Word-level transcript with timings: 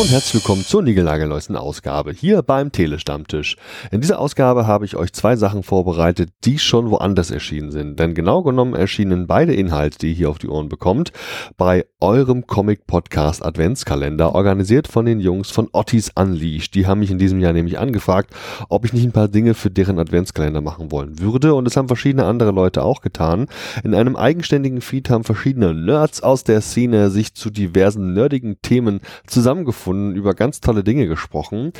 Und 0.00 0.10
herzlich 0.10 0.42
willkommen 0.42 0.64
zur 0.64 0.82
niegelnagelneuesten 0.82 1.56
Ausgabe 1.56 2.12
hier 2.12 2.40
beim 2.40 2.72
Telestammtisch. 2.72 3.58
In 3.90 4.00
dieser 4.00 4.18
Ausgabe 4.18 4.66
habe 4.66 4.86
ich 4.86 4.96
euch 4.96 5.12
zwei 5.12 5.36
Sachen 5.36 5.62
vorbereitet, 5.62 6.30
die 6.44 6.58
schon 6.58 6.90
woanders 6.90 7.30
erschienen 7.30 7.70
sind. 7.70 8.00
Denn 8.00 8.14
genau 8.14 8.42
genommen 8.42 8.74
erschienen 8.74 9.26
beide 9.26 9.52
Inhalte, 9.52 9.98
die 9.98 10.08
ihr 10.08 10.14
hier 10.14 10.30
auf 10.30 10.38
die 10.38 10.48
Ohren 10.48 10.70
bekommt, 10.70 11.12
bei 11.58 11.84
eurem 12.00 12.46
Comic-Podcast 12.46 13.44
Adventskalender, 13.44 14.34
organisiert 14.34 14.88
von 14.88 15.04
den 15.04 15.20
Jungs 15.20 15.50
von 15.50 15.68
Ottis 15.72 16.10
Unleashed. 16.14 16.74
Die 16.74 16.86
haben 16.86 17.00
mich 17.00 17.10
in 17.10 17.18
diesem 17.18 17.38
Jahr 17.38 17.52
nämlich 17.52 17.78
angefragt, 17.78 18.32
ob 18.70 18.86
ich 18.86 18.94
nicht 18.94 19.04
ein 19.04 19.12
paar 19.12 19.28
Dinge 19.28 19.52
für 19.52 19.68
deren 19.68 19.98
Adventskalender 19.98 20.62
machen 20.62 20.90
wollen 20.90 21.18
würde. 21.18 21.52
Und 21.52 21.66
es 21.66 21.76
haben 21.76 21.88
verschiedene 21.88 22.24
andere 22.24 22.52
Leute 22.52 22.84
auch 22.84 23.02
getan. 23.02 23.48
In 23.84 23.94
einem 23.94 24.16
eigenständigen 24.16 24.80
Feed 24.80 25.10
haben 25.10 25.24
verschiedene 25.24 25.74
Nerds 25.74 26.22
aus 26.22 26.42
der 26.42 26.62
Szene 26.62 27.10
sich 27.10 27.34
zu 27.34 27.50
diversen 27.50 28.14
nerdigen 28.14 28.62
Themen 28.62 29.02
zusammengefunden, 29.26 29.89
über 29.92 30.34
ganz 30.34 30.60
tolle 30.60 30.84
Dinge 30.84 31.06
gesprochen. 31.06 31.72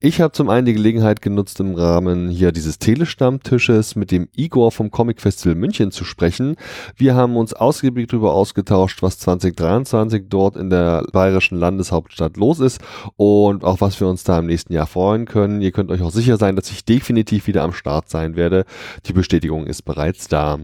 Ich 0.00 0.20
habe 0.20 0.32
zum 0.32 0.48
einen 0.48 0.66
die 0.66 0.74
Gelegenheit 0.74 1.22
genutzt, 1.22 1.60
im 1.60 1.74
Rahmen 1.74 2.28
hier 2.28 2.52
dieses 2.52 2.78
Telestammtisches 2.78 3.96
mit 3.96 4.10
dem 4.10 4.28
Igor 4.34 4.72
vom 4.72 4.90
Comic 4.90 5.20
Festival 5.20 5.54
München 5.54 5.90
zu 5.90 6.04
sprechen. 6.04 6.56
Wir 6.96 7.14
haben 7.14 7.36
uns 7.36 7.52
ausgiebig 7.52 8.08
darüber 8.08 8.34
ausgetauscht, 8.34 9.02
was 9.02 9.18
2023 9.18 10.24
dort 10.28 10.56
in 10.56 10.70
der 10.70 11.04
bayerischen 11.12 11.58
Landeshauptstadt 11.58 12.36
los 12.36 12.60
ist 12.60 12.80
und 13.16 13.64
auch 13.64 13.80
was 13.80 14.00
wir 14.00 14.08
uns 14.08 14.24
da 14.24 14.38
im 14.38 14.46
nächsten 14.46 14.72
Jahr 14.72 14.86
freuen 14.86 15.26
können. 15.26 15.60
Ihr 15.60 15.72
könnt 15.72 15.90
euch 15.90 16.02
auch 16.02 16.10
sicher 16.10 16.36
sein, 16.36 16.56
dass 16.56 16.70
ich 16.70 16.84
definitiv 16.84 17.46
wieder 17.46 17.62
am 17.62 17.72
Start 17.72 18.08
sein 18.08 18.36
werde. 18.36 18.64
Die 19.06 19.12
Bestätigung 19.12 19.66
ist 19.66 19.82
bereits 19.82 20.28
da. 20.28 20.58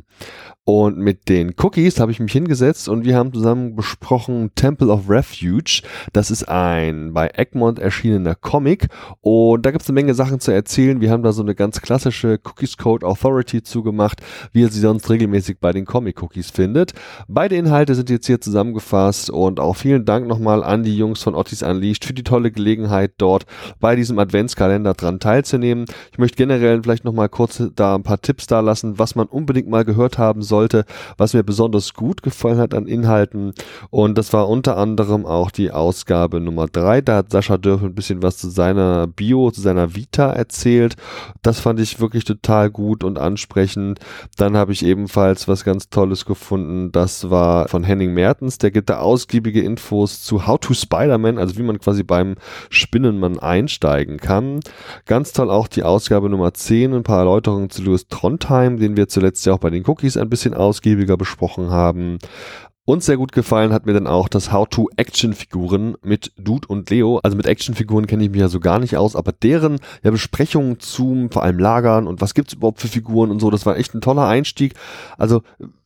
Und 0.64 0.96
mit 0.98 1.28
den 1.28 1.54
Cookies 1.60 1.98
habe 1.98 2.12
ich 2.12 2.20
mich 2.20 2.32
hingesetzt 2.32 2.88
und 2.88 3.04
wir 3.04 3.16
haben 3.16 3.32
zusammen 3.32 3.74
besprochen 3.74 4.52
Temple 4.54 4.88
of 4.88 5.08
Refuge. 5.08 5.82
Das 6.12 6.30
ist 6.30 6.48
ein 6.48 6.91
bei 7.12 7.30
Egmont 7.34 7.78
erschienener 7.78 8.34
Comic 8.34 8.88
und 9.20 9.66
da 9.66 9.70
gibt 9.70 9.82
es 9.82 9.88
eine 9.88 9.94
Menge 9.94 10.14
Sachen 10.14 10.40
zu 10.40 10.50
erzählen. 10.52 11.00
Wir 11.00 11.10
haben 11.10 11.22
da 11.22 11.32
so 11.32 11.42
eine 11.42 11.54
ganz 11.54 11.82
klassische 11.82 12.38
Cookies 12.44 12.78
Code 12.78 13.06
Authority 13.06 13.62
zugemacht, 13.62 14.20
wie 14.52 14.62
ihr 14.62 14.68
sie 14.68 14.80
sonst 14.80 15.10
regelmäßig 15.10 15.58
bei 15.60 15.72
den 15.72 15.84
Comic 15.84 16.22
Cookies 16.22 16.50
findet. 16.50 16.92
Beide 17.28 17.56
Inhalte 17.56 17.94
sind 17.94 18.08
jetzt 18.08 18.26
hier 18.26 18.40
zusammengefasst 18.40 19.28
und 19.28 19.60
auch 19.60 19.76
vielen 19.76 20.04
Dank 20.06 20.26
nochmal 20.26 20.64
an 20.64 20.84
die 20.84 20.96
Jungs 20.96 21.22
von 21.22 21.34
Ottis 21.34 21.62
Unleashed 21.62 22.04
für 22.04 22.14
die 22.14 22.24
tolle 22.24 22.50
Gelegenheit 22.50 23.12
dort 23.18 23.44
bei 23.78 23.94
diesem 23.96 24.18
Adventskalender 24.18 24.94
dran 24.94 25.20
teilzunehmen. 25.20 25.84
Ich 26.12 26.18
möchte 26.18 26.36
generell 26.36 26.82
vielleicht 26.82 27.04
nochmal 27.04 27.28
kurz 27.28 27.62
da 27.76 27.94
ein 27.94 28.04
paar 28.04 28.22
Tipps 28.22 28.46
da 28.46 28.60
lassen, 28.60 28.98
was 28.98 29.14
man 29.14 29.26
unbedingt 29.26 29.68
mal 29.68 29.84
gehört 29.84 30.18
haben 30.18 30.40
soll 30.40 30.62
sollte, 30.62 30.84
was 31.16 31.34
mir 31.34 31.42
besonders 31.42 31.94
gut 31.94 32.22
gefallen 32.22 32.58
hat 32.58 32.74
an 32.74 32.86
Inhalten. 32.86 33.52
Und 33.90 34.16
das 34.18 34.32
war 34.32 34.48
unter 34.48 34.76
anderem 34.76 35.26
auch 35.26 35.50
die 35.50 35.70
Ausgabe 35.70 36.40
Nummer 36.40 36.68
drei. 36.82 37.00
Da 37.00 37.16
hat 37.16 37.30
Sascha 37.30 37.56
Dörf 37.56 37.82
ein 37.82 37.94
bisschen 37.94 38.22
was 38.22 38.36
zu 38.36 38.50
seiner 38.50 39.06
Bio, 39.06 39.50
zu 39.50 39.60
seiner 39.60 39.94
Vita 39.94 40.30
erzählt. 40.30 40.96
Das 41.42 41.60
fand 41.60 41.80
ich 41.80 42.00
wirklich 42.00 42.24
total 42.24 42.70
gut 42.70 43.04
und 43.04 43.18
ansprechend. 43.18 44.00
Dann 44.36 44.56
habe 44.56 44.72
ich 44.72 44.84
ebenfalls 44.84 45.48
was 45.48 45.64
ganz 45.64 45.88
Tolles 45.88 46.24
gefunden. 46.24 46.92
Das 46.92 47.30
war 47.30 47.68
von 47.68 47.84
Henning 47.84 48.12
Mertens. 48.14 48.58
Der 48.58 48.70
gibt 48.70 48.90
da 48.90 48.98
ausgiebige 48.98 49.62
Infos 49.62 50.22
zu 50.22 50.46
How 50.46 50.58
to 50.58 50.74
Spider-Man, 50.74 51.38
also 51.38 51.56
wie 51.56 51.62
man 51.62 51.78
quasi 51.78 52.02
beim 52.02 52.34
Spinnenmann 52.70 53.38
einsteigen 53.38 54.18
kann. 54.18 54.60
Ganz 55.06 55.32
toll 55.32 55.50
auch 55.50 55.68
die 55.68 55.82
Ausgabe 55.82 56.28
Nummer 56.28 56.54
10, 56.54 56.94
ein 56.94 57.02
paar 57.02 57.20
Erläuterungen 57.20 57.70
zu 57.70 57.82
Louis 57.82 58.06
Trondheim, 58.08 58.78
den 58.78 58.96
wir 58.96 59.08
zuletzt 59.08 59.46
ja 59.46 59.54
auch 59.54 59.58
bei 59.58 59.70
den 59.70 59.84
Cookies 59.86 60.16
ein 60.16 60.28
bisschen 60.28 60.54
ausgiebiger 60.54 61.16
besprochen 61.16 61.70
haben. 61.70 62.18
Und 62.84 63.04
sehr 63.04 63.16
gut 63.16 63.30
gefallen 63.30 63.72
hat 63.72 63.86
mir 63.86 63.92
dann 63.92 64.08
auch 64.08 64.28
das 64.28 64.50
How-to-Action-Figuren 64.50 65.94
mit 66.02 66.32
Dude 66.36 66.66
und 66.66 66.90
Leo. 66.90 67.20
Also 67.22 67.36
mit 67.36 67.46
Actionfiguren 67.46 68.08
kenne 68.08 68.24
ich 68.24 68.30
mich 68.30 68.40
ja 68.40 68.48
so 68.48 68.58
gar 68.58 68.80
nicht 68.80 68.96
aus, 68.96 69.14
aber 69.14 69.30
deren 69.30 69.78
ja, 70.02 70.10
Besprechungen 70.10 70.80
zum 70.80 71.30
vor 71.30 71.44
allem 71.44 71.60
Lagern 71.60 72.08
und 72.08 72.20
was 72.20 72.34
gibt's 72.34 72.54
überhaupt 72.54 72.80
für 72.80 72.88
Figuren 72.88 73.30
und 73.30 73.38
so, 73.38 73.50
das 73.50 73.66
war 73.66 73.76
echt 73.76 73.94
ein 73.94 74.00
toller 74.00 74.26
Einstieg. 74.26 74.74
Also 75.16 75.42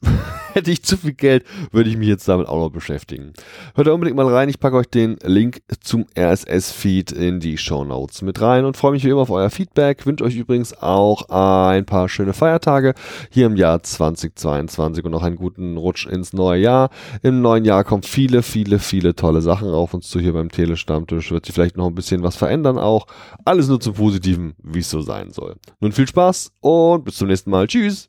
hätte 0.56 0.70
ich 0.70 0.82
zu 0.82 0.96
viel 0.96 1.12
Geld, 1.12 1.44
würde 1.70 1.90
ich 1.90 1.96
mich 1.96 2.08
jetzt 2.08 2.26
damit 2.26 2.48
auch 2.48 2.58
noch 2.58 2.70
beschäftigen. 2.70 3.34
Hört 3.74 3.86
da 3.86 3.92
unbedingt 3.92 4.16
mal 4.16 4.26
rein, 4.26 4.48
ich 4.48 4.58
packe 4.58 4.76
euch 4.76 4.88
den 4.88 5.18
Link 5.22 5.60
zum 5.80 6.06
RSS-Feed 6.18 7.12
in 7.12 7.40
die 7.40 7.58
Show 7.58 7.84
Notes 7.84 8.22
mit 8.22 8.40
rein 8.40 8.64
und 8.64 8.76
freue 8.76 8.92
mich 8.92 9.04
wie 9.04 9.10
immer 9.10 9.20
auf 9.20 9.30
euer 9.30 9.50
Feedback. 9.50 10.06
Wünsche 10.06 10.24
euch 10.24 10.34
übrigens 10.34 10.72
auch 10.80 11.28
ein 11.28 11.84
paar 11.84 12.08
schöne 12.08 12.32
Feiertage 12.32 12.94
hier 13.30 13.46
im 13.46 13.56
Jahr 13.56 13.82
2022 13.82 15.04
und 15.04 15.10
noch 15.10 15.22
einen 15.22 15.36
guten 15.36 15.76
Rutsch 15.76 16.06
ins 16.06 16.32
neue 16.32 16.60
Jahr. 16.62 16.90
Im 17.22 17.42
neuen 17.42 17.66
Jahr 17.66 17.84
kommen 17.84 18.02
viele, 18.02 18.42
viele, 18.42 18.78
viele 18.78 19.14
tolle 19.14 19.42
Sachen 19.42 19.68
auf 19.68 19.92
uns 19.92 20.08
zu 20.08 20.20
hier 20.20 20.32
beim 20.32 20.50
Telestammtisch. 20.50 21.30
Wird 21.30 21.44
sich 21.44 21.54
vielleicht 21.54 21.76
noch 21.76 21.88
ein 21.88 21.94
bisschen 21.94 22.22
was 22.22 22.36
verändern 22.36 22.78
auch. 22.78 23.06
Alles 23.44 23.68
nur 23.68 23.80
zum 23.80 23.94
Positiven, 23.94 24.54
wie 24.62 24.78
es 24.78 24.88
so 24.88 25.02
sein 25.02 25.32
soll. 25.32 25.56
Nun 25.80 25.92
viel 25.92 26.08
Spaß 26.08 26.52
und 26.60 27.04
bis 27.04 27.16
zum 27.16 27.28
nächsten 27.28 27.50
Mal. 27.50 27.66
Tschüss. 27.66 28.08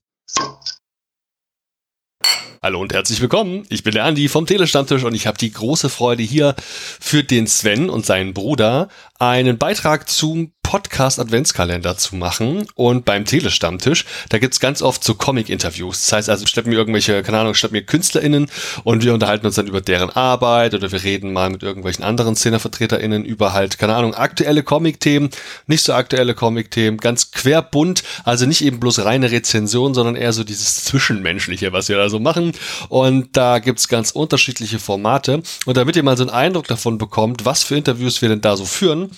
Hallo 2.63 2.81
und 2.81 2.91
herzlich 2.91 3.21
willkommen. 3.21 3.65
Ich 3.69 3.83
bin 3.83 3.93
der 3.93 4.05
Andi 4.05 4.27
vom 4.29 4.47
Telestammtisch 4.47 5.03
und 5.03 5.13
ich 5.13 5.27
habe 5.27 5.37
die 5.37 5.51
große 5.51 5.89
Freude 5.89 6.23
hier 6.23 6.55
für 6.99 7.23
den 7.23 7.45
Sven 7.45 7.87
und 7.87 8.03
seinen 8.03 8.33
Bruder 8.33 8.87
einen 9.19 9.59
Beitrag 9.59 10.09
zum 10.09 10.53
Podcast 10.67 11.17
Adventskalender 11.17 11.95
zu 11.95 12.17
machen 12.17 12.67
und 12.75 13.05
beim 13.05 13.23
Telestammtisch, 13.23 14.03
da 14.27 14.37
gibt's 14.37 14.59
ganz 14.59 14.81
oft 14.81 15.01
so 15.01 15.15
Comic-Interviews. 15.15 16.01
Das 16.01 16.11
heißt 16.11 16.29
also, 16.29 16.45
schleppen 16.45 16.71
mir 16.71 16.77
irgendwelche, 16.77 17.23
keine 17.23 17.39
Ahnung, 17.39 17.53
schleppen 17.53 17.77
mir 17.77 17.85
KünstlerInnen 17.85 18.51
und 18.83 19.01
wir 19.01 19.13
unterhalten 19.13 19.45
uns 19.45 19.55
dann 19.55 19.67
über 19.67 19.79
deren 19.79 20.09
Arbeit 20.09 20.73
oder 20.73 20.91
wir 20.91 21.01
reden 21.01 21.31
mal 21.31 21.49
mit 21.49 21.63
irgendwelchen 21.63 22.03
anderen 22.03 22.35
SzenevertreterInnen 22.35 23.23
über 23.23 23.53
halt, 23.53 23.79
keine 23.79 23.95
Ahnung, 23.95 24.13
aktuelle 24.13 24.61
Comic-Themen, 24.61 25.29
nicht 25.67 25.85
so 25.85 25.93
aktuelle 25.93 26.33
Comic-Themen, 26.33 26.97
ganz 26.97 27.31
querbunt, 27.31 28.03
also 28.25 28.45
nicht 28.45 28.61
eben 28.61 28.81
bloß 28.81 29.05
reine 29.05 29.31
Rezension, 29.31 29.93
sondern 29.93 30.17
eher 30.17 30.33
so 30.33 30.43
dieses 30.43 30.83
Zwischenmenschliche, 30.83 31.71
was 31.71 31.87
wir 31.87 31.95
da 31.95 32.09
so 32.09 32.19
machen. 32.19 32.51
Und 32.89 33.37
da 33.37 33.59
gibt's 33.59 33.87
ganz 33.87 34.11
unterschiedliche 34.11 34.79
Formate. 34.79 35.41
Und 35.65 35.77
damit 35.77 35.95
ihr 35.95 36.03
mal 36.03 36.17
so 36.17 36.23
einen 36.23 36.31
Eindruck 36.31 36.67
davon 36.67 36.97
bekommt, 36.97 37.45
was 37.45 37.63
für 37.63 37.77
Interviews 37.77 38.21
wir 38.21 38.27
denn 38.27 38.41
da 38.41 38.57
so 38.57 38.65
führen, 38.65 39.11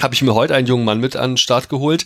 habe 0.00 0.12
ich 0.12 0.22
mir 0.22 0.34
heute 0.34 0.54
einen 0.56 0.66
jungen 0.66 0.84
Mann 0.84 0.98
mit 0.98 1.14
an 1.14 1.32
den 1.32 1.36
Start 1.36 1.68
geholt. 1.68 2.04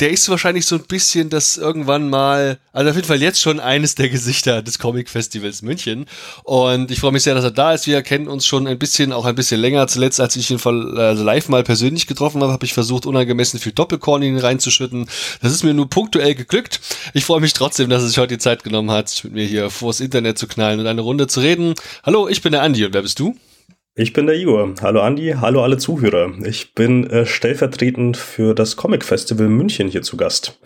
Der 0.00 0.10
ist 0.10 0.28
wahrscheinlich 0.28 0.66
so 0.66 0.76
ein 0.76 0.82
bisschen 0.82 1.30
das 1.30 1.56
irgendwann 1.56 2.10
mal, 2.10 2.58
also 2.72 2.90
auf 2.90 2.96
jeden 2.96 3.08
Fall 3.08 3.22
jetzt 3.22 3.40
schon 3.40 3.58
eines 3.58 3.94
der 3.94 4.10
Gesichter 4.10 4.60
des 4.60 4.78
Comic 4.78 5.08
Festivals 5.08 5.62
München. 5.62 6.04
Und 6.44 6.90
ich 6.90 7.00
freue 7.00 7.12
mich 7.12 7.22
sehr, 7.22 7.34
dass 7.34 7.44
er 7.44 7.50
da 7.50 7.72
ist. 7.72 7.86
Wir 7.86 8.02
kennen 8.02 8.28
uns 8.28 8.44
schon 8.44 8.66
ein 8.66 8.78
bisschen, 8.78 9.14
auch 9.14 9.24
ein 9.24 9.34
bisschen 9.34 9.60
länger. 9.60 9.88
Zuletzt, 9.88 10.20
als 10.20 10.36
ich 10.36 10.50
ihn 10.50 10.60
also 10.62 11.24
live 11.24 11.48
mal 11.48 11.62
persönlich 11.62 12.06
getroffen 12.06 12.42
habe, 12.42 12.52
habe 12.52 12.66
ich 12.66 12.74
versucht, 12.74 13.06
unangemessen 13.06 13.58
viel 13.58 13.72
Doppelkorn 13.72 14.22
in 14.22 14.34
ihn 14.34 14.38
reinzuschütten. 14.38 15.06
Das 15.40 15.52
ist 15.52 15.64
mir 15.64 15.72
nur 15.72 15.88
punktuell 15.88 16.34
geglückt. 16.34 16.80
Ich 17.14 17.24
freue 17.24 17.40
mich 17.40 17.54
trotzdem, 17.54 17.88
dass 17.88 18.02
er 18.02 18.08
sich 18.08 18.18
heute 18.18 18.34
die 18.34 18.38
Zeit 18.38 18.62
genommen 18.62 18.90
hat, 18.90 19.24
mit 19.24 19.32
mir 19.32 19.46
hier 19.46 19.70
vors 19.70 20.00
Internet 20.00 20.38
zu 20.38 20.46
knallen 20.46 20.80
und 20.80 20.86
eine 20.86 21.00
Runde 21.00 21.28
zu 21.28 21.40
reden. 21.40 21.74
Hallo, 22.02 22.28
ich 22.28 22.42
bin 22.42 22.52
der 22.52 22.62
Andi 22.62 22.84
und 22.84 22.92
wer 22.92 23.02
bist 23.02 23.18
du? 23.18 23.34
Ich 23.94 24.14
bin 24.14 24.24
der 24.24 24.36
Igor. 24.36 24.72
Hallo 24.80 25.02
Andi, 25.02 25.34
hallo 25.38 25.62
alle 25.62 25.76
Zuhörer. 25.76 26.32
Ich 26.46 26.72
bin 26.72 27.10
äh, 27.10 27.26
stellvertretend 27.26 28.16
für 28.16 28.54
das 28.54 28.76
Comic 28.76 29.04
Festival 29.04 29.48
München 29.48 29.86
hier 29.86 30.00
zu 30.00 30.16
Gast. 30.16 30.58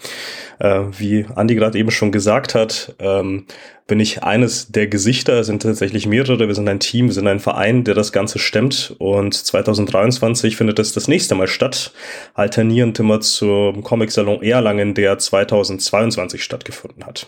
Äh, 0.61 0.83
wie 0.97 1.27
Andi 1.35 1.57
gerade 1.57 1.77
eben 1.77 1.91
schon 1.91 2.13
gesagt 2.13 2.55
hat, 2.55 2.95
ähm, 3.01 3.47
bin 3.89 3.99
ich 3.99 4.23
eines 4.23 4.69
der 4.69 4.87
Gesichter, 4.87 5.41
es 5.41 5.49
sind 5.49 5.61
tatsächlich 5.61 6.07
mehrere, 6.07 6.47
wir 6.47 6.55
sind 6.55 6.69
ein 6.69 6.79
Team, 6.79 7.07
wir 7.07 7.15
sind 7.15 7.27
ein 7.27 7.41
Verein, 7.41 7.83
der 7.83 7.97
das 7.97 8.13
Ganze 8.13 8.39
stemmt 8.39 8.95
und 8.99 9.35
2023 9.35 10.57
findet 10.57 10.79
es 10.79 10.93
das 10.93 11.09
nächste 11.09 11.35
Mal 11.35 11.49
statt, 11.49 11.93
alternierend 12.35 13.01
immer 13.01 13.21
zum 13.21 13.83
Comic 13.83 14.13
Salon 14.13 14.41
Erlangen, 14.41 14.95
der 14.95 15.19
2022 15.19 16.45
stattgefunden 16.45 17.05
hat. 17.05 17.27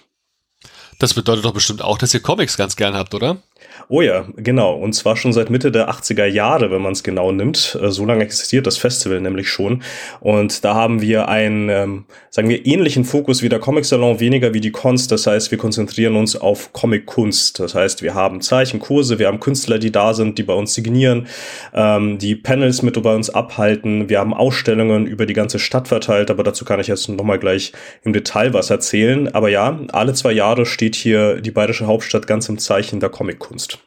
Das 1.00 1.14
bedeutet 1.14 1.44
doch 1.44 1.54
bestimmt 1.54 1.82
auch, 1.82 1.98
dass 1.98 2.14
ihr 2.14 2.20
Comics 2.20 2.56
ganz 2.56 2.76
gern 2.76 2.94
habt, 2.94 3.14
oder? 3.14 3.42
Oh 3.90 4.02
ja, 4.02 4.26
genau. 4.36 4.74
Und 4.74 4.92
zwar 4.92 5.16
schon 5.16 5.32
seit 5.32 5.48
Mitte 5.48 5.72
der 5.72 5.88
80er 5.88 6.26
Jahre, 6.26 6.70
wenn 6.70 6.82
man 6.82 6.92
es 6.92 7.02
genau 7.02 7.32
nimmt. 7.32 7.78
Äh, 7.80 7.90
so 7.90 8.04
lange 8.04 8.22
existiert 8.22 8.66
das 8.66 8.76
Festival 8.76 9.18
nämlich 9.22 9.48
schon. 9.48 9.82
Und 10.20 10.62
da 10.62 10.74
haben 10.74 11.00
wir 11.00 11.28
einen, 11.28 11.70
ähm, 11.70 12.04
sagen 12.28 12.50
wir, 12.50 12.66
ähnlichen 12.66 13.06
Fokus 13.06 13.40
wie 13.42 13.48
der 13.48 13.60
Comic 13.60 13.86
Salon, 13.86 14.20
weniger 14.20 14.52
wie 14.52 14.60
die 14.60 14.72
Cons. 14.72 15.08
Das 15.08 15.26
heißt, 15.26 15.50
wir 15.50 15.56
konzentrieren 15.56 16.16
uns 16.16 16.36
auf 16.36 16.74
Comic-Kunst. 16.74 17.60
Das 17.60 17.74
heißt, 17.74 18.02
wir 18.02 18.12
haben 18.12 18.42
Zeichenkurse, 18.42 19.18
wir 19.18 19.26
haben 19.26 19.40
Künstler, 19.40 19.78
die 19.78 19.90
da 19.90 20.12
sind, 20.12 20.36
die 20.36 20.42
bei 20.42 20.52
uns 20.52 20.74
signieren, 20.74 21.26
ähm, 21.72 22.18
die 22.18 22.36
Panels 22.36 22.82
mit 22.82 23.02
bei 23.02 23.14
uns 23.14 23.30
abhalten. 23.30 24.10
Wir 24.10 24.18
haben 24.18 24.34
Ausstellungen 24.34 25.06
über 25.06 25.24
die 25.24 25.34
ganze 25.34 25.58
Stadt 25.58 25.88
verteilt, 25.88 26.30
aber 26.30 26.42
dazu 26.42 26.66
kann 26.66 26.78
ich 26.78 26.88
jetzt 26.88 27.08
nochmal 27.08 27.38
gleich 27.38 27.72
im 28.02 28.12
Detail 28.12 28.52
was 28.52 28.68
erzählen. 28.68 29.28
Aber 29.28 29.48
ja, 29.48 29.80
alle 29.92 30.12
zwei 30.12 30.32
Jahre 30.32 30.66
steht 30.66 30.94
hier 30.94 31.40
die 31.40 31.52
bayerische 31.52 31.86
Hauptstadt 31.86 32.26
ganz 32.26 32.50
im 32.50 32.58
Zeichen 32.58 33.00
der 33.00 33.08
Comic-Kunst. 33.08 33.77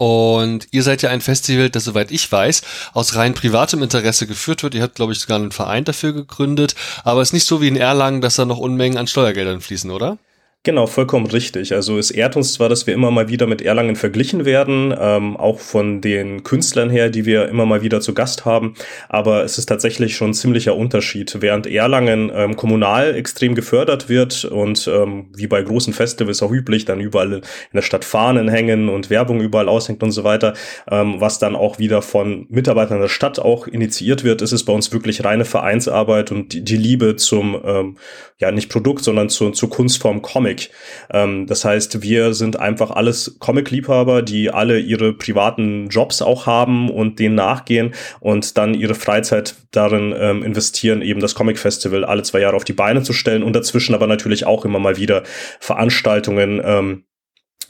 Und 0.00 0.66
ihr 0.70 0.82
seid 0.82 1.02
ja 1.02 1.10
ein 1.10 1.20
Festival, 1.20 1.68
das, 1.68 1.84
soweit 1.84 2.10
ich 2.10 2.32
weiß, 2.32 2.62
aus 2.94 3.16
rein 3.16 3.34
privatem 3.34 3.82
Interesse 3.82 4.26
geführt 4.26 4.62
wird. 4.62 4.74
Ihr 4.74 4.80
habt, 4.80 4.94
glaube 4.94 5.12
ich, 5.12 5.18
sogar 5.18 5.38
einen 5.38 5.52
Verein 5.52 5.84
dafür 5.84 6.14
gegründet. 6.14 6.74
Aber 7.04 7.20
es 7.20 7.28
ist 7.28 7.32
nicht 7.34 7.44
so 7.44 7.60
wie 7.60 7.68
in 7.68 7.76
Erlangen, 7.76 8.22
dass 8.22 8.36
da 8.36 8.46
noch 8.46 8.56
Unmengen 8.56 8.96
an 8.96 9.08
Steuergeldern 9.08 9.60
fließen, 9.60 9.90
oder? 9.90 10.16
Genau, 10.62 10.86
vollkommen 10.86 11.24
richtig. 11.24 11.72
Also 11.72 11.96
es 11.96 12.10
ehrt 12.10 12.36
uns 12.36 12.52
zwar, 12.52 12.68
dass 12.68 12.86
wir 12.86 12.92
immer 12.92 13.10
mal 13.10 13.30
wieder 13.30 13.46
mit 13.46 13.62
Erlangen 13.62 13.96
verglichen 13.96 14.44
werden, 14.44 14.94
ähm, 15.00 15.34
auch 15.38 15.58
von 15.58 16.02
den 16.02 16.42
Künstlern 16.42 16.90
her, 16.90 17.08
die 17.08 17.24
wir 17.24 17.48
immer 17.48 17.64
mal 17.64 17.80
wieder 17.80 18.02
zu 18.02 18.12
Gast 18.12 18.44
haben, 18.44 18.74
aber 19.08 19.42
es 19.42 19.56
ist 19.56 19.70
tatsächlich 19.70 20.16
schon 20.16 20.32
ein 20.32 20.34
ziemlicher 20.34 20.76
Unterschied. 20.76 21.38
Während 21.40 21.66
Erlangen 21.66 22.30
ähm, 22.34 22.56
kommunal 22.56 23.14
extrem 23.14 23.54
gefördert 23.54 24.10
wird 24.10 24.44
und 24.44 24.86
ähm, 24.86 25.30
wie 25.34 25.46
bei 25.46 25.62
großen 25.62 25.94
Festivals 25.94 26.42
auch 26.42 26.52
üblich, 26.52 26.84
dann 26.84 27.00
überall 27.00 27.32
in 27.32 27.42
der 27.72 27.80
Stadt 27.80 28.04
Fahnen 28.04 28.50
hängen 28.50 28.90
und 28.90 29.08
Werbung 29.08 29.40
überall 29.40 29.66
aushängt 29.70 30.02
und 30.02 30.12
so 30.12 30.24
weiter, 30.24 30.52
ähm, 30.90 31.22
was 31.22 31.38
dann 31.38 31.56
auch 31.56 31.78
wieder 31.78 32.02
von 32.02 32.44
Mitarbeitern 32.50 33.00
der 33.00 33.08
Stadt 33.08 33.38
auch 33.38 33.66
initiiert 33.66 34.24
wird, 34.24 34.42
ist 34.42 34.52
es 34.52 34.66
bei 34.66 34.74
uns 34.74 34.92
wirklich 34.92 35.24
reine 35.24 35.46
Vereinsarbeit 35.46 36.30
und 36.30 36.52
die, 36.52 36.62
die 36.62 36.76
Liebe 36.76 37.16
zum, 37.16 37.58
ähm, 37.64 37.96
ja 38.38 38.50
nicht 38.52 38.68
Produkt, 38.68 39.04
sondern 39.04 39.30
zu, 39.30 39.52
zur 39.52 39.70
Kunstform 39.70 40.20
Comic 40.20 40.49
Comic. 40.50 40.70
Ähm, 41.12 41.46
das 41.46 41.64
heißt, 41.64 42.02
wir 42.02 42.34
sind 42.34 42.58
einfach 42.58 42.90
alles 42.90 43.36
Comic-Liebhaber, 43.38 44.22
die 44.22 44.50
alle 44.50 44.78
ihre 44.78 45.12
privaten 45.12 45.88
Jobs 45.88 46.22
auch 46.22 46.46
haben 46.46 46.90
und 46.90 47.18
denen 47.18 47.34
nachgehen 47.34 47.94
und 48.20 48.56
dann 48.56 48.74
ihre 48.74 48.94
Freizeit 48.94 49.54
darin 49.70 50.14
ähm, 50.16 50.42
investieren, 50.42 51.02
eben 51.02 51.20
das 51.20 51.34
Comic-Festival 51.34 52.04
alle 52.04 52.22
zwei 52.22 52.40
Jahre 52.40 52.56
auf 52.56 52.64
die 52.64 52.72
Beine 52.72 53.02
zu 53.02 53.12
stellen 53.12 53.42
und 53.42 53.54
dazwischen 53.54 53.94
aber 53.94 54.06
natürlich 54.06 54.46
auch 54.46 54.64
immer 54.64 54.78
mal 54.78 54.96
wieder 54.96 55.22
Veranstaltungen 55.60 56.60
ähm, 56.64 57.04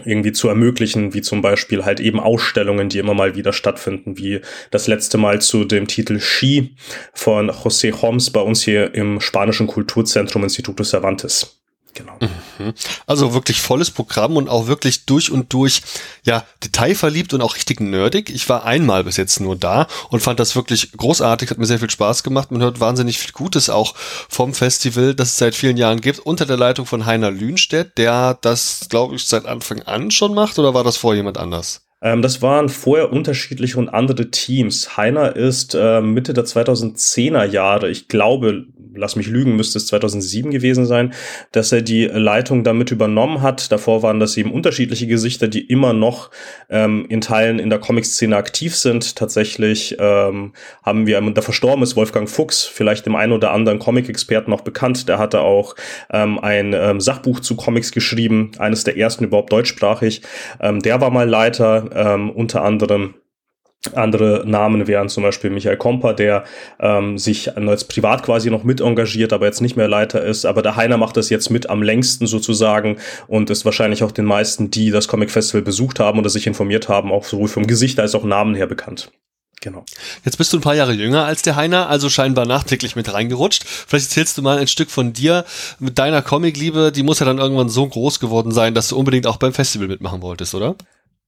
irgendwie 0.06 0.33
zu 0.33 0.49
ermöglichen, 0.49 1.12
wie 1.12 1.21
zum 1.21 1.43
Beispiel 1.43 1.85
halt 1.85 2.00
eben 2.00 2.21
Ausstellungen, 2.21 2.88
die 2.88 2.99
immer 2.99 3.12
mal 3.12 3.35
wieder 3.35 3.53
stattfinden, 3.53 4.17
wie 4.17 4.41
das 4.71 4.87
letzte 4.87 5.19
Mal 5.19 5.43
zu 5.43 5.65
dem 5.65 5.88
Titel 5.88 6.21
Ski 6.21 6.75
von 7.12 7.50
José 7.50 8.00
Homs 8.00 8.31
bei 8.31 8.41
uns 8.41 8.62
hier 8.62 8.94
im 8.94 9.21
spanischen 9.21 9.67
Kulturzentrum 9.67 10.43
Instituto 10.43 10.85
Cervantes. 10.85 11.60
Genau. 11.94 12.19
Mhm. 12.20 12.72
Also 13.06 13.34
wirklich 13.34 13.60
volles 13.60 13.90
Programm 13.90 14.37
und 14.37 14.48
auch 14.48 14.66
wirklich 14.66 15.06
durch 15.06 15.31
und 15.31 15.52
durch, 15.52 15.82
ja, 16.25 16.44
detailverliebt 16.62 17.34
und 17.34 17.42
auch 17.42 17.56
richtig 17.56 17.81
nerdig. 17.81 18.31
Ich 18.31 18.48
war 18.48 18.64
einmal 18.64 19.04
bis 19.04 19.16
jetzt 19.16 19.40
nur 19.40 19.56
da 19.56 19.87
und 20.08 20.20
fand 20.20 20.40
das 20.40 20.54
wirklich 20.56 20.92
großartig, 20.92 21.50
hat 21.50 21.58
mir 21.58 21.66
sehr 21.66 21.78
viel 21.78 21.90
Spaß 21.90 22.22
gemacht. 22.22 22.50
Man 22.50 22.62
hört 22.62 22.81
wahnsinnig 22.81 23.19
viel 23.19 23.32
Gutes 23.32 23.70
auch 23.70 23.94
vom 24.28 24.54
Festival, 24.54 25.14
das 25.14 25.31
es 25.31 25.38
seit 25.38 25.54
vielen 25.54 25.76
Jahren 25.76 26.00
gibt, 26.00 26.20
unter 26.20 26.46
der 26.46 26.56
Leitung 26.56 26.87
von 26.87 27.06
Heiner 27.06 27.31
Lühnstedt, 27.31 27.98
der 27.98 28.38
das, 28.40 28.87
glaube 28.88 29.16
ich, 29.16 29.25
seit 29.25 29.46
Anfang 29.46 29.82
an 29.82 30.10
schon 30.10 30.34
macht 30.34 30.58
oder 30.58 30.75
war 30.75 30.84
das 30.84 30.96
vorher 30.96 31.19
jemand 31.19 31.38
anders? 31.38 31.82
Ähm, 32.02 32.22
das 32.22 32.40
waren 32.40 32.69
vorher 32.69 33.12
unterschiedliche 33.12 33.78
und 33.78 33.88
andere 33.88 34.31
Teams. 34.31 34.96
Heiner 34.96 35.37
ist 35.37 35.75
äh, 35.75 36.00
Mitte 36.00 36.32
der 36.32 36.44
2010er 36.44 37.44
Jahre, 37.44 37.90
ich 37.90 38.08
glaube, 38.08 38.66
lass 38.94 39.16
mich 39.16 39.26
lügen, 39.26 39.56
müsste 39.56 39.78
es 39.78 39.87
2007 39.87 40.50
gewesen 40.50 40.87
sein, 40.87 41.12
dass 41.52 41.72
er 41.72 41.82
die 41.82 42.06
Leitung 42.06 42.64
damit 42.64 42.90
übernommen 42.90 43.42
hat. 43.42 43.72
Davor 43.72 44.02
waren 44.02 44.20
das 44.20 44.37
eben 44.37 44.52
unterschiedliche 44.52 45.06
Gesichter, 45.06 45.48
die 45.48 45.60
immer 45.60 45.92
noch 45.92 46.31
ähm, 46.69 47.06
in 47.08 47.20
Teilen 47.20 47.58
in 47.58 47.70
der 47.70 47.78
Comic-Szene 47.78 48.37
aktiv 48.37 48.76
sind. 48.76 49.16
Tatsächlich 49.16 49.96
ähm, 49.98 50.52
haben 50.82 51.06
wir, 51.06 51.20
der 51.20 51.42
verstorben 51.42 51.82
ist, 51.82 51.96
Wolfgang 51.96 52.28
Fuchs, 52.28 52.64
vielleicht 52.64 53.06
dem 53.06 53.16
einen 53.16 53.32
oder 53.32 53.52
anderen 53.52 53.78
Comic-Experten 53.78 54.50
noch 54.50 54.62
bekannt. 54.62 55.08
Der 55.08 55.19
hatte 55.19 55.40
auch 55.40 55.75
ähm, 56.12 56.38
ein 56.38 56.72
ähm, 56.75 57.00
Sachbuch 57.00 57.40
zu 57.40 57.56
Comics 57.56 57.92
geschrieben, 57.92 58.52
eines 58.58 58.84
der 58.84 58.96
ersten 58.96 59.25
überhaupt 59.25 59.52
deutschsprachig. 59.52 60.22
Ähm, 60.60 60.81
der 60.81 61.00
war 61.00 61.10
mal 61.10 61.28
Leiter, 61.28 61.90
ähm, 61.94 62.31
unter 62.31 62.62
anderem 62.62 63.14
andere 63.94 64.44
Namen 64.47 64.87
wären 64.87 65.09
zum 65.09 65.23
Beispiel 65.23 65.49
Michael 65.50 65.79
Komper, 65.79 66.12
der 66.12 66.44
ähm, 66.81 67.17
sich 67.17 67.56
als 67.56 67.85
privat 67.85 68.23
quasi 68.23 68.50
noch 68.50 68.62
mit 68.62 68.81
engagiert, 68.81 69.32
aber 69.32 69.47
jetzt 69.47 69.62
nicht 69.62 69.77
mehr 69.77 69.88
Leiter 69.88 70.23
ist. 70.23 70.44
Aber 70.44 70.61
der 70.61 70.77
Heiner 70.77 70.99
macht 70.99 71.17
das 71.17 71.31
jetzt 71.31 71.50
mit 71.50 71.71
am 71.71 71.82
längsten 71.82 72.27
sozusagen 72.27 72.99
und 73.27 73.49
ist 73.49 73.65
wahrscheinlich 73.65 74.03
auch 74.03 74.12
den 74.12 74.27
meisten, 74.27 74.71
die 74.71 74.91
das 74.91 75.09
Comic 75.09 75.31
Festival 75.31 75.62
besucht 75.62 75.99
haben 75.99 76.19
oder 76.19 76.29
sich 76.29 76.47
informiert 76.47 76.88
haben, 76.88 77.11
auch 77.11 77.25
sowohl 77.25 77.49
vom 77.49 77.67
Gesicht 77.67 77.99
als 77.99 78.15
auch 78.15 78.25
Namen 78.25 78.55
her 78.55 78.67
bekannt. 78.67 79.11
Genau. 79.62 79.85
Jetzt 80.25 80.38
bist 80.38 80.53
du 80.53 80.59
ein 80.59 80.62
paar 80.62 80.75
Jahre 80.75 80.93
jünger 80.93 81.26
als 81.26 81.43
der 81.43 81.55
Heiner, 81.55 81.88
also 81.88 82.09
scheinbar 82.09 82.47
nachträglich 82.47 82.97
mit 82.97 83.12
reingerutscht. 83.12 83.65
Vielleicht 83.65 84.06
erzählst 84.06 84.38
du 84.38 84.43
mal 84.43 84.59
ein 84.59 84.69
Stück 84.69 84.91
von 84.91 85.12
dir 85.12 85.44
mit 85.79 85.99
deiner 85.99 86.23
Comicliebe. 86.23 86.93
Die 86.93 87.03
muss 87.03 87.21
ja 87.21 87.26
dann 87.26 87.38
irgendwann 87.38 87.69
so 87.69 87.87
groß 87.87 88.21
geworden 88.21 88.53
sein, 88.53 88.75
dass 88.75 88.88
du 88.88 88.97
unbedingt 88.97 89.26
auch 89.26 89.37
beim 89.37 89.53
Festival 89.53 89.88
mitmachen 89.88 90.23
wolltest, 90.23 90.55
oder? 90.55 90.76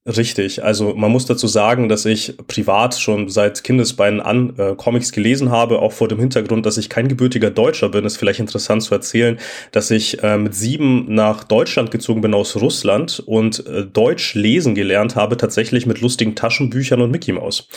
Richtig, 0.04 0.64
also 0.64 0.94
man 0.94 1.12
muss 1.12 1.26
dazu 1.26 1.46
sagen, 1.46 1.88
dass 1.88 2.06
ich 2.06 2.37
privat 2.49 2.99
schon 2.99 3.28
seit 3.28 3.62
Kindesbeinen 3.62 4.20
an 4.20 4.52
äh, 4.58 4.75
Comics 4.75 5.12
gelesen 5.12 5.52
habe, 5.52 5.78
auch 5.78 5.93
vor 5.93 6.08
dem 6.08 6.19
Hintergrund, 6.19 6.66
dass 6.66 6.76
ich 6.76 6.88
kein 6.88 7.06
gebürtiger 7.06 7.50
Deutscher 7.50 7.88
bin, 7.88 8.04
ist 8.04 8.16
vielleicht 8.16 8.40
interessant 8.40 8.82
zu 8.82 8.93
erzählen, 8.93 9.38
dass 9.70 9.93
ich 9.93 10.20
äh, 10.25 10.38
mit 10.38 10.56
sieben 10.56 11.14
nach 11.14 11.44
Deutschland 11.44 11.93
gezogen 11.93 12.20
bin 12.20 12.34
aus 12.34 12.56
Russland 12.56 13.22
und 13.25 13.64
äh, 13.64 13.84
Deutsch 13.84 14.34
lesen 14.34 14.75
gelernt 14.75 15.14
habe, 15.14 15.37
tatsächlich 15.37 15.87
mit 15.87 16.00
lustigen 16.00 16.34
Taschenbüchern 16.34 17.00
und 17.00 17.12
Mickey 17.12 17.31
Mouse. 17.31 17.69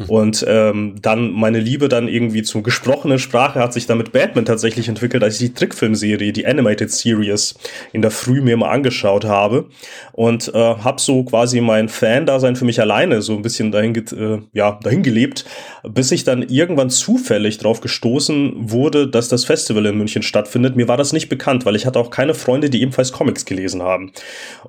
Mhm. 0.00 0.04
Und 0.06 0.44
ähm, 0.48 0.96
dann 1.00 1.30
meine 1.30 1.60
Liebe 1.60 1.88
dann 1.88 2.08
irgendwie 2.08 2.42
zur 2.42 2.64
gesprochenen 2.64 3.20
Sprache 3.20 3.60
hat 3.60 3.72
sich 3.72 3.86
dann 3.86 3.98
mit 3.98 4.10
Batman 4.10 4.44
tatsächlich 4.44 4.88
entwickelt, 4.88 5.22
als 5.22 5.40
ich 5.40 5.50
die 5.50 5.54
Trickfilmserie, 5.54 6.32
die 6.32 6.46
Animated 6.46 6.90
Series 6.90 7.54
in 7.92 8.02
der 8.02 8.10
Früh 8.10 8.40
mir 8.40 8.56
mal 8.56 8.70
angeschaut 8.70 9.24
habe 9.24 9.66
und 10.14 10.52
äh, 10.52 10.58
habe 10.58 11.00
so 11.00 11.22
quasi 11.22 11.59
mein 11.60 11.88
Fan-Dasein 11.88 12.56
für 12.56 12.64
mich 12.64 12.80
alleine 12.80 13.22
so 13.22 13.34
ein 13.34 13.42
bisschen 13.42 13.72
dahin, 13.72 13.94
äh, 13.94 14.38
ja, 14.52 14.78
dahin 14.82 15.02
gelebt, 15.02 15.44
bis 15.82 16.12
ich 16.12 16.24
dann 16.24 16.42
irgendwann 16.42 16.90
zufällig 16.90 17.58
drauf 17.58 17.80
gestoßen 17.80 18.70
wurde, 18.70 19.08
dass 19.08 19.28
das 19.28 19.44
Festival 19.44 19.86
in 19.86 19.96
München 19.98 20.22
stattfindet. 20.22 20.76
Mir 20.76 20.88
war 20.88 20.96
das 20.96 21.12
nicht 21.12 21.28
bekannt, 21.28 21.64
weil 21.66 21.76
ich 21.76 21.86
hatte 21.86 21.98
auch 21.98 22.10
keine 22.10 22.34
Freunde, 22.34 22.70
die 22.70 22.82
ebenfalls 22.82 23.12
Comics 23.12 23.44
gelesen 23.44 23.82
haben. 23.82 24.12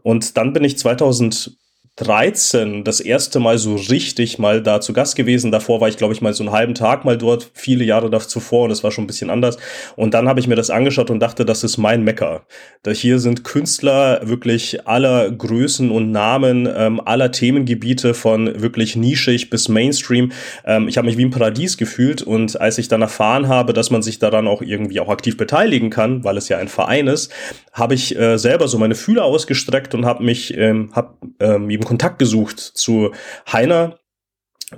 Und 0.04 0.38
dann 0.38 0.54
bin 0.54 0.64
ich 0.64 0.78
2000 0.78 1.58
13 2.02 2.84
das 2.84 3.00
erste 3.00 3.40
Mal 3.40 3.60
so 3.60 3.76
richtig 3.76 4.40
mal 4.40 4.64
da 4.64 4.82
zu 4.82 4.92
Gast 4.92 5.16
gewesen. 5.16 5.52
Davor 5.52 5.82
war 5.82 5.88
ich, 5.88 5.98
glaube 5.98 6.14
ich, 6.14 6.22
mal 6.22 6.34
so 6.34 6.44
einen 6.44 6.52
halben 6.52 6.74
Tag 6.74 7.06
mal 7.06 7.18
dort, 7.18 7.52
viele 7.54 7.84
Jahre 7.84 8.10
zuvor 8.28 8.66
und 8.66 8.72
es 8.72 8.84
war 8.84 8.92
schon 8.92 9.04
ein 9.04 9.08
bisschen 9.08 9.30
anders. 9.30 9.58
Und 9.96 10.14
dann 10.16 10.28
habe 10.28 10.40
ich 10.40 10.48
mir 10.48 10.56
das 10.56 10.72
angeschaut 10.72 11.12
und 11.12 11.20
dachte, 11.20 11.46
das 11.46 11.64
ist 11.64 11.78
mein 11.78 12.04
Mecker. 12.04 12.44
Hier 12.88 13.20
sind 13.20 13.44
Künstler 13.44 14.22
wirklich 14.24 14.88
aller 14.88 15.30
Größen 15.30 15.92
und 15.92 16.12
Namen, 16.12 16.68
ähm, 16.76 17.00
aller 17.06 17.32
Themengebiete 17.32 18.16
von 18.16 18.62
wirklich 18.62 18.96
nischig 18.96 19.52
bis 19.52 19.70
Mainstream. 19.70 20.32
Ähm, 20.66 20.88
ich 20.88 20.98
habe 20.98 21.06
mich 21.06 21.18
wie 21.18 21.24
im 21.24 21.30
Paradies 21.30 21.78
gefühlt 21.78 22.24
und 22.24 22.60
als 22.60 22.80
ich 22.80 22.88
dann 22.88 23.02
erfahren 23.02 23.48
habe, 23.48 23.74
dass 23.74 23.92
man 23.92 24.02
sich 24.02 24.18
daran 24.18 24.48
auch 24.48 24.64
irgendwie 24.64 25.00
auch 25.00 25.10
aktiv 25.10 25.38
beteiligen 25.38 25.92
kann, 25.92 26.24
weil 26.24 26.38
es 26.38 26.50
ja 26.50 26.58
ein 26.58 26.68
Verein 26.68 27.08
ist, 27.08 27.32
habe 27.74 27.94
ich 27.94 28.18
äh, 28.18 28.38
selber 28.38 28.68
so 28.68 28.78
meine 28.80 28.96
Fühler 28.96 29.24
ausgestreckt 29.24 29.94
und 29.94 30.06
habe 30.06 30.24
mich, 30.24 30.58
ähm, 30.58 30.90
hab, 30.94 31.18
ähm, 31.40 31.70
eben 31.70 31.84
Kontakt 31.92 32.20
gesucht 32.20 32.58
zu 32.58 33.12
Heiner, 33.52 34.00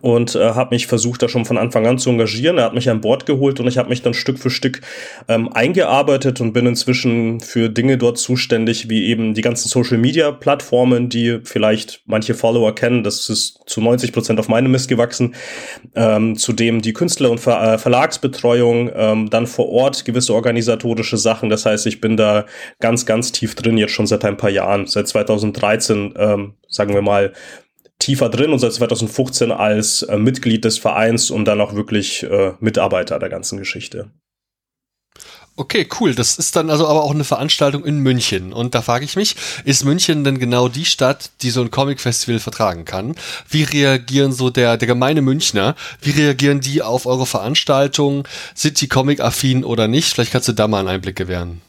und 0.02 0.36
äh, 0.36 0.54
habe 0.54 0.74
mich 0.74 0.88
versucht, 0.88 1.22
da 1.22 1.30
schon 1.30 1.46
von 1.46 1.58
Anfang 1.58 1.86
an 1.86 1.98
zu 1.98 2.10
engagieren. 2.10 2.58
Er 2.58 2.66
hat 2.66 2.74
mich 2.74 2.90
an 2.90 3.02
Bord 3.02 3.26
geholt 3.26 3.60
und 3.60 3.68
ich 3.68 3.78
habe 3.78 3.90
mich 3.90 4.02
dann 4.02 4.14
Stück 4.14 4.40
für 4.40 4.50
Stück 4.50 4.82
ähm, 5.28 5.52
eingearbeitet 5.54 6.42
und 6.42 6.54
bin 6.54 6.66
inzwischen 6.66 7.40
für 7.40 7.70
Dinge 7.70 7.98
dort 7.98 8.18
zuständig, 8.18 8.90
wie 8.90 9.08
eben 9.08 9.34
die 9.34 9.42
ganzen 9.42 9.70
Social-Media-Plattformen, 9.70 11.10
die 11.10 11.40
vielleicht 11.44 12.02
manche 12.06 12.34
Follower 12.34 12.74
kennen. 12.74 13.04
Das 13.04 13.30
ist 13.30 13.60
zu 13.68 13.82
90 13.82 14.12
Prozent 14.14 14.40
auf 14.40 14.48
meine 14.48 14.70
Mist 14.70 14.90
gewachsen. 14.90 15.36
Ähm, 15.96 16.38
zudem 16.38 16.82
die 16.82 16.94
Künstler- 16.94 17.32
und 17.32 17.40
Ver 17.40 17.74
äh, 17.74 17.78
Verlagsbetreuung, 17.78 18.90
ähm, 18.96 19.30
dann 19.30 19.48
vor 19.48 19.70
Ort 19.70 20.06
gewisse 20.06 20.34
organisatorische 20.34 21.18
Sachen. 21.18 21.50
Das 21.50 21.66
heißt, 21.66 21.86
ich 21.86 22.02
bin 22.02 22.18
da 22.18 22.46
ganz, 22.80 23.06
ganz 23.06 23.32
tief 23.32 23.56
drin, 23.56 23.78
jetzt 23.78 23.92
schon 23.92 24.08
seit 24.08 24.26
ein 24.26 24.38
paar 24.38 24.50
Jahren. 24.50 24.88
Seit 24.88 25.08
2013, 25.08 26.14
ähm, 26.18 26.54
sagen 26.68 26.94
wir 26.94 27.02
mal, 27.02 27.34
tiefer 28.04 28.30
drin 28.30 28.52
und 28.52 28.60
seit 28.60 28.74
2015 28.74 29.52
als 29.52 30.04
äh, 30.04 30.18
Mitglied 30.18 30.66
des 30.66 30.78
Vereins 30.78 31.32
und 31.32 31.46
dann 31.46 31.62
auch 31.62 31.74
wirklich 31.74 32.24
äh, 32.24 32.54
Mitarbeiter 32.60 33.20
der 33.20 33.30
ganzen 33.30 33.58
Geschichte. 33.58 34.12
Okay, 35.56 35.88
cool. 36.00 36.16
Das 36.16 36.40
ist 36.40 36.56
dann 36.56 36.72
also 36.72 36.88
aber 36.88 37.04
auch 37.04 37.14
eine 37.14 37.24
Veranstaltung 37.24 37.86
in 37.86 38.00
München. 38.00 38.54
Und 38.54 38.74
da 38.74 38.82
frage 38.82 39.06
ich 39.06 39.16
mich, 39.16 39.36
ist 39.66 39.86
München 39.86 40.24
denn 40.24 40.40
genau 40.40 40.68
die 40.68 40.86
Stadt, 40.86 41.30
die 41.44 41.52
so 41.52 41.62
ein 41.62 41.70
Comic-Festival 41.70 42.40
vertragen 42.40 42.86
kann? 42.86 43.16
Wie 43.48 43.62
reagieren 43.62 44.32
so 44.32 44.50
der, 44.50 44.78
der 44.78 44.88
gemeine 44.88 45.22
Münchner? 45.22 45.76
Wie 46.02 46.10
reagieren 46.10 46.60
die 46.60 46.82
auf 46.82 47.06
eure 47.06 47.28
Veranstaltung? 47.28 48.28
Sind 48.56 48.82
die 48.82 48.88
Comic-affin 48.88 49.64
oder 49.64 49.88
nicht? 49.88 50.14
Vielleicht 50.14 50.32
kannst 50.32 50.48
du 50.48 50.54
da 50.54 50.68
mal 50.68 50.80
einen 50.80 50.88
Einblick 50.88 51.16
gewähren. 51.16 51.62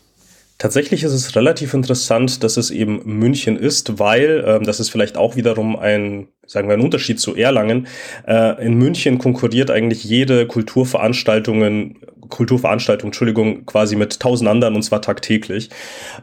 Tatsächlich 0.58 1.02
ist 1.02 1.12
es 1.12 1.34
relativ 1.34 1.74
interessant, 1.74 2.44
dass 2.44 2.56
es 2.56 2.70
eben 2.70 3.02
München 3.04 3.56
ist, 3.56 3.98
weil, 3.98 4.44
ähm, 4.46 4.62
das 4.64 4.78
ist 4.78 4.88
vielleicht 4.88 5.16
auch 5.16 5.34
wiederum 5.34 5.76
ein, 5.76 6.28
sagen 6.46 6.68
wir, 6.68 6.74
ein 6.74 6.80
Unterschied 6.80 7.18
zu 7.18 7.34
Erlangen. 7.34 7.88
Äh, 8.26 8.64
in 8.64 8.74
München 8.74 9.18
konkurriert 9.18 9.70
eigentlich 9.70 10.04
jede 10.04 10.46
Kulturveranstaltungen, 10.46 11.98
Kulturveranstaltung, 12.28 13.08
Entschuldigung, 13.08 13.66
quasi 13.66 13.96
mit 13.96 14.20
tausend 14.20 14.48
anderen 14.48 14.76
und 14.76 14.82
zwar 14.82 15.02
tagtäglich. 15.02 15.70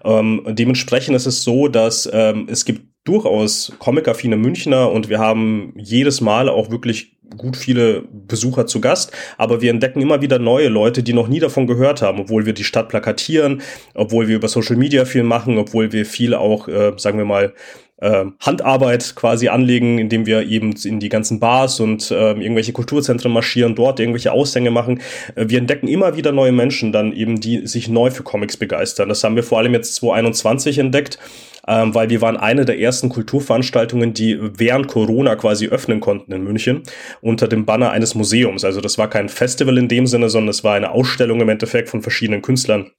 Ähm, 0.05 0.45
dementsprechend 0.47 1.15
ist 1.15 1.25
es 1.25 1.43
so, 1.43 1.67
dass 1.67 2.09
ähm, 2.11 2.47
es 2.49 2.63
gibt 2.63 2.83
durchaus 3.03 3.73
comic-affine 3.79 4.37
Münchner 4.37 4.91
und 4.91 5.09
wir 5.09 5.19
haben 5.19 5.73
jedes 5.75 6.21
Mal 6.21 6.49
auch 6.49 6.69
wirklich 6.69 7.17
gut 7.37 7.57
viele 7.57 8.03
Besucher 8.27 8.65
zu 8.65 8.81
Gast, 8.81 9.11
aber 9.37 9.61
wir 9.61 9.71
entdecken 9.71 10.01
immer 10.01 10.21
wieder 10.21 10.39
neue 10.39 10.69
Leute, 10.69 11.03
die 11.03 11.13
noch 11.13 11.27
nie 11.27 11.39
davon 11.39 11.67
gehört 11.67 12.01
haben, 12.01 12.19
obwohl 12.19 12.45
wir 12.45 12.53
die 12.53 12.63
Stadt 12.63 12.89
plakatieren, 12.89 13.61
obwohl 13.93 14.27
wir 14.27 14.35
über 14.35 14.47
Social 14.47 14.75
Media 14.75 15.05
viel 15.05 15.23
machen, 15.23 15.57
obwohl 15.57 15.91
wir 15.91 16.05
viel 16.05 16.33
auch, 16.33 16.67
äh, 16.67 16.93
sagen 16.97 17.17
wir 17.17 17.25
mal, 17.25 17.53
äh, 18.01 18.25
Handarbeit 18.39 19.15
quasi 19.15 19.47
anlegen, 19.47 19.99
indem 19.99 20.25
wir 20.25 20.47
eben 20.47 20.73
in 20.83 20.99
die 20.99 21.09
ganzen 21.09 21.39
Bars 21.39 21.79
und 21.79 22.11
äh, 22.11 22.31
irgendwelche 22.31 22.73
Kulturzentren 22.73 23.31
marschieren, 23.31 23.75
dort 23.75 23.99
irgendwelche 23.99 24.31
Aushänge 24.31 24.71
machen. 24.71 25.01
Äh, 25.35 25.45
wir 25.49 25.59
entdecken 25.59 25.87
immer 25.87 26.17
wieder 26.17 26.31
neue 26.31 26.51
Menschen 26.51 26.91
dann 26.91 27.13
eben, 27.13 27.39
die 27.39 27.67
sich 27.67 27.87
neu 27.87 28.09
für 28.11 28.23
Comics 28.23 28.57
begeistern. 28.57 29.09
Das 29.09 29.23
haben 29.23 29.35
wir 29.35 29.43
vor 29.43 29.59
allem 29.59 29.73
jetzt 29.73 29.95
2021 29.95 30.79
entdeckt. 30.79 31.19
Ähm, 31.67 31.93
weil 31.93 32.09
wir 32.09 32.21
waren 32.21 32.37
eine 32.37 32.65
der 32.65 32.79
ersten 32.79 33.09
Kulturveranstaltungen, 33.09 34.13
die 34.13 34.37
während 34.41 34.87
Corona 34.87 35.35
quasi 35.35 35.67
öffnen 35.67 35.99
konnten 35.99 36.31
in 36.31 36.43
München 36.43 36.83
unter 37.21 37.47
dem 37.47 37.65
Banner 37.65 37.91
eines 37.91 38.15
Museums. 38.15 38.65
Also 38.65 38.81
das 38.81 38.97
war 38.97 39.09
kein 39.09 39.29
Festival 39.29 39.77
in 39.77 39.87
dem 39.87 40.07
Sinne, 40.07 40.29
sondern 40.29 40.49
es 40.49 40.63
war 40.63 40.75
eine 40.75 40.91
Ausstellung 40.91 41.39
im 41.41 41.49
Endeffekt 41.49 41.89
von 41.89 42.01
verschiedenen 42.01 42.41
Künstlern 42.41 42.91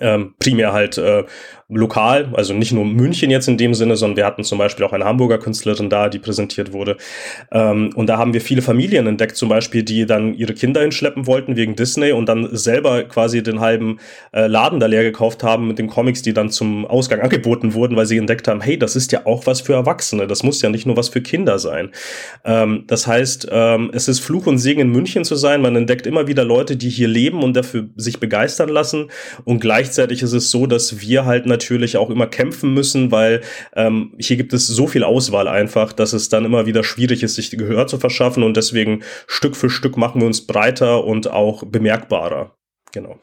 ähm, 0.00 0.34
primär 0.38 0.72
halt 0.72 0.98
äh, 0.98 1.24
lokal, 1.68 2.28
also 2.34 2.52
nicht 2.52 2.72
nur 2.72 2.84
München 2.84 3.30
jetzt 3.30 3.48
in 3.48 3.56
dem 3.56 3.74
Sinne, 3.74 3.96
sondern 3.96 4.16
wir 4.16 4.26
hatten 4.26 4.44
zum 4.44 4.58
Beispiel 4.58 4.84
auch 4.84 4.92
eine 4.92 5.04
Hamburger 5.04 5.38
Künstlerin 5.38 5.88
da, 5.88 6.08
die 6.08 6.18
präsentiert 6.18 6.72
wurde. 6.72 6.96
Ähm, 7.50 7.90
und 7.94 8.06
da 8.06 8.18
haben 8.18 8.34
wir 8.34 8.42
viele 8.42 8.60
Familien 8.60 9.06
entdeckt, 9.06 9.36
zum 9.36 9.48
Beispiel, 9.48 9.82
die 9.82 10.04
dann 10.04 10.34
ihre 10.34 10.52
Kinder 10.52 10.82
hinschleppen 10.82 11.26
wollten 11.26 11.56
wegen 11.56 11.74
Disney 11.74 12.12
und 12.12 12.28
dann 12.28 12.54
selber 12.54 13.04
quasi 13.04 13.42
den 13.42 13.60
halben 13.60 13.98
äh, 14.32 14.46
Laden 14.46 14.78
da 14.78 14.86
leer 14.86 15.04
gekauft 15.04 15.42
haben 15.42 15.68
mit 15.68 15.78
den 15.78 15.88
Comics, 15.88 16.20
die 16.20 16.34
dann 16.34 16.50
zum 16.50 16.84
Ausgang 16.86 17.20
angeboten 17.20 17.72
wurden, 17.72 17.96
weil 17.96 18.06
sie 18.06 18.18
entdeckt 18.18 18.46
haben, 18.46 18.60
hey, 18.60 18.78
das 18.78 18.94
ist 18.94 19.12
ja 19.12 19.24
auch 19.24 19.46
was 19.46 19.62
für 19.62 19.72
Erwachsene, 19.72 20.26
das 20.26 20.42
muss 20.42 20.60
ja 20.60 20.68
nicht 20.68 20.86
nur 20.86 20.96
was 20.96 21.08
für 21.08 21.22
Kinder 21.22 21.58
sein. 21.58 21.90
Ähm, 22.44 22.84
das 22.88 23.06
heißt, 23.06 23.48
ähm, 23.50 23.90
es 23.94 24.08
ist 24.08 24.20
Fluch 24.20 24.46
und 24.46 24.58
Segen 24.58 24.80
in 24.80 24.90
München 24.90 25.24
zu 25.24 25.34
sein, 25.34 25.62
man 25.62 25.76
entdeckt 25.76 26.06
immer 26.06 26.26
wieder 26.26 26.44
Leute, 26.44 26.76
die 26.76 26.90
hier 26.90 27.08
leben 27.08 27.42
und 27.42 27.56
dafür 27.56 27.88
sich 27.96 28.20
begeistern 28.20 28.68
lassen 28.68 29.10
und 29.44 29.60
gleichzeitig 29.84 30.22
ist 30.22 30.32
es 30.32 30.50
so, 30.50 30.66
dass 30.66 31.02
wir 31.02 31.26
halt 31.26 31.44
natürlich 31.44 31.98
auch 31.98 32.08
immer 32.08 32.26
kämpfen 32.26 32.72
müssen, 32.72 33.10
weil 33.10 33.42
ähm, 33.76 34.14
hier 34.18 34.38
gibt 34.38 34.54
es 34.54 34.66
so 34.66 34.86
viel 34.86 35.04
Auswahl 35.04 35.46
einfach, 35.46 35.92
dass 35.92 36.14
es 36.14 36.30
dann 36.30 36.46
immer 36.46 36.64
wieder 36.64 36.82
schwierig 36.82 37.22
ist, 37.22 37.34
sich 37.34 37.50
Gehör 37.50 37.86
zu 37.86 37.98
verschaffen 37.98 38.42
und 38.42 38.56
deswegen 38.56 39.02
Stück 39.26 39.56
für 39.56 39.68
Stück 39.68 39.98
machen 39.98 40.22
wir 40.22 40.26
uns 40.26 40.46
breiter 40.46 41.04
und 41.04 41.30
auch 41.30 41.64
bemerkbarer. 41.64 42.56
Genau. 42.92 43.18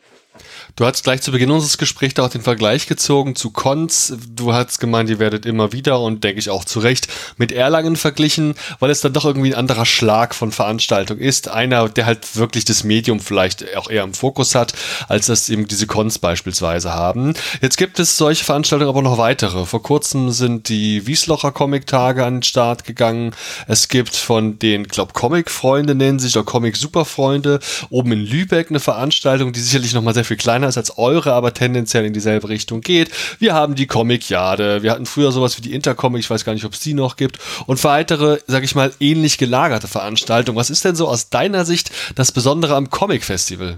Du 0.77 0.85
hast 0.85 1.03
gleich 1.03 1.21
zu 1.21 1.31
Beginn 1.31 1.51
unseres 1.51 1.77
Gesprächs 1.77 2.17
auch 2.19 2.29
den 2.29 2.41
Vergleich 2.41 2.87
gezogen 2.87 3.35
zu 3.35 3.51
Cons. 3.51 4.13
Du 4.33 4.53
hast 4.53 4.79
gemeint, 4.79 5.09
ihr 5.09 5.19
werdet 5.19 5.45
immer 5.45 5.73
wieder 5.73 5.99
und 5.99 6.23
denke 6.23 6.39
ich 6.39 6.49
auch 6.49 6.63
zu 6.63 6.79
Recht 6.79 7.09
mit 7.35 7.51
Erlangen 7.51 7.97
verglichen, 7.97 8.55
weil 8.79 8.89
es 8.89 9.01
dann 9.01 9.11
doch 9.11 9.25
irgendwie 9.25 9.53
ein 9.53 9.59
anderer 9.59 9.85
Schlag 9.85 10.33
von 10.33 10.53
Veranstaltung 10.53 11.17
ist. 11.17 11.49
Einer, 11.49 11.89
der 11.89 12.05
halt 12.05 12.37
wirklich 12.37 12.63
das 12.63 12.85
Medium 12.85 13.19
vielleicht 13.19 13.75
auch 13.75 13.89
eher 13.89 14.03
im 14.03 14.13
Fokus 14.13 14.55
hat, 14.55 14.73
als 15.09 15.25
das 15.25 15.49
eben 15.49 15.67
diese 15.67 15.87
Cons 15.87 16.19
beispielsweise 16.19 16.93
haben. 16.93 17.33
Jetzt 17.61 17.77
gibt 17.77 17.99
es 17.99 18.17
solche 18.17 18.45
Veranstaltungen 18.45 18.89
aber 18.89 19.01
noch 19.01 19.17
weitere. 19.17 19.65
Vor 19.65 19.83
kurzem 19.83 20.31
sind 20.31 20.69
die 20.69 21.05
Wieslocher 21.05 21.51
Comic-Tage 21.51 22.23
an 22.23 22.35
den 22.35 22.43
Start 22.43 22.85
gegangen. 22.85 23.35
Es 23.67 23.89
gibt 23.89 24.15
von 24.15 24.57
den, 24.57 24.87
glaub, 24.87 25.13
Comic-Freunde 25.13 25.95
nennen 25.95 26.19
sich 26.19 26.37
oder 26.37 26.45
Comic-Superfreunde 26.45 27.59
oben 27.89 28.13
in 28.13 28.25
Lübeck 28.25 28.69
eine 28.69 28.79
Veranstaltung, 28.79 29.51
die 29.51 29.59
sicherlich 29.59 29.93
nochmal 29.93 30.13
sehr 30.13 30.25
viel 30.25 30.37
kleiner 30.37 30.60
ist 30.69 30.77
als 30.77 30.97
eure, 30.97 31.33
aber 31.33 31.53
tendenziell 31.53 32.05
in 32.05 32.13
dieselbe 32.13 32.49
Richtung 32.49 32.81
geht. 32.81 33.11
Wir 33.39 33.53
haben 33.53 33.75
die 33.75 33.87
Comic-Jade. 33.87 34.83
Wir 34.83 34.91
hatten 34.91 35.05
früher 35.05 35.31
sowas 35.31 35.57
wie 35.57 35.61
die 35.61 35.73
Intercomic, 35.73 36.21
ich 36.21 36.29
weiß 36.29 36.45
gar 36.45 36.53
nicht, 36.53 36.65
ob 36.65 36.73
es 36.73 36.79
die 36.79 36.93
noch 36.93 37.15
gibt. 37.15 37.39
Und 37.67 37.83
weitere, 37.83 38.39
sag 38.47 38.63
ich 38.63 38.75
mal, 38.75 38.91
ähnlich 38.99 39.37
gelagerte 39.37 39.87
Veranstaltungen. 39.87 40.57
Was 40.57 40.69
ist 40.69 40.85
denn 40.85 40.95
so 40.95 41.07
aus 41.07 41.29
deiner 41.29 41.65
Sicht 41.65 41.91
das 42.15 42.31
Besondere 42.31 42.75
am 42.75 42.89
Comic-Festival? 42.89 43.77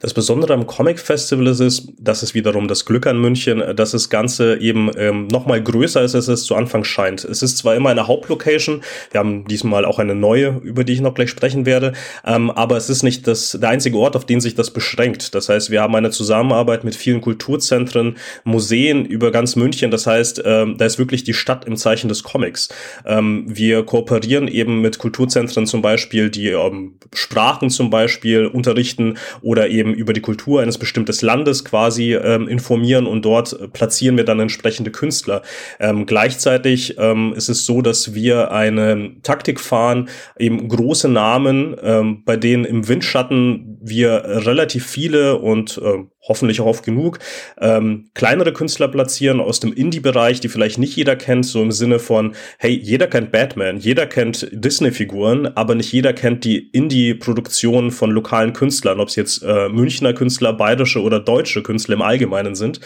Das 0.00 0.14
Besondere 0.14 0.54
am 0.54 0.66
Comic 0.68 1.00
Festival 1.00 1.48
ist 1.48 1.58
es, 1.58 1.88
das 1.98 2.22
ist 2.22 2.32
wiederum 2.32 2.68
das 2.68 2.84
Glück 2.84 3.08
an 3.08 3.20
München, 3.20 3.60
dass 3.74 3.90
das 3.90 4.08
Ganze 4.08 4.60
eben 4.60 4.92
ähm, 4.96 5.26
nochmal 5.26 5.60
größer 5.60 6.02
ist, 6.02 6.14
als 6.14 6.28
es 6.28 6.44
zu 6.44 6.54
Anfang 6.54 6.84
scheint. 6.84 7.24
Es 7.24 7.42
ist 7.42 7.58
zwar 7.58 7.74
immer 7.74 7.90
eine 7.90 8.06
Hauptlocation, 8.06 8.82
wir 9.10 9.18
haben 9.18 9.44
diesmal 9.48 9.84
auch 9.84 9.98
eine 9.98 10.14
neue, 10.14 10.60
über 10.62 10.84
die 10.84 10.92
ich 10.92 11.00
noch 11.00 11.14
gleich 11.14 11.30
sprechen 11.30 11.66
werde, 11.66 11.94
ähm, 12.24 12.52
aber 12.52 12.76
es 12.76 12.88
ist 12.88 13.02
nicht 13.02 13.26
das, 13.26 13.58
der 13.60 13.70
einzige 13.70 13.98
Ort, 13.98 14.14
auf 14.14 14.24
den 14.24 14.40
sich 14.40 14.54
das 14.54 14.70
beschränkt. 14.70 15.34
Das 15.34 15.48
heißt, 15.48 15.70
wir 15.70 15.82
haben 15.82 15.96
eine 15.96 16.10
Zusammenarbeit 16.10 16.84
mit 16.84 16.94
vielen 16.94 17.20
Kulturzentren, 17.20 18.18
Museen 18.44 19.04
über 19.04 19.32
ganz 19.32 19.56
München. 19.56 19.90
Das 19.90 20.06
heißt, 20.06 20.42
ähm, 20.44 20.76
da 20.78 20.84
ist 20.84 21.00
wirklich 21.00 21.24
die 21.24 21.34
Stadt 21.34 21.64
im 21.64 21.76
Zeichen 21.76 22.08
des 22.08 22.22
Comics. 22.22 22.68
Ähm, 23.04 23.46
wir 23.48 23.82
kooperieren 23.82 24.46
eben 24.46 24.80
mit 24.80 25.00
Kulturzentren 25.00 25.66
zum 25.66 25.82
Beispiel, 25.82 26.30
die 26.30 26.50
ähm, 26.50 26.94
Sprachen 27.12 27.68
zum 27.68 27.90
Beispiel 27.90 28.46
unterrichten 28.46 29.18
oder 29.42 29.68
eben 29.68 29.87
eben 29.88 29.94
über 29.98 30.12
die 30.12 30.20
Kultur 30.20 30.60
eines 30.60 30.78
bestimmten 30.78 31.08
Landes 31.20 31.64
quasi 31.64 32.14
ähm, 32.14 32.48
informieren 32.48 33.06
und 33.06 33.24
dort 33.24 33.72
platzieren 33.72 34.16
wir 34.16 34.24
dann 34.24 34.40
entsprechende 34.40 34.90
Künstler. 34.90 35.42
Ähm, 35.80 36.06
gleichzeitig 36.06 36.96
ähm, 36.98 37.32
ist 37.36 37.48
es 37.48 37.64
so, 37.64 37.82
dass 37.82 38.14
wir 38.14 38.52
eine 38.52 39.12
Taktik 39.22 39.60
fahren, 39.60 40.08
eben 40.38 40.68
große 40.68 41.08
Namen, 41.08 41.76
ähm, 41.82 42.22
bei 42.24 42.36
denen 42.36 42.64
im 42.64 42.88
Windschatten 42.88 43.78
wir 43.80 44.22
relativ 44.24 44.86
viele 44.86 45.38
und 45.38 45.78
äh, 45.78 46.04
hoffentlich 46.20 46.60
auch 46.60 46.66
oft 46.66 46.84
genug, 46.84 47.18
ähm, 47.60 48.10
kleinere 48.14 48.52
Künstler 48.52 48.88
platzieren 48.88 49.40
aus 49.40 49.60
dem 49.60 49.72
Indie-Bereich, 49.72 50.40
die 50.40 50.48
vielleicht 50.48 50.78
nicht 50.78 50.96
jeder 50.96 51.16
kennt, 51.16 51.46
so 51.46 51.62
im 51.62 51.72
Sinne 51.72 51.98
von, 51.98 52.34
hey, 52.58 52.72
jeder 52.72 53.06
kennt 53.06 53.32
Batman, 53.32 53.78
jeder 53.78 54.06
kennt 54.06 54.48
Disney-Figuren, 54.52 55.46
aber 55.56 55.74
nicht 55.74 55.92
jeder 55.92 56.12
kennt 56.12 56.44
die 56.44 56.58
Indie-Produktionen 56.58 57.90
von 57.90 58.10
lokalen 58.10 58.52
Künstlern, 58.52 59.00
ob 59.00 59.08
es 59.08 59.16
jetzt 59.16 59.42
äh, 59.42 59.68
Münchner 59.68 60.12
Künstler, 60.12 60.52
bayerische 60.52 61.02
oder 61.02 61.20
deutsche 61.20 61.62
Künstler 61.62 61.94
im 61.94 62.02
Allgemeinen 62.02 62.54
sind. 62.54 62.80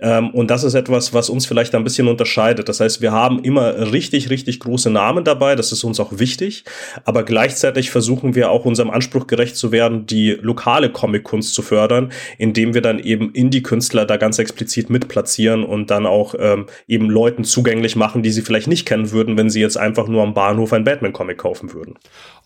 Ähm, 0.00 0.30
und 0.30 0.50
das 0.50 0.64
ist 0.64 0.74
etwas, 0.74 1.12
was 1.12 1.28
uns 1.28 1.46
vielleicht 1.46 1.74
ein 1.74 1.84
bisschen 1.84 2.08
unterscheidet. 2.08 2.68
Das 2.68 2.80
heißt, 2.80 3.00
wir 3.00 3.12
haben 3.12 3.40
immer 3.40 3.92
richtig, 3.92 4.30
richtig 4.30 4.60
große 4.60 4.90
Namen 4.90 5.24
dabei, 5.24 5.54
das 5.56 5.72
ist 5.72 5.84
uns 5.84 6.00
auch 6.00 6.18
wichtig, 6.18 6.64
aber 7.04 7.22
gleichzeitig 7.22 7.90
versuchen 7.90 8.34
wir 8.34 8.50
auch 8.50 8.64
unserem 8.64 8.90
Anspruch 8.90 9.26
gerecht 9.26 9.56
zu 9.56 9.72
werden, 9.72 10.06
die 10.06 10.30
lokale 10.40 10.90
Comic-Kunst 10.90 11.54
zu 11.54 11.62
fördern, 11.62 12.12
indem 12.38 12.74
wir 12.74 12.79
wir 12.80 12.82
dann 12.82 12.98
eben 12.98 13.32
Indie-Künstler 13.32 14.06
da 14.06 14.16
ganz 14.16 14.38
explizit 14.38 14.88
mit 14.88 15.08
platzieren 15.08 15.64
und 15.64 15.90
dann 15.90 16.06
auch 16.06 16.34
ähm, 16.38 16.66
eben 16.88 17.10
Leuten 17.10 17.44
zugänglich 17.44 17.94
machen, 17.94 18.22
die 18.22 18.30
sie 18.30 18.42
vielleicht 18.42 18.68
nicht 18.68 18.86
kennen 18.86 19.10
würden, 19.10 19.36
wenn 19.36 19.50
sie 19.50 19.60
jetzt 19.60 19.76
einfach 19.76 20.08
nur 20.08 20.22
am 20.22 20.34
Bahnhof 20.34 20.72
ein 20.72 20.84
Batman-Comic 20.84 21.38
kaufen 21.38 21.72
würden. 21.72 21.96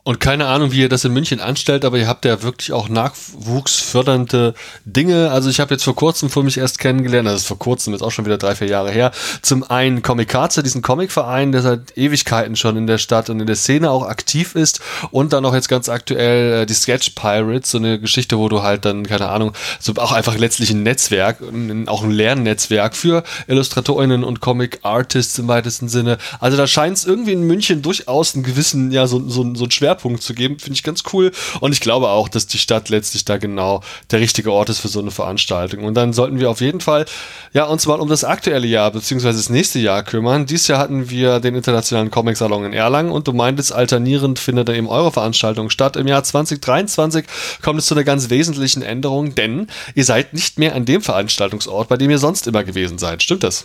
Und 0.06 0.20
keine 0.20 0.48
Ahnung, 0.48 0.70
wie 0.70 0.80
ihr 0.80 0.90
das 0.90 1.06
in 1.06 1.14
München 1.14 1.40
anstellt, 1.40 1.82
aber 1.82 1.96
ihr 1.96 2.06
habt 2.06 2.26
ja 2.26 2.42
wirklich 2.42 2.72
auch 2.72 2.90
nachwuchsfördernde 2.90 4.52
Dinge. 4.84 5.30
Also 5.30 5.48
ich 5.48 5.60
habe 5.60 5.72
jetzt 5.72 5.82
vor 5.82 5.96
kurzem 5.96 6.28
für 6.28 6.42
mich 6.42 6.58
erst 6.58 6.78
kennengelernt, 6.78 7.26
also 7.26 7.42
vor 7.42 7.58
kurzem, 7.58 7.94
ist 7.94 8.02
auch 8.02 8.10
schon 8.10 8.26
wieder 8.26 8.36
drei, 8.36 8.54
vier 8.54 8.66
Jahre 8.68 8.90
her, 8.90 9.12
zum 9.40 9.64
einen 9.64 10.02
Comikaze, 10.02 10.62
diesen 10.62 10.82
Comicverein, 10.82 11.52
der 11.52 11.62
seit 11.62 11.96
Ewigkeiten 11.96 12.54
schon 12.54 12.76
in 12.76 12.86
der 12.86 12.98
Stadt 12.98 13.30
und 13.30 13.40
in 13.40 13.46
der 13.46 13.56
Szene 13.56 13.90
auch 13.90 14.06
aktiv 14.06 14.54
ist 14.54 14.82
und 15.10 15.32
dann 15.32 15.46
auch 15.46 15.54
jetzt 15.54 15.70
ganz 15.70 15.88
aktuell 15.88 16.64
äh, 16.64 16.66
die 16.66 16.74
Sketch 16.74 17.12
Pirates, 17.14 17.70
so 17.70 17.78
eine 17.78 17.98
Geschichte, 17.98 18.36
wo 18.36 18.50
du 18.50 18.62
halt 18.62 18.84
dann, 18.84 19.06
keine 19.06 19.30
Ahnung, 19.30 19.54
so 19.80 19.94
auch 19.96 20.12
einfach 20.12 20.36
letztlich 20.36 20.70
ein 20.70 20.82
Netzwerk, 20.82 21.38
auch 21.86 22.02
ein 22.02 22.10
Lernnetzwerk 22.10 22.94
für 22.94 23.24
Illustratorinnen 23.46 24.22
und 24.22 24.40
Comic 24.40 24.80
Artists 24.82 25.38
im 25.38 25.48
weitesten 25.48 25.88
Sinne. 25.88 26.18
Also 26.40 26.58
da 26.58 26.66
scheint 26.66 26.98
es 26.98 27.06
irgendwie 27.06 27.32
in 27.32 27.44
München 27.44 27.80
durchaus 27.80 28.34
einen 28.34 28.44
gewissen, 28.44 28.92
ja, 28.92 29.06
so, 29.06 29.26
so, 29.30 29.54
so 29.54 29.64
ein 29.64 29.70
Schwer 29.70 29.93
Schwerpunkt 29.94 30.22
zu 30.22 30.34
geben, 30.34 30.58
finde 30.58 30.74
ich 30.74 30.82
ganz 30.82 31.02
cool. 31.12 31.30
Und 31.60 31.72
ich 31.72 31.80
glaube 31.80 32.08
auch, 32.08 32.28
dass 32.28 32.46
die 32.46 32.58
Stadt 32.58 32.88
letztlich 32.88 33.24
da 33.24 33.36
genau 33.36 33.82
der 34.10 34.20
richtige 34.20 34.52
Ort 34.52 34.68
ist 34.68 34.80
für 34.80 34.88
so 34.88 35.00
eine 35.00 35.10
Veranstaltung. 35.10 35.84
Und 35.84 35.94
dann 35.94 36.12
sollten 36.12 36.40
wir 36.40 36.50
auf 36.50 36.60
jeden 36.60 36.80
Fall, 36.80 37.06
ja, 37.52 37.64
uns 37.64 37.86
mal 37.86 38.00
um 38.00 38.08
das 38.08 38.24
aktuelle 38.24 38.66
Jahr 38.66 38.90
beziehungsweise 38.90 39.38
das 39.38 39.50
nächste 39.50 39.78
Jahr 39.78 40.02
kümmern. 40.02 40.46
Dieses 40.46 40.68
Jahr 40.68 40.78
hatten 40.78 41.10
wir 41.10 41.40
den 41.40 41.54
Internationalen 41.54 42.10
Comic-Salon 42.10 42.66
in 42.66 42.72
Erlangen 42.72 43.12
und 43.12 43.28
du 43.28 43.32
meintest, 43.32 43.72
alternierend 43.72 44.38
findet 44.38 44.68
da 44.68 44.72
eben 44.72 44.88
eure 44.88 45.12
Veranstaltung 45.12 45.70
statt. 45.70 45.96
Im 45.96 46.08
Jahr 46.08 46.24
2023 46.24 47.26
kommt 47.62 47.78
es 47.78 47.86
zu 47.86 47.94
einer 47.94 48.04
ganz 48.04 48.30
wesentlichen 48.30 48.82
Änderung, 48.82 49.34
denn 49.34 49.68
ihr 49.94 50.04
seid 50.04 50.32
nicht 50.34 50.58
mehr 50.58 50.74
an 50.74 50.84
dem 50.84 51.02
Veranstaltungsort, 51.02 51.88
bei 51.88 51.96
dem 51.96 52.10
ihr 52.10 52.18
sonst 52.18 52.46
immer 52.46 52.64
gewesen 52.64 52.98
seid. 52.98 53.22
Stimmt 53.22 53.44
das? 53.44 53.64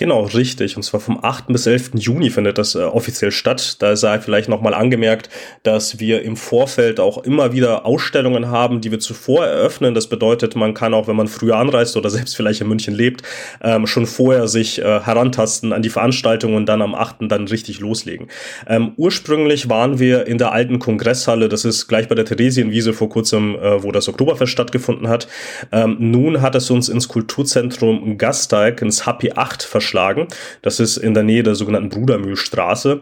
Genau, 0.00 0.22
richtig. 0.22 0.76
Und 0.76 0.82
zwar 0.82 0.98
vom 0.98 1.22
8. 1.22 1.48
bis 1.48 1.66
11. 1.66 1.90
Juni 1.96 2.30
findet 2.30 2.56
das 2.56 2.74
äh, 2.74 2.78
offiziell 2.78 3.30
statt. 3.30 3.82
Da 3.82 3.96
sei 3.96 4.18
vielleicht 4.18 4.48
nochmal 4.48 4.72
angemerkt, 4.72 5.28
dass 5.62 6.00
wir 6.00 6.22
im 6.22 6.38
Vorfeld 6.38 6.98
auch 6.98 7.18
immer 7.18 7.52
wieder 7.52 7.84
Ausstellungen 7.84 8.48
haben, 8.48 8.80
die 8.80 8.90
wir 8.90 8.98
zuvor 8.98 9.44
eröffnen. 9.44 9.92
Das 9.94 10.06
bedeutet, 10.06 10.56
man 10.56 10.72
kann 10.72 10.94
auch, 10.94 11.06
wenn 11.06 11.16
man 11.16 11.28
früher 11.28 11.56
anreist 11.56 11.98
oder 11.98 12.08
selbst 12.10 12.34
vielleicht 12.34 12.62
in 12.62 12.68
München 12.68 12.94
lebt, 12.94 13.24
ähm, 13.62 13.86
schon 13.86 14.06
vorher 14.06 14.48
sich 14.48 14.78
äh, 14.78 15.00
herantasten 15.00 15.74
an 15.74 15.82
die 15.82 15.90
Veranstaltung 15.90 16.54
und 16.54 16.64
dann 16.64 16.80
am 16.80 16.94
8. 16.94 17.16
dann 17.28 17.46
richtig 17.46 17.80
loslegen. 17.80 18.28
Ähm, 18.66 18.92
ursprünglich 18.96 19.68
waren 19.68 19.98
wir 19.98 20.26
in 20.26 20.38
der 20.38 20.52
alten 20.52 20.78
Kongresshalle, 20.78 21.50
das 21.50 21.66
ist 21.66 21.88
gleich 21.88 22.08
bei 22.08 22.14
der 22.14 22.24
Theresienwiese 22.24 22.94
vor 22.94 23.10
kurzem, 23.10 23.54
äh, 23.56 23.82
wo 23.82 23.92
das 23.92 24.08
Oktoberfest 24.08 24.50
stattgefunden 24.50 25.08
hat. 25.08 25.28
Ähm, 25.72 25.98
nun 25.98 26.40
hat 26.40 26.54
es 26.54 26.70
uns 26.70 26.88
ins 26.88 27.06
Kulturzentrum 27.06 28.16
Gasteig, 28.16 28.80
ins 28.80 29.04
Happy 29.06 29.32
8 29.32 29.62
verschoben 29.62 29.89
aufgeschlagen. 29.90 30.28
Das 30.62 30.80
ist 30.80 30.96
in 30.96 31.14
der 31.14 31.22
Nähe 31.22 31.42
der 31.42 31.54
sogenannten 31.54 31.88
Brudermühlstraße. 31.88 33.00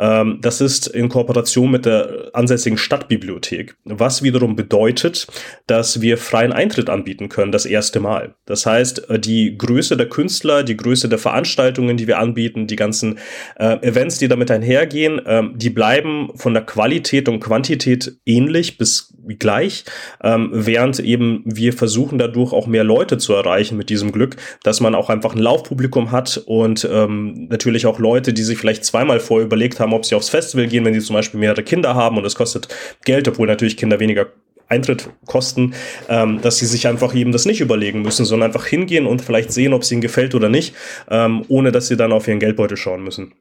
Ähm, 0.00 0.38
das 0.40 0.60
ist 0.60 0.88
in 0.88 1.08
Kooperation 1.08 1.70
mit 1.70 1.86
der 1.86 2.30
ansässigen 2.32 2.78
Stadtbibliothek, 2.78 3.76
was 3.84 4.22
wiederum 4.22 4.56
bedeutet, 4.56 5.26
dass 5.66 6.00
wir 6.00 6.16
freien 6.16 6.52
Eintritt 6.52 6.88
anbieten 6.88 7.28
können, 7.28 7.52
das 7.52 7.66
erste 7.66 8.00
Mal. 8.00 8.34
Das 8.46 8.66
heißt, 8.66 9.10
äh, 9.10 9.18
die 9.18 9.56
Größe 9.56 9.96
der 9.96 10.08
Künstler, 10.08 10.64
die 10.64 10.76
Größe 10.76 11.08
der 11.08 11.18
Veranstaltungen, 11.18 11.98
die 11.98 12.06
wir 12.06 12.18
anbieten, 12.18 12.66
die 12.66 12.76
ganzen 12.76 13.18
äh, 13.56 13.76
Events, 13.86 14.18
die 14.18 14.28
damit 14.28 14.50
einhergehen, 14.50 15.18
äh, 15.24 15.42
die 15.54 15.70
bleiben 15.70 16.30
von 16.34 16.54
der 16.54 16.64
Qualität 16.64 17.28
und 17.28 17.40
Quantität 17.40 18.16
ähnlich 18.24 18.78
bis 18.78 19.14
gleich, 19.38 19.84
ähm, 20.22 20.50
während 20.52 20.98
eben 20.98 21.42
wir 21.44 21.72
versuchen 21.72 22.18
dadurch 22.18 22.52
auch 22.52 22.66
mehr 22.66 22.84
Leute 22.84 23.18
zu 23.18 23.34
erreichen 23.34 23.76
mit 23.76 23.90
diesem 23.90 24.12
Glück, 24.12 24.36
dass 24.62 24.80
man 24.80 24.94
auch 24.94 25.10
einfach 25.10 25.34
ein 25.34 25.40
Laufpublikum 25.40 26.10
hat 26.10 26.42
und 26.46 26.88
ähm, 26.90 27.48
natürlich 27.50 27.86
auch 27.86 27.98
Leute, 27.98 28.32
die 28.32 28.42
sich 28.42 28.58
vielleicht 28.58 28.84
zweimal 28.84 29.20
vorher 29.20 29.46
überlegt 29.46 29.80
haben, 29.90 29.94
ob 29.96 30.06
sie 30.06 30.14
aufs 30.14 30.28
Festival 30.28 30.66
gehen, 30.66 30.84
wenn 30.84 30.94
sie 30.94 31.00
zum 31.00 31.14
Beispiel 31.14 31.40
mehrere 31.40 31.62
Kinder 31.62 31.94
haben 31.94 32.16
und 32.16 32.24
es 32.24 32.34
kostet 32.34 32.68
Geld, 33.04 33.28
obwohl 33.28 33.46
natürlich 33.46 33.76
Kinder 33.76 34.00
weniger 34.00 34.26
Eintritt 34.68 35.10
kosten, 35.26 35.74
ähm, 36.08 36.40
dass 36.42 36.58
sie 36.58 36.66
sich 36.66 36.86
einfach 36.86 37.12
eben 37.14 37.32
das 37.32 37.44
nicht 37.44 37.60
überlegen 37.60 38.02
müssen, 38.02 38.24
sondern 38.24 38.50
einfach 38.50 38.66
hingehen 38.66 39.06
und 39.06 39.20
vielleicht 39.20 39.52
sehen, 39.52 39.72
ob 39.72 39.82
es 39.82 39.90
ihnen 39.90 40.00
gefällt 40.00 40.34
oder 40.34 40.48
nicht, 40.48 40.74
ähm, 41.10 41.44
ohne 41.48 41.72
dass 41.72 41.88
sie 41.88 41.96
dann 41.96 42.12
auf 42.12 42.28
ihren 42.28 42.38
Geldbeutel 42.38 42.76
schauen 42.76 43.02
müssen. 43.02 43.32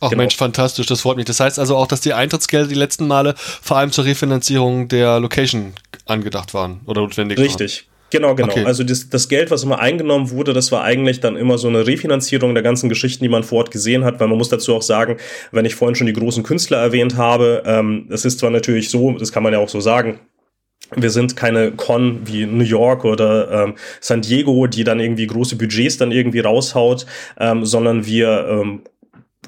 Ach 0.00 0.10
genau. 0.10 0.22
Mensch, 0.22 0.36
fantastisch, 0.36 0.86
das 0.86 1.02
freut 1.02 1.16
mich. 1.16 1.26
Das 1.26 1.40
heißt 1.40 1.58
also 1.58 1.76
auch, 1.76 1.86
dass 1.86 2.00
die 2.00 2.14
Eintrittsgelder 2.14 2.68
die 2.68 2.74
letzten 2.74 3.06
Male 3.06 3.34
vor 3.36 3.76
allem 3.76 3.92
zur 3.92 4.04
Refinanzierung 4.04 4.88
der 4.88 5.20
Location 5.20 5.74
angedacht 6.06 6.54
waren 6.54 6.80
oder 6.86 7.02
notwendig 7.02 7.38
Richtig. 7.38 7.54
waren. 7.54 7.64
Richtig. 7.66 7.88
Genau, 8.10 8.34
genau. 8.34 8.52
Okay. 8.52 8.64
Also 8.64 8.84
das, 8.84 9.08
das 9.08 9.28
Geld, 9.28 9.50
was 9.50 9.64
immer 9.64 9.80
eingenommen 9.80 10.30
wurde, 10.30 10.52
das 10.52 10.70
war 10.70 10.84
eigentlich 10.84 11.20
dann 11.20 11.36
immer 11.36 11.58
so 11.58 11.68
eine 11.68 11.86
Refinanzierung 11.86 12.54
der 12.54 12.62
ganzen 12.62 12.88
Geschichten, 12.88 13.24
die 13.24 13.28
man 13.28 13.42
vor 13.42 13.58
Ort 13.58 13.70
gesehen 13.70 14.04
hat, 14.04 14.20
weil 14.20 14.28
man 14.28 14.38
muss 14.38 14.48
dazu 14.48 14.74
auch 14.74 14.82
sagen, 14.82 15.16
wenn 15.50 15.64
ich 15.64 15.74
vorhin 15.74 15.96
schon 15.96 16.06
die 16.06 16.12
großen 16.12 16.42
Künstler 16.42 16.78
erwähnt 16.78 17.16
habe, 17.16 17.62
ähm, 17.66 18.06
das 18.08 18.24
ist 18.24 18.38
zwar 18.38 18.50
natürlich 18.50 18.90
so, 18.90 19.12
das 19.12 19.32
kann 19.32 19.42
man 19.42 19.52
ja 19.52 19.58
auch 19.58 19.68
so 19.68 19.80
sagen, 19.80 20.20
wir 20.94 21.10
sind 21.10 21.34
keine 21.34 21.72
Con 21.72 22.20
wie 22.26 22.46
New 22.46 22.64
York 22.64 23.04
oder 23.04 23.50
ähm, 23.50 23.74
San 24.00 24.22
Diego, 24.22 24.68
die 24.68 24.84
dann 24.84 25.00
irgendwie 25.00 25.26
große 25.26 25.56
Budgets 25.56 25.98
dann 25.98 26.12
irgendwie 26.12 26.40
raushaut, 26.40 27.06
ähm, 27.40 27.64
sondern 27.64 28.06
wir 28.06 28.46
ähm, 28.48 28.82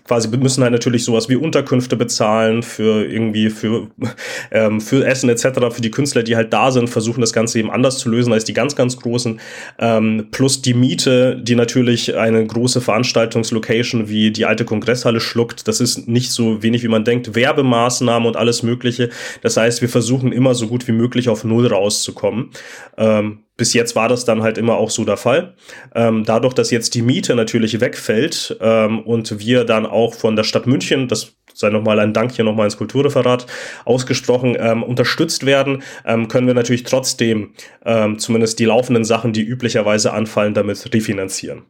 quasi 0.08 0.28
müssen 0.28 0.62
halt 0.62 0.72
natürlich 0.72 1.04
sowas 1.04 1.28
wie 1.28 1.36
Unterkünfte 1.36 1.94
bezahlen 1.96 2.62
für 2.62 3.04
irgendwie 3.04 3.50
für 3.50 3.88
ähm, 4.50 4.80
für 4.80 5.06
Essen 5.06 5.28
etc. 5.28 5.44
für 5.70 5.82
die 5.82 5.90
Künstler, 5.90 6.22
die 6.22 6.34
halt 6.34 6.52
da 6.52 6.70
sind, 6.70 6.88
versuchen 6.88 7.20
das 7.20 7.32
Ganze 7.32 7.58
eben 7.58 7.70
anders 7.70 7.98
zu 7.98 8.08
lösen 8.08 8.32
als 8.32 8.44
die 8.44 8.54
ganz 8.54 8.74
ganz 8.74 8.96
großen 8.96 9.38
ähm, 9.78 10.28
plus 10.30 10.62
die 10.62 10.74
Miete, 10.74 11.38
die 11.40 11.54
natürlich 11.54 12.16
eine 12.16 12.44
große 12.44 12.80
Veranstaltungslocation 12.80 14.08
wie 14.08 14.30
die 14.30 14.46
alte 14.46 14.64
Kongresshalle 14.64 15.20
schluckt. 15.20 15.68
Das 15.68 15.80
ist 15.80 16.08
nicht 16.08 16.32
so 16.32 16.62
wenig 16.62 16.82
wie 16.82 16.88
man 16.88 17.04
denkt. 17.04 17.34
Werbemaßnahmen 17.34 18.26
und 18.26 18.36
alles 18.36 18.62
Mögliche. 18.62 19.10
Das 19.42 19.56
heißt, 19.56 19.82
wir 19.82 19.88
versuchen 19.88 20.32
immer 20.32 20.54
so 20.54 20.68
gut 20.68 20.88
wie 20.88 20.92
möglich 20.92 21.28
auf 21.28 21.44
Null 21.44 21.66
rauszukommen. 21.66 22.50
Ähm, 22.96 23.40
bis 23.58 23.74
jetzt 23.74 23.94
war 23.94 24.08
das 24.08 24.24
dann 24.24 24.42
halt 24.42 24.56
immer 24.56 24.76
auch 24.76 24.88
so 24.88 25.04
der 25.04 25.18
Fall. 25.18 25.54
Ähm, 25.94 26.24
dadurch, 26.24 26.54
dass 26.54 26.70
jetzt 26.70 26.94
die 26.94 27.02
Miete 27.02 27.34
natürlich 27.34 27.80
wegfällt 27.80 28.56
ähm, 28.62 29.00
und 29.00 29.38
wir 29.38 29.64
dann 29.64 29.84
auch 29.84 30.14
von 30.14 30.36
der 30.36 30.44
Stadt 30.44 30.66
München, 30.66 31.08
das 31.08 31.34
sei 31.52 31.68
nochmal 31.70 31.98
ein 31.98 32.14
Dank 32.14 32.32
hier 32.32 32.44
nochmal 32.44 32.66
ins 32.66 32.76
Kulturreferat 32.76 33.46
ausgesprochen, 33.84 34.56
ähm, 34.58 34.82
unterstützt 34.82 35.44
werden, 35.44 35.82
ähm, 36.06 36.28
können 36.28 36.46
wir 36.46 36.54
natürlich 36.54 36.84
trotzdem 36.84 37.52
ähm, 37.84 38.18
zumindest 38.18 38.60
die 38.60 38.64
laufenden 38.64 39.04
Sachen, 39.04 39.32
die 39.32 39.42
üblicherweise 39.42 40.12
anfallen, 40.12 40.54
damit 40.54 40.94
refinanzieren. 40.94 41.64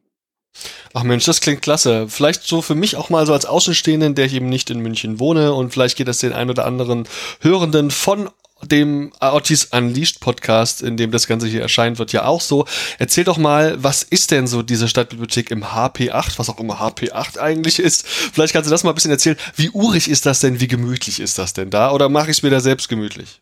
Ach 0.92 1.04
Mensch, 1.04 1.24
das 1.24 1.40
klingt 1.40 1.62
klasse. 1.62 2.06
Vielleicht 2.08 2.42
so 2.42 2.60
für 2.60 2.74
mich 2.74 2.96
auch 2.96 3.08
mal 3.08 3.24
so 3.24 3.32
als 3.32 3.46
Außenstehenden, 3.46 4.14
der 4.14 4.26
ich 4.26 4.34
eben 4.34 4.48
nicht 4.48 4.68
in 4.70 4.80
München 4.80 5.20
wohne 5.20 5.54
und 5.54 5.72
vielleicht 5.72 5.96
geht 5.96 6.08
das 6.08 6.18
den 6.18 6.32
ein 6.32 6.50
oder 6.50 6.66
anderen 6.66 7.08
Hörenden 7.40 7.90
von 7.90 8.28
dem 8.62 9.12
Autis 9.20 9.66
Unleashed 9.66 10.20
Podcast, 10.20 10.82
in 10.82 10.96
dem 10.96 11.10
das 11.10 11.26
Ganze 11.26 11.46
hier 11.46 11.62
erscheint, 11.62 11.98
wird 11.98 12.12
ja 12.12 12.24
auch 12.24 12.40
so. 12.40 12.66
Erzähl 12.98 13.24
doch 13.24 13.38
mal, 13.38 13.82
was 13.82 14.02
ist 14.02 14.30
denn 14.30 14.46
so 14.46 14.62
diese 14.62 14.88
Stadtbibliothek 14.88 15.50
im 15.50 15.64
HP8, 15.64 16.38
was 16.38 16.48
auch 16.48 16.58
immer 16.58 16.80
HP8 16.80 17.38
eigentlich 17.38 17.78
ist. 17.78 18.06
Vielleicht 18.06 18.52
kannst 18.52 18.68
du 18.68 18.70
das 18.70 18.84
mal 18.84 18.90
ein 18.90 18.94
bisschen 18.94 19.10
erzählen. 19.10 19.36
Wie 19.56 19.70
urig 19.70 20.08
ist 20.08 20.26
das 20.26 20.40
denn? 20.40 20.60
Wie 20.60 20.68
gemütlich 20.68 21.20
ist 21.20 21.38
das 21.38 21.52
denn 21.52 21.70
da? 21.70 21.92
Oder 21.92 22.08
mache 22.08 22.30
ich 22.30 22.38
es 22.38 22.42
mir 22.42 22.50
da 22.50 22.60
selbst 22.60 22.88
gemütlich? 22.88 23.40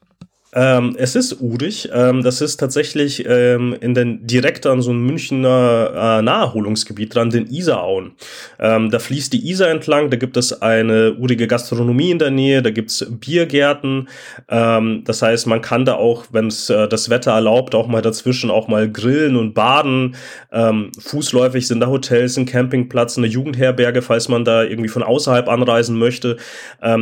Ähm, 0.57 0.97
es 0.99 1.15
ist 1.15 1.43
urig. 1.43 1.91
Ähm, 1.93 2.23
das 2.23 2.41
ist 2.41 2.57
tatsächlich 2.57 3.27
ähm, 3.29 3.77
in 3.79 3.93
den, 3.93 4.27
direkt 4.27 4.65
an 4.65 4.81
so 4.81 4.91
einem 4.91 5.05
Münchner 5.05 5.91
äh, 5.95 6.23
Naherholungsgebiet 6.23 7.15
dran, 7.15 7.29
den 7.29 7.47
Isarauen. 7.47 8.13
Ähm, 8.59 8.91
da 8.91 8.99
fließt 8.99 9.35
die 9.35 9.51
Isar 9.51 9.69
entlang, 9.69 10.09
da 10.09 10.17
gibt 10.17 10.39
es 10.39 10.63
eine 10.63 11.13
urige 11.13 11.47
Gastronomie 11.47 12.11
in 12.11 12.19
der 12.19 12.31
Nähe, 12.31 12.63
da 12.63 12.71
gibt's 12.71 13.07
Biergärten. 13.07 14.09
Ähm, 14.49 15.03
das 15.05 15.21
heißt, 15.21 15.47
man 15.47 15.61
kann 15.61 15.85
da 15.85 15.97
auch, 15.97 16.25
wenn 16.33 16.47
es 16.47 16.71
äh, 16.71 16.89
das 16.89 17.11
Wetter 17.11 17.33
erlaubt, 17.33 17.75
auch 17.75 17.87
mal 17.87 18.01
dazwischen 18.01 18.51
auch 18.51 18.67
mal 18.67 18.91
grillen 18.91 19.37
und 19.37 19.53
baden. 19.53 20.17
Ähm, 20.51 20.91
fußläufig 20.99 21.67
sind 21.67 21.81
da 21.81 21.89
Hotels, 21.89 22.39
ein 22.39 22.47
Campingplatz, 22.47 23.19
eine 23.19 23.27
Jugendherberge, 23.27 24.01
falls 24.01 24.31
man 24.31 24.47
da 24.47 24.63
irgendwie 24.63 24.89
von 24.89 25.03
außerhalb 25.03 25.49
anreisen 25.49 25.99
möchte. 25.99 26.39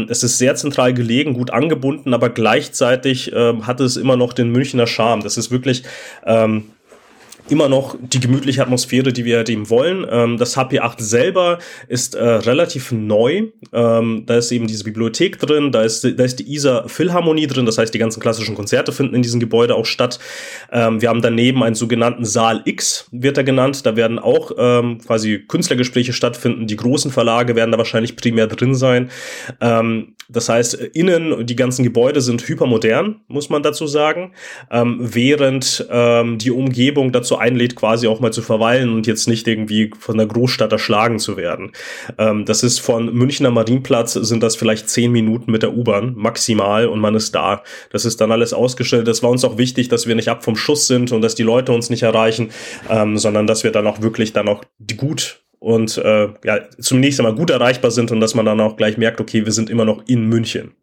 es 0.08 0.22
ist 0.22 0.38
sehr 0.38 0.54
zentral 0.56 0.94
gelegen, 0.94 1.34
gut 1.34 1.50
angebunden, 1.50 2.14
aber 2.14 2.30
gleichzeitig 2.30 3.32
äh, 3.32 3.43
ähm, 3.50 3.66
hat 3.66 3.80
es 3.80 3.96
immer 3.96 4.16
noch 4.16 4.32
den 4.32 4.50
Münchner 4.50 4.86
Charme. 4.86 5.22
Das 5.22 5.36
ist 5.36 5.50
wirklich 5.50 5.82
ähm, 6.26 6.70
immer 7.48 7.68
noch 7.68 7.96
die 8.00 8.20
gemütliche 8.20 8.62
Atmosphäre, 8.62 9.12
die 9.12 9.24
wir 9.24 9.46
eben 9.48 9.68
wollen. 9.68 10.06
Ähm, 10.10 10.38
das 10.38 10.56
HP8 10.56 11.02
selber 11.02 11.58
ist 11.88 12.14
äh, 12.14 12.24
relativ 12.24 12.90
neu. 12.90 13.48
Ähm, 13.72 14.24
da 14.26 14.36
ist 14.36 14.50
eben 14.50 14.66
diese 14.66 14.84
Bibliothek 14.84 15.38
drin, 15.38 15.70
da 15.70 15.82
ist, 15.82 16.04
da 16.04 16.24
ist 16.24 16.36
die 16.36 16.54
ISA 16.54 16.88
Philharmonie 16.88 17.46
drin, 17.46 17.66
das 17.66 17.76
heißt, 17.76 17.92
die 17.92 17.98
ganzen 17.98 18.20
klassischen 18.20 18.54
Konzerte 18.54 18.92
finden 18.92 19.14
in 19.14 19.22
diesem 19.22 19.40
Gebäude 19.40 19.74
auch 19.74 19.84
statt. 19.84 20.18
Ähm, 20.72 21.02
wir 21.02 21.10
haben 21.10 21.20
daneben 21.20 21.62
einen 21.62 21.74
sogenannten 21.74 22.24
Saal 22.24 22.62
X, 22.64 23.08
wird 23.12 23.36
er 23.36 23.44
genannt. 23.44 23.84
Da 23.84 23.96
werden 23.96 24.18
auch 24.18 24.52
ähm, 24.56 24.98
quasi 25.04 25.44
Künstlergespräche 25.46 26.14
stattfinden. 26.14 26.66
Die 26.66 26.76
großen 26.76 27.10
Verlage 27.10 27.56
werden 27.56 27.72
da 27.72 27.78
wahrscheinlich 27.78 28.16
primär 28.16 28.46
drin 28.46 28.74
sein. 28.74 29.10
Ähm, 29.60 30.14
das 30.30 30.48
heißt, 30.48 30.74
innen, 30.94 31.46
die 31.46 31.56
ganzen 31.56 31.84
Gebäude 31.84 32.22
sind 32.22 32.48
hypermodern, 32.48 33.20
muss 33.28 33.50
man 33.50 33.62
dazu 33.62 33.86
sagen, 33.86 34.32
ähm, 34.70 34.98
während 35.00 35.84
die 35.84 36.50
Umgebung 36.50 37.12
dazu 37.12 37.33
einlädt, 37.36 37.76
quasi 37.76 38.06
auch 38.06 38.20
mal 38.20 38.32
zu 38.32 38.42
verweilen 38.42 38.92
und 38.92 39.06
jetzt 39.06 39.28
nicht 39.28 39.46
irgendwie 39.46 39.90
von 39.98 40.16
der 40.16 40.26
Großstadt 40.26 40.72
erschlagen 40.72 41.18
zu 41.18 41.36
werden. 41.36 41.72
Ähm, 42.18 42.44
das 42.44 42.62
ist 42.62 42.80
von 42.80 43.12
Münchner 43.12 43.50
Marienplatz 43.50 44.14
sind 44.14 44.42
das 44.42 44.56
vielleicht 44.56 44.88
zehn 44.88 45.12
Minuten 45.12 45.50
mit 45.50 45.62
der 45.62 45.74
U-Bahn 45.74 46.14
maximal 46.16 46.86
und 46.86 47.00
man 47.00 47.14
ist 47.14 47.34
da. 47.34 47.62
Das 47.90 48.04
ist 48.04 48.20
dann 48.20 48.32
alles 48.32 48.52
ausgestellt. 48.52 49.08
Das 49.08 49.22
war 49.22 49.30
uns 49.30 49.44
auch 49.44 49.58
wichtig, 49.58 49.88
dass 49.88 50.06
wir 50.06 50.14
nicht 50.14 50.28
ab 50.28 50.44
vom 50.44 50.56
Schuss 50.56 50.86
sind 50.86 51.12
und 51.12 51.22
dass 51.22 51.34
die 51.34 51.42
Leute 51.42 51.72
uns 51.72 51.90
nicht 51.90 52.02
erreichen, 52.02 52.50
ähm, 52.88 53.18
sondern 53.18 53.46
dass 53.46 53.64
wir 53.64 53.72
dann 53.72 53.86
auch 53.86 54.00
wirklich 54.00 54.32
dann 54.32 54.48
auch 54.48 54.62
gut 54.96 55.44
und 55.64 55.96
äh, 55.96 56.28
ja, 56.44 56.60
zunächst 56.78 57.18
einmal 57.20 57.34
gut 57.34 57.48
erreichbar 57.48 57.90
sind 57.90 58.12
und 58.12 58.20
dass 58.20 58.34
man 58.34 58.44
dann 58.44 58.60
auch 58.60 58.76
gleich 58.76 58.98
merkt, 58.98 59.18
okay, 59.20 59.46
wir 59.46 59.52
sind 59.52 59.70
immer 59.70 59.86
noch 59.86 60.02
in 60.06 60.28
München. 60.28 60.74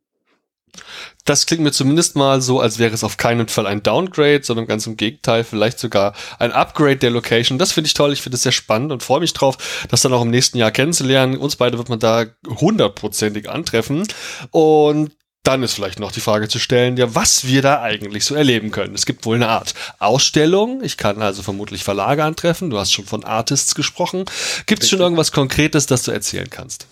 Das 1.31 1.45
klingt 1.45 1.63
mir 1.63 1.71
zumindest 1.71 2.17
mal 2.17 2.41
so, 2.41 2.59
als 2.59 2.77
wäre 2.77 2.93
es 2.93 3.05
auf 3.05 3.15
keinen 3.15 3.47
Fall 3.47 3.65
ein 3.65 3.81
Downgrade, 3.81 4.41
sondern 4.43 4.67
ganz 4.67 4.85
im 4.85 4.97
Gegenteil, 4.97 5.45
vielleicht 5.45 5.79
sogar 5.79 6.13
ein 6.39 6.51
Upgrade 6.51 6.97
der 6.97 7.09
Location. 7.09 7.57
Das 7.57 7.71
finde 7.71 7.87
ich 7.87 7.93
toll, 7.93 8.11
ich 8.11 8.21
finde 8.21 8.35
es 8.35 8.43
sehr 8.43 8.51
spannend 8.51 8.91
und 8.91 9.01
freue 9.01 9.21
mich 9.21 9.31
drauf, 9.31 9.57
das 9.89 10.01
dann 10.01 10.11
auch 10.11 10.23
im 10.23 10.29
nächsten 10.29 10.57
Jahr 10.57 10.71
kennenzulernen. 10.71 11.37
Uns 11.37 11.55
beide 11.55 11.77
wird 11.77 11.87
man 11.87 11.99
da 11.99 12.25
hundertprozentig 12.45 13.49
antreffen. 13.49 14.05
Und 14.49 15.15
dann 15.43 15.63
ist 15.63 15.73
vielleicht 15.73 16.01
noch 16.01 16.11
die 16.11 16.19
Frage 16.19 16.49
zu 16.49 16.59
stellen, 16.59 16.97
ja, 16.97 17.15
was 17.15 17.47
wir 17.47 17.61
da 17.61 17.81
eigentlich 17.81 18.25
so 18.25 18.35
erleben 18.35 18.71
können. 18.71 18.93
Es 18.93 19.05
gibt 19.05 19.25
wohl 19.25 19.37
eine 19.37 19.47
Art 19.47 19.73
Ausstellung. 19.99 20.83
Ich 20.83 20.97
kann 20.97 21.21
also 21.21 21.43
vermutlich 21.43 21.85
Verlage 21.85 22.25
antreffen. 22.25 22.69
Du 22.69 22.77
hast 22.77 22.91
schon 22.91 23.05
von 23.05 23.23
Artists 23.23 23.73
gesprochen. 23.73 24.25
Gibt 24.65 24.83
es 24.83 24.89
schon 24.89 24.99
irgendwas 24.99 25.31
Konkretes, 25.31 25.85
das 25.85 26.03
du 26.03 26.11
erzählen 26.11 26.49
kannst? 26.49 26.87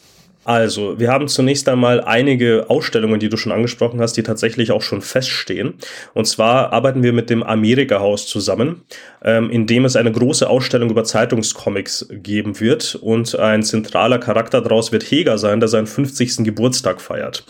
Also, 0.49 0.97
wir 0.97 1.12
haben 1.12 1.27
zunächst 1.27 1.69
einmal 1.69 2.01
einige 2.01 2.71
Ausstellungen, 2.71 3.19
die 3.19 3.29
du 3.29 3.38
schon 3.38 3.51
angesprochen 3.51 4.01
hast, 4.01 4.13
die 4.13 4.23
tatsächlich 4.23 4.71
auch 4.71 4.81
schon 4.81 5.03
feststehen. 5.03 5.75
Und 6.15 6.25
zwar 6.25 6.73
arbeiten 6.73 7.03
wir 7.03 7.13
mit 7.13 7.29
dem 7.29 7.43
Amerika-Haus 7.43 8.25
zusammen, 8.25 8.81
ähm, 9.23 9.51
in 9.51 9.67
dem 9.67 9.85
es 9.85 9.95
eine 9.95 10.12
große 10.12 10.49
Ausstellung 10.49 10.89
über 10.89 11.03
Zeitungscomics 11.03 12.07
geben 12.09 12.59
wird. 12.59 12.95
Und 12.95 13.38
ein 13.38 13.62
zentraler 13.62 14.17
Charakter 14.17 14.59
daraus 14.62 14.91
wird 14.91 15.03
Heger 15.03 15.38
sein, 15.38 15.59
der 15.59 15.69
seinen 15.69 15.85
50. 15.85 16.43
Geburtstag 16.43 16.99
feiert. 16.99 17.45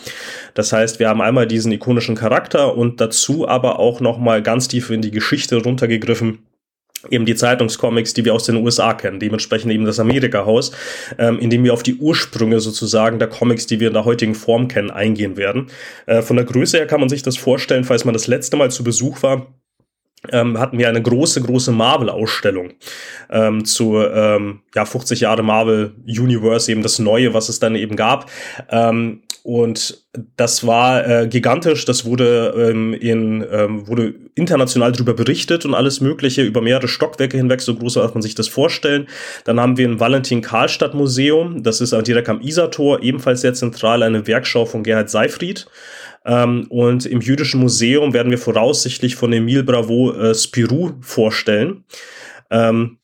Das 0.52 0.70
heißt, 0.70 0.98
wir 0.98 1.08
haben 1.08 1.22
einmal 1.22 1.46
diesen 1.46 1.72
ikonischen 1.72 2.16
Charakter 2.16 2.76
und 2.76 3.00
dazu 3.00 3.48
aber 3.48 3.78
auch 3.78 4.00
nochmal 4.00 4.42
ganz 4.42 4.68
tief 4.68 4.90
in 4.90 5.00
die 5.00 5.10
Geschichte 5.10 5.56
runtergegriffen 5.56 6.40
eben 7.08 7.24
die 7.24 7.34
Zeitungscomics, 7.34 8.14
die 8.14 8.24
wir 8.24 8.34
aus 8.34 8.44
den 8.44 8.56
USA 8.56 8.92
kennen, 8.94 9.20
dementsprechend 9.20 9.72
eben 9.72 9.84
das 9.84 9.98
Amerika-Haus, 9.98 10.72
ähm, 11.18 11.38
in 11.38 11.50
dem 11.50 11.64
wir 11.64 11.72
auf 11.72 11.82
die 11.82 11.96
Ursprünge 11.96 12.60
sozusagen 12.60 13.18
der 13.18 13.28
Comics, 13.28 13.66
die 13.66 13.80
wir 13.80 13.88
in 13.88 13.94
der 13.94 14.04
heutigen 14.04 14.34
Form 14.34 14.68
kennen, 14.68 14.90
eingehen 14.90 15.36
werden. 15.36 15.68
Äh, 16.06 16.22
von 16.22 16.36
der 16.36 16.44
Größe 16.44 16.78
her 16.78 16.86
kann 16.86 17.00
man 17.00 17.08
sich 17.08 17.22
das 17.22 17.36
vorstellen, 17.36 17.84
falls 17.84 18.04
man 18.04 18.12
das 18.12 18.26
letzte 18.26 18.56
Mal 18.56 18.70
zu 18.70 18.84
Besuch 18.84 19.22
war, 19.22 19.46
ähm, 20.30 20.58
hatten 20.58 20.78
wir 20.78 20.88
eine 20.88 21.00
große, 21.00 21.40
große 21.40 21.72
Marvel-Ausstellung 21.72 22.72
ähm, 23.30 23.64
zu 23.64 23.96
ähm, 23.96 24.60
ja, 24.74 24.84
50 24.84 25.20
Jahre 25.20 25.42
Marvel 25.42 25.94
Universe, 26.06 26.70
eben 26.70 26.82
das 26.82 26.98
Neue, 26.98 27.32
was 27.32 27.48
es 27.48 27.58
dann 27.58 27.74
eben 27.74 27.96
gab. 27.96 28.30
Ähm, 28.70 29.22
und 29.42 30.04
das 30.36 30.66
war 30.66 31.06
äh, 31.06 31.26
gigantisch, 31.28 31.84
das 31.84 32.04
wurde 32.04 32.54
ähm, 32.56 32.92
in 32.94 33.44
ähm, 33.50 33.86
wurde 33.88 34.14
international 34.34 34.92
darüber 34.92 35.14
berichtet 35.14 35.64
und 35.64 35.74
alles 35.74 36.00
Mögliche 36.00 36.42
über 36.42 36.60
mehrere 36.60 36.88
Stockwerke 36.88 37.36
hinweg, 37.36 37.60
so 37.60 37.74
groß 37.74 37.98
als 37.98 38.14
man 38.14 38.22
sich 38.22 38.34
das 38.34 38.48
vorstellen. 38.48 39.08
Dann 39.44 39.58
haben 39.58 39.76
wir 39.76 39.88
ein 39.88 40.00
Valentin 40.00 40.42
Karlstadt 40.42 40.94
Museum, 40.94 41.62
das 41.62 41.80
ist 41.80 41.92
direkt 42.06 42.28
am 42.28 42.40
Isartor, 42.40 43.02
ebenfalls 43.02 43.40
sehr 43.40 43.54
zentral, 43.54 44.02
eine 44.02 44.26
Werkschau 44.26 44.66
von 44.66 44.82
Gerhard 44.82 45.10
Seifried. 45.10 45.66
Ähm, 46.24 46.66
und 46.68 47.06
im 47.06 47.20
Jüdischen 47.20 47.60
Museum 47.60 48.12
werden 48.12 48.30
wir 48.30 48.38
voraussichtlich 48.38 49.16
von 49.16 49.32
Emile 49.32 49.64
Bravo 49.64 50.12
äh, 50.12 50.34
Spirou 50.34 50.92
vorstellen. 51.00 51.84
Ähm, 52.50 52.99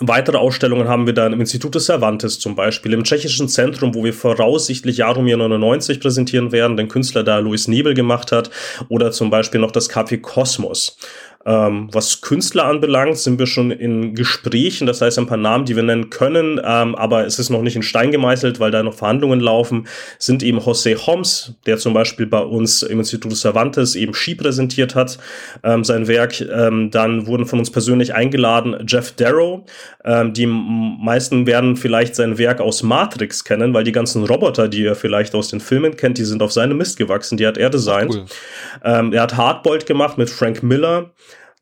Weitere 0.00 0.38
Ausstellungen 0.38 0.88
haben 0.88 1.06
wir 1.06 1.14
dann 1.14 1.32
im 1.32 1.40
Institut 1.40 1.76
des 1.76 1.86
Cervantes 1.86 2.40
zum 2.40 2.56
Beispiel, 2.56 2.92
im 2.94 3.04
Tschechischen 3.04 3.48
Zentrum, 3.48 3.94
wo 3.94 4.02
wir 4.02 4.12
voraussichtlich 4.12 4.96
Jaromir 4.96 5.36
99 5.36 6.00
präsentieren 6.00 6.50
werden, 6.50 6.76
den 6.76 6.88
Künstler 6.88 7.22
da 7.22 7.38
Louis 7.38 7.68
Nebel 7.68 7.94
gemacht 7.94 8.32
hat, 8.32 8.50
oder 8.88 9.12
zum 9.12 9.30
Beispiel 9.30 9.60
noch 9.60 9.70
das 9.70 9.88
Café 9.88 10.20
Kosmos. 10.20 10.96
Ähm, 11.46 11.88
was 11.92 12.20
Künstler 12.20 12.64
anbelangt, 12.64 13.18
sind 13.18 13.38
wir 13.38 13.46
schon 13.46 13.70
in 13.70 14.14
Gesprächen, 14.14 14.86
das 14.86 15.00
heißt 15.00 15.18
ein 15.18 15.26
paar 15.26 15.36
Namen, 15.36 15.66
die 15.66 15.76
wir 15.76 15.82
nennen 15.82 16.10
können, 16.10 16.60
ähm, 16.64 16.94
aber 16.94 17.26
es 17.26 17.38
ist 17.38 17.50
noch 17.50 17.62
nicht 17.62 17.76
in 17.76 17.82
Stein 17.82 18.12
gemeißelt, 18.12 18.60
weil 18.60 18.70
da 18.70 18.82
noch 18.82 18.94
Verhandlungen 18.94 19.40
laufen, 19.40 19.86
sind 20.18 20.42
eben 20.42 20.58
José 20.58 21.06
Homs, 21.06 21.54
der 21.66 21.76
zum 21.76 21.92
Beispiel 21.92 22.26
bei 22.26 22.40
uns 22.40 22.82
im 22.82 22.98
Institut 22.98 23.36
Cervantes 23.36 23.94
eben 23.94 24.14
Ski 24.14 24.34
präsentiert 24.34 24.94
hat, 24.94 25.18
ähm, 25.62 25.84
sein 25.84 26.08
Werk. 26.08 26.40
Ähm, 26.40 26.90
dann 26.90 27.26
wurden 27.26 27.46
von 27.46 27.58
uns 27.58 27.70
persönlich 27.70 28.14
eingeladen 28.14 28.76
Jeff 28.86 29.12
Darrow, 29.12 29.62
ähm, 30.04 30.32
die 30.32 30.46
meisten 30.46 31.46
werden 31.46 31.76
vielleicht 31.76 32.14
sein 32.14 32.38
Werk 32.38 32.60
aus 32.60 32.82
Matrix 32.82 33.44
kennen, 33.44 33.72
weil 33.72 33.84
die 33.84 33.92
ganzen 33.92 34.24
Roboter, 34.24 34.68
die 34.68 34.82
ihr 34.82 34.94
vielleicht 34.94 35.34
aus 35.34 35.48
den 35.48 35.60
Filmen 35.60 35.96
kennt, 35.96 36.18
die 36.18 36.24
sind 36.24 36.42
auf 36.42 36.52
seine 36.52 36.74
Mist 36.74 36.98
gewachsen, 36.98 37.36
die 37.36 37.46
hat 37.46 37.56
er 37.56 37.70
designt. 37.70 38.14
Cool. 38.14 38.24
Ähm, 38.84 39.12
er 39.12 39.22
hat 39.22 39.36
Hardboiled 39.36 39.86
gemacht 39.86 40.18
mit 40.18 40.30
Frank 40.30 40.62
Miller. 40.62 41.10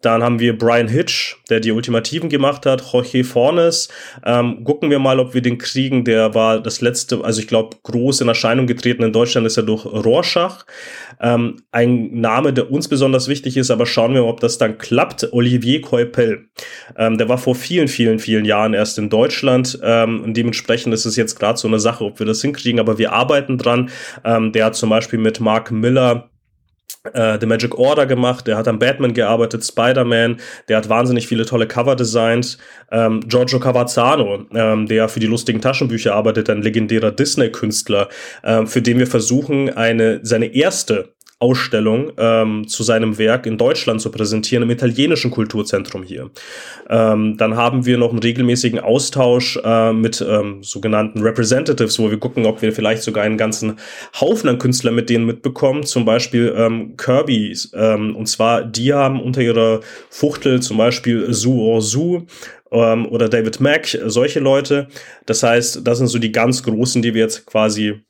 Dann 0.03 0.23
haben 0.23 0.41
wir 0.41 0.57
Brian 0.59 0.89
Hitch, 0.89 1.37
der 1.49 1.61
die 1.61 1.73
Ultimativen 1.73 2.29
gemacht 2.29 2.67
hat, 2.67 2.83
Jorge 2.93 3.25
Fornes. 3.25 3.89
Ähm, 4.25 4.65
gucken 4.65 4.91
wir 4.91 4.99
mal, 4.99 5.19
ob 5.21 5.35
wir 5.35 5.43
den 5.43 5.59
kriegen. 5.59 6.05
Der 6.05 6.35
war 6.35 6.61
das 6.61 6.81
letzte, 6.81 7.25
also 7.25 7.41
ich 7.41 7.47
glaube, 7.47 7.77
groß 7.83 8.21
in 8.21 8.29
Erscheinung 8.29 8.67
getreten 8.67 9.03
in 9.03 9.13
Deutschland 9.13 9.47
ist 9.47 9.57
er 9.57 9.63
durch 9.63 9.87
Rorschach. 9.87 10.67
Ähm, 11.21 11.57
ein 11.71 12.21
Name, 12.21 12.53
der 12.53 12.71
uns 12.71 12.89
besonders 12.89 13.29
wichtig 13.29 13.57
ist, 13.57 13.71
aber 13.71 13.87
schauen 13.87 14.15
wir 14.15 14.23
mal, 14.23 14.29
ob 14.29 14.41
das 14.41 14.59
dann 14.59 14.79
klappt. 14.79 15.33
Olivier 15.33 15.81
Coipel. 15.81 16.49
Ähm, 16.97 17.17
der 17.17 17.29
war 17.29 17.39
vor 17.39 17.55
vielen, 17.55 17.89
vielen, 17.89 18.19
vielen 18.19 18.45
Jahren 18.45 18.75
erst 18.75 18.99
in 18.99 19.09
Deutschland. 19.09 19.79
Ähm, 19.83 20.23
und 20.23 20.37
dementsprechend 20.37 20.93
ist 20.93 21.05
es 21.05 21.17
jetzt 21.17 21.39
gerade 21.39 21.59
so 21.59 21.69
eine 21.69 21.79
Sache, 21.79 22.05
ob 22.05 22.19
wir 22.19 22.27
das 22.27 22.43
hinkriegen, 22.43 22.81
aber 22.81 22.99
wir 22.99 23.13
arbeiten 23.13 23.57
dran. 23.57 23.91
Ähm, 24.25 24.53
der 24.53 24.67
hat 24.67 24.75
zum 24.75 24.91
Beispiel 24.91 25.19
mit 25.19 25.41
Mark 25.41 25.71
Miller 25.71 26.32
äh, 27.13 27.39
The 27.41 27.47
Magic 27.47 27.77
Order 27.79 28.07
gemacht, 28.07 28.47
der 28.47 28.57
hat 28.57 28.69
am 28.69 28.79
Batman 28.79 29.15
gearbeitet, 29.15 29.65
Spider-Man, 29.65 30.39
der 30.69 30.77
hat 30.77 30.89
wahnsinnig 30.89 31.27
viele 31.27 31.45
tolle 31.45 31.67
Cover 31.67 31.97
designt. 31.97 32.59
Ähm, 32.91 33.21
Giorgio 33.27 33.59
Cavazzano, 33.59 34.47
ähm, 34.55 34.87
der 34.87 35.09
für 35.09 35.21
die 35.21 35.27
lustigen 35.27 35.61
Taschenbücher 35.61 36.15
arbeitet, 36.15 36.49
ein 36.49 36.63
legendärer 36.63 37.11
Disney-Künstler, 37.11 38.09
ähm, 38.45 38.67
für 38.67 38.83
den 38.83 38.99
wir 38.99 39.07
versuchen, 39.07 39.71
eine, 39.71 40.21
seine 40.23 40.47
erste 40.47 41.13
Ausstellung 41.43 42.13
ähm, 42.19 42.69
zu 42.69 42.85
seinem 42.85 43.19
Werk 43.19 43.47
in 43.47 43.59
Deutschland 43.59 44.01
zu 44.01 44.13
präsentieren, 44.13 44.63
im 44.63 44.71
italienischen 44.71 45.33
Kulturzentrum 45.33 46.05
hier. 46.05 46.31
Ähm, 46.89 47.37
dann 47.37 47.57
haben 47.57 47.85
wir 47.85 47.99
noch 47.99 48.11
einen 48.11 48.21
regelmäßigen 48.21 48.79
Austausch 48.79 49.59
äh, 49.65 49.93
mit 49.93 50.25
ähm, 50.27 50.63
sogenannten 50.63 51.21
Representatives, 51.21 51.99
wo 51.99 52.11
wir 52.11 52.19
gucken, 52.19 52.47
ob 52.47 52.63
wir 52.63 52.73
vielleicht 52.73 53.03
sogar 53.03 53.25
einen 53.25 53.37
ganzen 53.37 53.79
Haufen 54.21 54.49
an 54.49 54.59
Künstlern 54.59 54.95
mit 54.95 55.11
denen 55.11 55.27
mitbekommen, 55.27 55.83
zum 55.83 56.05
Beispiel 56.05 56.55
ähm, 56.57 56.97
Kirby. 56.97 57.57
Ähm, 57.75 58.15
und 58.15 58.27
zwar, 58.27 58.63
die 58.63 58.95
haben 58.95 59.21
unter 59.21 59.43
ihrer 59.43 59.81
Fuchtel 60.11 60.63
zum 60.63 60.77
Beispiel 60.77 61.33
Su 61.33 61.61
or 61.61 61.83
Su 61.83 62.27
ähm, 62.71 63.07
oder 63.07 63.29
David 63.29 63.61
Mack, 63.61 63.99
solche 64.07 64.39
Leute. 64.39 64.87
Das 65.27 65.43
heißt, 65.43 65.81
das 65.85 65.99
sind 65.99 66.07
so 66.07 66.21
die 66.21 66.31
ganz 66.31 66.63
großen, 66.63 67.03
die 67.03 67.15
wir 67.15 67.23
jetzt 67.23 67.47
quasi 67.47 68.01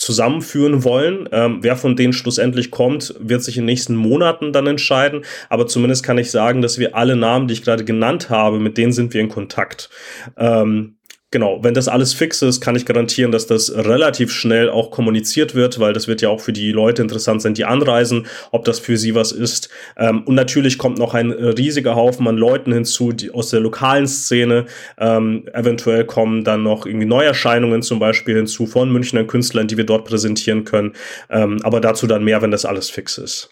zusammenführen 0.00 0.82
wollen. 0.82 1.28
Ähm, 1.30 1.58
wer 1.60 1.76
von 1.76 1.94
denen 1.94 2.14
schlussendlich 2.14 2.70
kommt, 2.70 3.14
wird 3.20 3.42
sich 3.42 3.58
in 3.58 3.62
den 3.62 3.66
nächsten 3.66 3.94
Monaten 3.94 4.52
dann 4.52 4.66
entscheiden. 4.66 5.24
Aber 5.50 5.66
zumindest 5.66 6.04
kann 6.04 6.16
ich 6.16 6.30
sagen, 6.30 6.62
dass 6.62 6.78
wir 6.78 6.96
alle 6.96 7.16
Namen, 7.16 7.48
die 7.48 7.54
ich 7.54 7.62
gerade 7.62 7.84
genannt 7.84 8.30
habe, 8.30 8.58
mit 8.58 8.78
denen 8.78 8.92
sind 8.92 9.12
wir 9.12 9.20
in 9.20 9.28
Kontakt. 9.28 9.90
Ähm, 10.38 10.96
Genau, 11.32 11.62
wenn 11.62 11.74
das 11.74 11.86
alles 11.86 12.12
fix 12.12 12.42
ist, 12.42 12.60
kann 12.60 12.74
ich 12.74 12.84
garantieren, 12.84 13.30
dass 13.30 13.46
das 13.46 13.72
relativ 13.72 14.32
schnell 14.32 14.68
auch 14.68 14.90
kommuniziert 14.90 15.54
wird, 15.54 15.78
weil 15.78 15.92
das 15.92 16.08
wird 16.08 16.22
ja 16.22 16.28
auch 16.28 16.40
für 16.40 16.52
die 16.52 16.72
Leute 16.72 17.02
interessant 17.02 17.40
sein, 17.40 17.54
die 17.54 17.64
anreisen, 17.64 18.26
ob 18.50 18.64
das 18.64 18.80
für 18.80 18.96
sie 18.96 19.14
was 19.14 19.30
ist. 19.30 19.68
Ähm, 19.96 20.24
und 20.24 20.34
natürlich 20.34 20.76
kommt 20.76 20.98
noch 20.98 21.14
ein 21.14 21.30
riesiger 21.30 21.94
Haufen 21.94 22.26
an 22.26 22.36
Leuten 22.36 22.72
hinzu, 22.72 23.12
die 23.12 23.30
aus 23.30 23.50
der 23.50 23.60
lokalen 23.60 24.08
Szene. 24.08 24.66
Ähm, 24.98 25.46
eventuell 25.52 26.04
kommen 26.04 26.42
dann 26.42 26.64
noch 26.64 26.84
irgendwie 26.84 27.06
Neuerscheinungen 27.06 27.82
zum 27.82 28.00
Beispiel 28.00 28.34
hinzu 28.34 28.66
von 28.66 28.90
Münchner 28.90 29.22
Künstlern, 29.22 29.68
die 29.68 29.76
wir 29.76 29.86
dort 29.86 30.06
präsentieren 30.06 30.64
können. 30.64 30.94
Ähm, 31.30 31.60
aber 31.62 31.80
dazu 31.80 32.08
dann 32.08 32.24
mehr, 32.24 32.42
wenn 32.42 32.50
das 32.50 32.64
alles 32.64 32.90
fix 32.90 33.18
ist. 33.18 33.50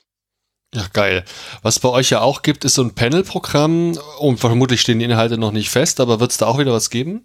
Ja, 0.74 0.86
geil. 0.92 1.24
Was 1.62 1.78
bei 1.78 1.88
euch 1.90 2.10
ja 2.10 2.22
auch 2.22 2.42
gibt, 2.42 2.64
ist 2.64 2.74
so 2.74 2.82
ein 2.82 2.96
Panel-Programm 2.96 3.96
und 4.18 4.40
vermutlich 4.40 4.80
stehen 4.80 4.98
die 4.98 5.04
Inhalte 5.04 5.38
noch 5.38 5.52
nicht 5.52 5.70
fest, 5.70 6.00
aber 6.00 6.18
wird 6.18 6.32
es 6.32 6.38
da 6.38 6.46
auch 6.46 6.58
wieder 6.58 6.72
was 6.72 6.90
geben? 6.90 7.24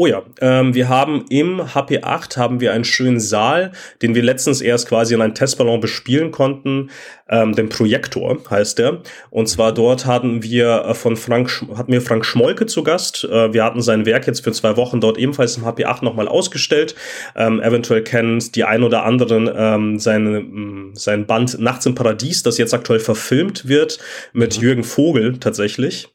Oh 0.00 0.06
ja, 0.06 0.22
ähm, 0.40 0.74
wir 0.74 0.88
haben 0.88 1.24
im 1.28 1.60
HP8 1.60 2.36
haben 2.36 2.60
wir 2.60 2.72
einen 2.72 2.84
schönen 2.84 3.18
Saal, 3.18 3.72
den 4.00 4.14
wir 4.14 4.22
letztens 4.22 4.60
erst 4.60 4.88
quasi 4.88 5.12
in 5.12 5.20
einem 5.20 5.34
Testballon 5.34 5.80
bespielen 5.80 6.30
konnten. 6.30 6.90
Ähm, 7.28 7.56
den 7.56 7.68
Projektor 7.68 8.38
heißt 8.48 8.78
der. 8.78 9.02
Und 9.30 9.48
zwar 9.48 9.74
dort 9.74 10.06
hatten 10.06 10.44
wir 10.44 10.84
äh, 10.84 10.94
von 10.94 11.16
Frank 11.16 11.50
hatten 11.76 11.90
wir 11.90 12.00
Frank 12.00 12.24
Schmolke 12.24 12.66
zu 12.66 12.84
Gast. 12.84 13.24
Äh, 13.24 13.52
wir 13.52 13.64
hatten 13.64 13.82
sein 13.82 14.06
Werk 14.06 14.28
jetzt 14.28 14.44
für 14.44 14.52
zwei 14.52 14.76
Wochen 14.76 15.00
dort 15.00 15.18
ebenfalls 15.18 15.56
im 15.56 15.64
HP8 15.64 16.04
nochmal 16.04 16.28
ausgestellt. 16.28 16.94
Ähm, 17.34 17.60
eventuell 17.60 18.04
kennen 18.04 18.38
die 18.54 18.62
ein 18.62 18.84
oder 18.84 19.02
anderen 19.02 19.50
ähm, 19.52 19.98
seine, 19.98 20.42
mm, 20.42 20.92
sein 20.94 21.26
Band 21.26 21.58
Nachts 21.58 21.86
im 21.86 21.96
Paradies, 21.96 22.44
das 22.44 22.56
jetzt 22.56 22.72
aktuell 22.72 23.00
verfilmt 23.00 23.66
wird 23.66 23.98
mit 24.32 24.58
mhm. 24.58 24.62
Jürgen 24.62 24.84
Vogel 24.84 25.38
tatsächlich. 25.40 26.08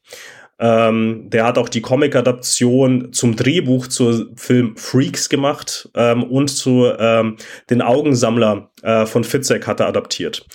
Ähm, 0.64 1.28
der 1.28 1.44
hat 1.44 1.58
auch 1.58 1.68
die 1.68 1.82
Comic-Adaption 1.82 3.12
zum 3.12 3.36
Drehbuch 3.36 3.86
zur 3.86 4.28
Film 4.34 4.78
Freaks 4.78 5.28
gemacht 5.28 5.90
ähm, 5.94 6.22
und 6.24 6.48
zu 6.48 6.90
ähm, 6.98 7.36
Den 7.68 7.82
Augensammler 7.82 8.70
äh, 8.82 9.04
von 9.04 9.24
Fitzek 9.24 9.66
hat 9.66 9.80
er 9.80 9.88
adaptiert. 9.88 10.46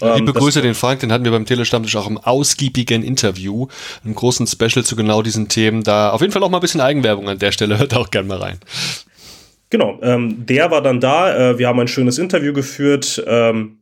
Ja, 0.00 0.16
liebe 0.16 0.32
ähm, 0.32 0.34
Grüße 0.34 0.62
den 0.62 0.74
Frank, 0.74 0.98
den 0.98 1.12
hatten 1.12 1.22
wir 1.22 1.30
beim 1.30 1.46
Telestammtisch 1.46 1.94
auch 1.94 2.08
im 2.08 2.18
ausgiebigen 2.18 3.04
Interview, 3.04 3.68
einem 4.04 4.16
großen 4.16 4.48
Special 4.48 4.84
zu 4.84 4.96
genau 4.96 5.22
diesen 5.22 5.46
Themen. 5.46 5.84
Da 5.84 6.10
auf 6.10 6.22
jeden 6.22 6.32
Fall 6.32 6.42
auch 6.42 6.50
mal 6.50 6.58
ein 6.58 6.62
bisschen 6.62 6.80
Eigenwerbung 6.80 7.28
an 7.28 7.38
der 7.38 7.52
Stelle, 7.52 7.78
hört 7.78 7.94
auch 7.94 8.10
gerne 8.10 8.26
mal 8.26 8.38
rein. 8.38 8.58
Genau, 9.70 10.00
ähm, 10.02 10.44
der 10.44 10.72
war 10.72 10.82
dann 10.82 10.98
da. 10.98 11.52
Äh, 11.52 11.58
wir 11.58 11.68
haben 11.68 11.78
ein 11.78 11.88
schönes 11.88 12.18
Interview 12.18 12.52
geführt. 12.52 13.22
Ähm, 13.28 13.78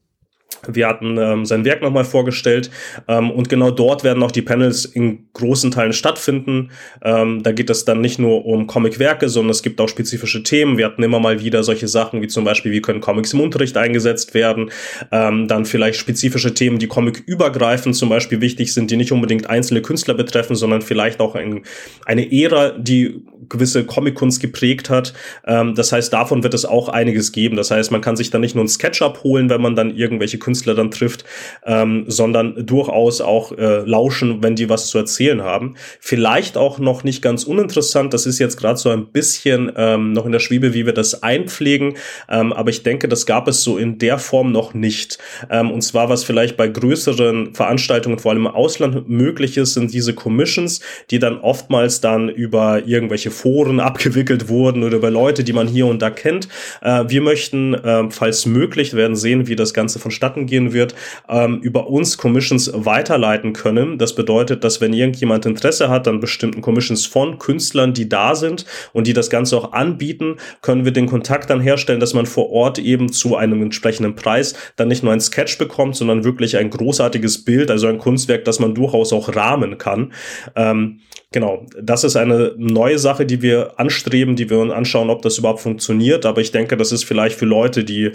wir 0.69 0.89
hatten 0.89 1.17
ähm, 1.17 1.47
sein 1.47 1.65
Werk 1.65 1.83
nochmal 1.83 2.05
vorgestellt 2.05 2.71
ähm, 3.09 3.31
und 3.31 3.49
genau 3.49 3.71
dort 3.71 4.05
werden 4.05 4.23
auch 4.23 4.31
die 4.31 4.43
Panels 4.43 4.85
in 4.85 5.27
großen 5.33 5.71
Teilen 5.71 5.93
stattfinden. 5.93 6.71
Ähm, 7.03 7.43
da 7.43 7.53
geht 7.53 7.71
es 7.71 7.85
dann 7.85 8.01
nicht 8.01 8.19
nur 8.19 8.45
um 8.45 8.67
Comicwerke, 8.67 9.29
sondern 9.29 9.51
es 9.51 9.63
gibt 9.63 9.81
auch 9.81 9.89
spezifische 9.89 10.43
Themen. 10.43 10.77
Wir 10.77 10.87
hatten 10.87 11.03
immer 11.03 11.21
mal 11.21 11.41
wieder 11.41 11.63
solche 11.63 11.89
Sachen 11.89 12.21
wie 12.21 12.29
zum 12.29 12.45
Beispiel, 12.45 12.73
wie 12.73 12.83
können 12.83 13.01
Comics 13.01 13.33
im 13.33 13.41
Unterricht 13.41 13.77
eingesetzt 13.77 14.35
werden. 14.35 14.71
Ähm, 15.11 15.49
dann 15.49 15.65
vielleicht 15.65 15.99
spezifische 15.99 16.53
Themen, 16.53 16.79
die 16.79 16.89
Comic-übergreifend 16.89 17.97
zum 17.97 18.09
Beispiel 18.09 18.41
wichtig 18.41 18.75
sind, 18.75 18.91
die 18.91 18.97
nicht 18.97 19.13
unbedingt 19.13 19.49
einzelne 19.49 19.83
Künstler 19.83 20.15
betreffen, 20.15 20.57
sondern 20.57 20.83
vielleicht 20.83 21.21
auch 21.21 21.35
ein, 21.35 21.63
eine 22.05 22.31
Ära, 22.33 22.71
die 22.71 23.23
gewisse 23.49 23.85
Comic-Kunst 23.85 24.41
geprägt 24.41 24.91
hat. 24.91 25.15
Ähm, 25.47 25.75
das 25.75 25.93
heißt, 25.93 26.13
davon 26.13 26.43
wird 26.43 26.55
es 26.55 26.65
auch 26.65 26.89
einiges 26.89 27.33
geben. 27.33 27.57
Das 27.57 27.71
heißt, 27.71 27.91
man 27.91 28.01
kann 28.01 28.17
sich 28.17 28.31
dann 28.31 28.41
nicht 28.43 28.55
nur 28.55 28.65
ein 28.65 28.69
Sketch 28.69 29.01
abholen, 29.01 29.49
wenn 29.49 29.63
man 29.63 29.75
dann 29.75 29.97
irgendwelche 29.97 30.39
Künstler 30.41 30.75
dann 30.75 30.91
trifft, 30.91 31.25
ähm, 31.65 32.05
sondern 32.09 32.67
durchaus 32.67 33.21
auch 33.21 33.53
äh, 33.53 33.83
lauschen, 33.85 34.43
wenn 34.43 34.57
die 34.57 34.69
was 34.69 34.89
zu 34.89 34.99
erzählen 34.99 35.43
haben. 35.43 35.77
Vielleicht 36.01 36.57
auch 36.57 36.79
noch 36.79 37.05
nicht 37.05 37.23
ganz 37.23 37.45
uninteressant, 37.45 38.13
das 38.13 38.27
ist 38.27 38.39
jetzt 38.39 38.57
gerade 38.57 38.79
so 38.79 38.91
ein 38.91 39.07
bisschen 39.07 39.73
ähm, 39.77 40.13
noch 40.13 40.27
in 40.27 40.33
der 40.33 40.41
Schwebe, 40.41 40.75
wie 40.75 40.87
wir 40.87 40.93
das 40.93 41.23
einpflegen, 41.23 41.95
ähm, 42.29 42.53
aber 42.53 42.71
ich 42.71 42.83
denke, 42.83 43.09
das 43.09 43.27
gab 43.27 43.49
es 43.49 43.63
so 43.63 43.79
in 43.79 43.99
der 43.99 44.19
Form 44.19 44.53
noch 44.53 44.75
nicht. 44.75 45.19
Ähm, 45.51 45.71
und 45.71 45.83
zwar, 45.83 46.09
was 46.09 46.25
vielleicht 46.25 46.57
bei 46.57 46.69
größeren 46.69 47.55
Veranstaltungen, 47.55 48.19
vor 48.19 48.33
allem 48.33 48.47
im 48.47 48.47
Ausland, 48.47 49.09
möglich 49.09 49.57
ist, 49.57 49.75
sind 49.75 49.93
diese 49.93 50.15
Commissions, 50.15 50.81
die 51.11 51.19
dann 51.19 51.39
oftmals 51.39 52.01
dann 52.01 52.29
über 52.29 52.87
irgendwelche 52.87 53.31
Foren 53.31 53.81
abgewickelt 53.81 54.49
wurden 54.49 54.83
oder 54.83 54.97
über 54.97 55.11
Leute, 55.11 55.45
die 55.45 55.53
man 55.53 55.67
hier 55.67 55.87
und 55.87 56.01
da 56.01 56.11
kennt. 56.11 56.49
Äh, 56.81 57.05
wir 57.09 57.21
möchten, 57.21 57.75
äh, 57.75 58.11
falls 58.11 58.47
möglich, 58.47 58.95
werden 58.95 59.17
sehen, 59.17 59.49
wie 59.49 59.57
das 59.57 59.75
Ganze 59.75 59.99
vonstatten 59.99 60.30
vonstatten 60.31 60.47
gehen 60.47 60.73
wird, 60.73 60.95
ähm, 61.29 61.61
über 61.63 61.89
uns 61.89 62.17
Commissions 62.19 62.71
weiterleiten 62.73 63.53
können. 63.53 63.99
Das 63.99 64.15
bedeutet, 64.15 64.65
dass 64.65 64.81
wenn 64.81 64.93
irgendjemand 64.93 65.47
Interesse 65.47 65.89
hat 65.89 66.07
an 66.09 66.21
bestimmten 66.21 66.61
Commissions 66.61 67.07
von 67.07 67.39
Künstlern, 67.39 67.93
die 67.93 68.09
da 68.09 68.35
sind 68.35 68.65
und 68.93 69.07
die 69.07 69.13
das 69.13 69.31
Ganze 69.31 69.57
auch 69.57 69.73
anbieten, 69.73 70.37
können 70.63 70.85
wir 70.85 70.93
den 70.93 71.07
Kontakt 71.07 71.51
dann 71.51 71.61
herstellen, 71.61 72.01
dass 72.01 72.15
man 72.15 72.27
vor 72.27 72.51
Ort 72.51 72.79
eben 72.79 73.13
zu 73.13 73.37
einem 73.37 73.63
entsprechenden 73.63 74.15
Preis 74.15 74.55
dann 74.77 74.89
nicht 74.89 75.03
nur 75.03 75.13
ein 75.13 75.21
Sketch 75.21 75.59
bekommt, 75.59 75.97
sondern 75.97 76.25
wirklich 76.25 76.57
ein 76.57 76.71
großartiges 76.71 77.45
Bild, 77.45 77.71
also 77.71 77.87
ein 77.87 77.99
Kunstwerk, 77.99 78.45
das 78.45 78.61
man 78.61 78.75
durchaus 78.75 79.13
auch 79.13 79.35
rahmen 79.35 79.79
kann. 79.79 80.13
Ähm, 80.57 81.01
Genau, 81.33 81.65
das 81.81 82.03
ist 82.03 82.17
eine 82.17 82.55
neue 82.57 82.99
Sache, 82.99 83.25
die 83.25 83.41
wir 83.41 83.79
anstreben, 83.79 84.35
die 84.35 84.51
wir 84.51 84.59
uns 84.59 84.73
anschauen, 84.73 85.11
ob 85.11 85.23
das 85.23 85.39
überhaupt 85.39 85.61
funktioniert. 85.61 86.27
Aber 86.27 86.41
ich 86.41 86.51
denke, 86.51 86.77
das 86.77 86.91
ist 86.91 87.05
vielleicht 87.05 87.39
für 87.39 87.45
Leute, 87.45 87.85
die 87.85 88.11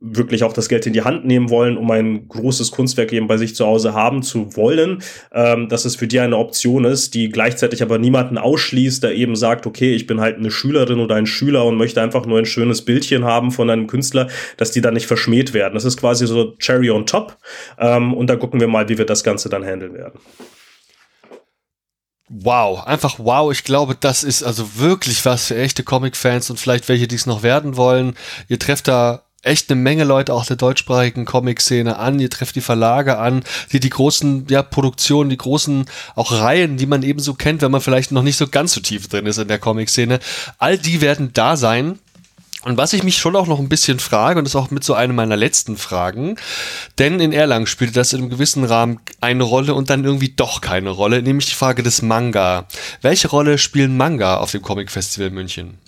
wirklich 0.00 0.44
auch 0.44 0.52
das 0.52 0.68
Geld 0.68 0.86
in 0.86 0.92
die 0.92 1.02
Hand 1.02 1.24
nehmen 1.24 1.50
wollen, 1.50 1.76
um 1.76 1.90
ein 1.90 2.28
großes 2.28 2.70
Kunstwerk 2.70 3.12
eben 3.12 3.26
bei 3.26 3.36
sich 3.36 3.54
zu 3.54 3.66
Hause 3.66 3.94
haben 3.94 4.22
zu 4.22 4.56
wollen, 4.56 5.02
ähm, 5.32 5.68
dass 5.68 5.84
es 5.84 5.96
für 5.96 6.06
die 6.06 6.20
eine 6.20 6.36
Option 6.36 6.84
ist, 6.84 7.14
die 7.14 7.28
gleichzeitig 7.28 7.82
aber 7.82 7.98
niemanden 7.98 8.38
ausschließt, 8.38 9.02
der 9.02 9.14
eben 9.14 9.36
sagt, 9.36 9.66
okay, 9.66 9.94
ich 9.94 10.06
bin 10.06 10.20
halt 10.20 10.36
eine 10.36 10.50
Schülerin 10.50 11.00
oder 11.00 11.14
ein 11.14 11.26
Schüler 11.26 11.64
und 11.64 11.76
möchte 11.76 12.02
einfach 12.02 12.26
nur 12.26 12.38
ein 12.38 12.46
schönes 12.46 12.84
Bildchen 12.84 13.24
haben 13.24 13.50
von 13.50 13.70
einem 13.70 13.86
Künstler, 13.86 14.28
dass 14.56 14.70
die 14.70 14.80
dann 14.80 14.94
nicht 14.94 15.06
verschmäht 15.06 15.54
werden. 15.54 15.74
Das 15.74 15.84
ist 15.84 15.96
quasi 15.96 16.26
so 16.26 16.52
Cherry 16.58 16.90
on 16.90 17.06
top. 17.06 17.36
Ähm, 17.78 18.14
und 18.14 18.28
da 18.28 18.36
gucken 18.36 18.60
wir 18.60 18.68
mal, 18.68 18.88
wie 18.88 18.98
wir 18.98 19.06
das 19.06 19.24
Ganze 19.24 19.48
dann 19.48 19.64
handeln 19.64 19.94
werden. 19.94 20.20
Wow, 22.28 22.84
einfach 22.86 23.20
wow. 23.20 23.52
Ich 23.52 23.62
glaube, 23.62 23.96
das 23.98 24.24
ist 24.24 24.42
also 24.42 24.78
wirklich 24.78 25.24
was 25.24 25.46
für 25.46 25.56
echte 25.56 25.84
Comic-Fans 25.84 26.50
und 26.50 26.58
vielleicht 26.58 26.88
welche, 26.88 27.06
die 27.06 27.14
es 27.14 27.26
noch 27.26 27.44
werden 27.44 27.76
wollen. 27.76 28.16
Ihr 28.48 28.58
trefft 28.58 28.88
da 28.88 29.25
echt 29.46 29.70
eine 29.70 29.80
Menge 29.80 30.04
Leute 30.04 30.34
auch 30.34 30.44
der 30.44 30.56
deutschsprachigen 30.56 31.24
Comic-Szene 31.24 31.98
an. 31.98 32.20
Ihr 32.20 32.30
trefft 32.30 32.56
die 32.56 32.60
Verlage 32.60 33.18
an, 33.18 33.44
die 33.72 33.80
die 33.80 33.90
großen 33.90 34.46
ja, 34.48 34.62
Produktionen, 34.62 35.30
die 35.30 35.36
großen 35.36 35.86
auch 36.14 36.32
Reihen, 36.32 36.76
die 36.76 36.86
man 36.86 37.02
eben 37.02 37.20
so 37.20 37.34
kennt, 37.34 37.62
wenn 37.62 37.70
man 37.70 37.80
vielleicht 37.80 38.12
noch 38.12 38.22
nicht 38.22 38.36
so 38.36 38.48
ganz 38.48 38.72
so 38.72 38.80
tief 38.80 39.08
drin 39.08 39.26
ist 39.26 39.38
in 39.38 39.48
der 39.48 39.58
Comic-Szene. 39.58 40.20
All 40.58 40.78
die 40.78 41.00
werden 41.00 41.30
da 41.32 41.56
sein. 41.56 41.98
Und 42.66 42.76
was 42.78 42.92
ich 42.92 43.04
mich 43.04 43.16
schon 43.16 43.36
auch 43.36 43.46
noch 43.46 43.60
ein 43.60 43.68
bisschen 43.68 44.00
frage, 44.00 44.40
und 44.40 44.44
das 44.44 44.52
ist 44.52 44.60
auch 44.60 44.72
mit 44.72 44.82
so 44.82 44.94
einer 44.94 45.12
meiner 45.12 45.36
letzten 45.36 45.76
Fragen, 45.76 46.34
denn 46.98 47.20
in 47.20 47.32
Erlangen 47.32 47.68
spielte 47.68 47.94
das 47.94 48.12
in 48.12 48.22
einem 48.22 48.30
gewissen 48.30 48.64
Rahmen 48.64 48.98
eine 49.20 49.44
Rolle 49.44 49.72
und 49.72 49.88
dann 49.88 50.02
irgendwie 50.02 50.30
doch 50.30 50.60
keine 50.60 50.90
Rolle, 50.90 51.22
nämlich 51.22 51.46
die 51.46 51.54
Frage 51.54 51.84
des 51.84 52.02
Manga. 52.02 52.66
Welche 53.02 53.28
Rolle 53.28 53.58
spielen 53.58 53.96
Manga 53.96 54.38
auf 54.38 54.50
dem 54.50 54.62
Comic 54.62 54.90
Festival 54.90 55.30
München? 55.30 55.78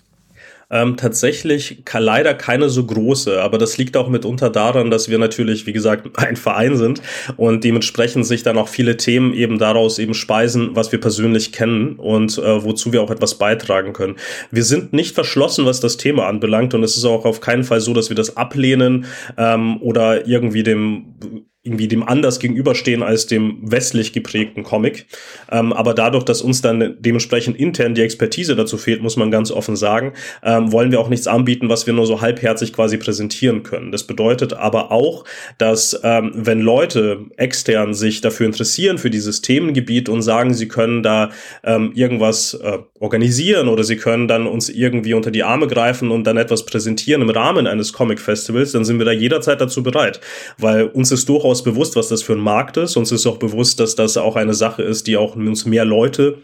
Ähm, 0.70 0.98
tatsächlich 0.98 1.82
leider 1.92 2.34
keine 2.34 2.68
so 2.68 2.84
große, 2.84 3.40
aber 3.40 3.56
das 3.56 3.78
liegt 3.78 3.96
auch 3.96 4.08
mitunter 4.08 4.50
daran, 4.50 4.90
dass 4.90 5.08
wir 5.08 5.18
natürlich, 5.18 5.66
wie 5.66 5.72
gesagt, 5.72 6.18
ein 6.18 6.36
Verein 6.36 6.76
sind 6.76 7.00
und 7.36 7.64
dementsprechend 7.64 8.26
sich 8.26 8.42
dann 8.42 8.58
auch 8.58 8.68
viele 8.68 8.98
Themen 8.98 9.32
eben 9.32 9.58
daraus 9.58 9.98
eben 9.98 10.12
speisen, 10.12 10.70
was 10.74 10.92
wir 10.92 11.00
persönlich 11.00 11.52
kennen 11.52 11.96
und 11.96 12.36
äh, 12.36 12.62
wozu 12.64 12.92
wir 12.92 13.02
auch 13.02 13.10
etwas 13.10 13.36
beitragen 13.36 13.94
können. 13.94 14.16
Wir 14.50 14.64
sind 14.64 14.92
nicht 14.92 15.14
verschlossen, 15.14 15.64
was 15.64 15.80
das 15.80 15.96
Thema 15.96 16.26
anbelangt 16.26 16.74
und 16.74 16.82
es 16.82 16.96
ist 16.96 17.04
auch 17.06 17.24
auf 17.24 17.40
keinen 17.40 17.64
Fall 17.64 17.80
so, 17.80 17.94
dass 17.94 18.10
wir 18.10 18.16
das 18.16 18.36
ablehnen 18.36 19.06
ähm, 19.38 19.80
oder 19.80 20.26
irgendwie 20.26 20.62
dem 20.62 21.46
irgendwie 21.64 21.88
dem 21.88 22.02
anders 22.02 22.38
gegenüberstehen 22.40 23.02
als 23.02 23.26
dem 23.26 23.58
westlich 23.62 24.12
geprägten 24.12 24.62
Comic. 24.62 25.06
Ähm, 25.50 25.72
aber 25.72 25.92
dadurch, 25.92 26.24
dass 26.24 26.40
uns 26.40 26.62
dann 26.62 26.96
dementsprechend 27.00 27.58
intern 27.58 27.94
die 27.94 28.00
Expertise 28.00 28.56
dazu 28.56 28.78
fehlt, 28.78 29.02
muss 29.02 29.16
man 29.16 29.30
ganz 29.30 29.50
offen 29.50 29.76
sagen, 29.76 30.12
ähm, 30.42 30.72
wollen 30.72 30.90
wir 30.92 31.00
auch 31.00 31.08
nichts 31.08 31.26
anbieten, 31.26 31.68
was 31.68 31.86
wir 31.86 31.94
nur 31.94 32.06
so 32.06 32.20
halbherzig 32.20 32.72
quasi 32.72 32.96
präsentieren 32.96 33.64
können. 33.64 33.92
Das 33.92 34.04
bedeutet 34.04 34.54
aber 34.54 34.92
auch, 34.92 35.24
dass 35.58 35.98
ähm, 36.04 36.30
wenn 36.34 36.60
Leute 36.60 37.26
extern 37.36 37.92
sich 37.92 38.20
dafür 38.20 38.46
interessieren, 38.46 38.96
für 38.96 39.10
dieses 39.10 39.42
Themengebiet 39.42 40.08
und 40.08 40.22
sagen, 40.22 40.54
sie 40.54 40.68
können 40.68 41.02
da 41.02 41.30
ähm, 41.64 41.92
irgendwas 41.94 42.54
äh, 42.54 42.78
organisieren 42.98 43.68
oder 43.68 43.84
sie 43.84 43.96
können 43.96 44.28
dann 44.28 44.46
uns 44.46 44.68
irgendwie 44.68 45.14
unter 45.14 45.30
die 45.30 45.42
Arme 45.42 45.66
greifen 45.66 46.10
und 46.10 46.24
dann 46.24 46.36
etwas 46.36 46.64
präsentieren 46.64 47.20
im 47.20 47.30
Rahmen 47.30 47.66
eines 47.66 47.92
Comic-Festivals, 47.92 48.72
dann 48.72 48.84
sind 48.84 48.98
wir 48.98 49.06
da 49.06 49.12
jederzeit 49.12 49.60
dazu 49.60 49.82
bereit, 49.82 50.20
weil 50.56 50.84
uns 50.84 51.10
ist 51.12 51.28
durchaus 51.28 51.57
durchaus 51.58 51.62
bewusst, 51.62 51.96
was 51.96 52.08
das 52.08 52.22
für 52.22 52.34
ein 52.34 52.40
Markt 52.40 52.76
ist. 52.76 52.96
Uns 52.96 53.12
ist 53.12 53.26
auch 53.26 53.38
bewusst, 53.38 53.80
dass 53.80 53.94
das 53.94 54.16
auch 54.16 54.36
eine 54.36 54.54
Sache 54.54 54.82
ist, 54.82 55.06
die 55.06 55.16
auch 55.16 55.36
uns 55.36 55.66
mehr 55.66 55.84
Leute 55.84 56.42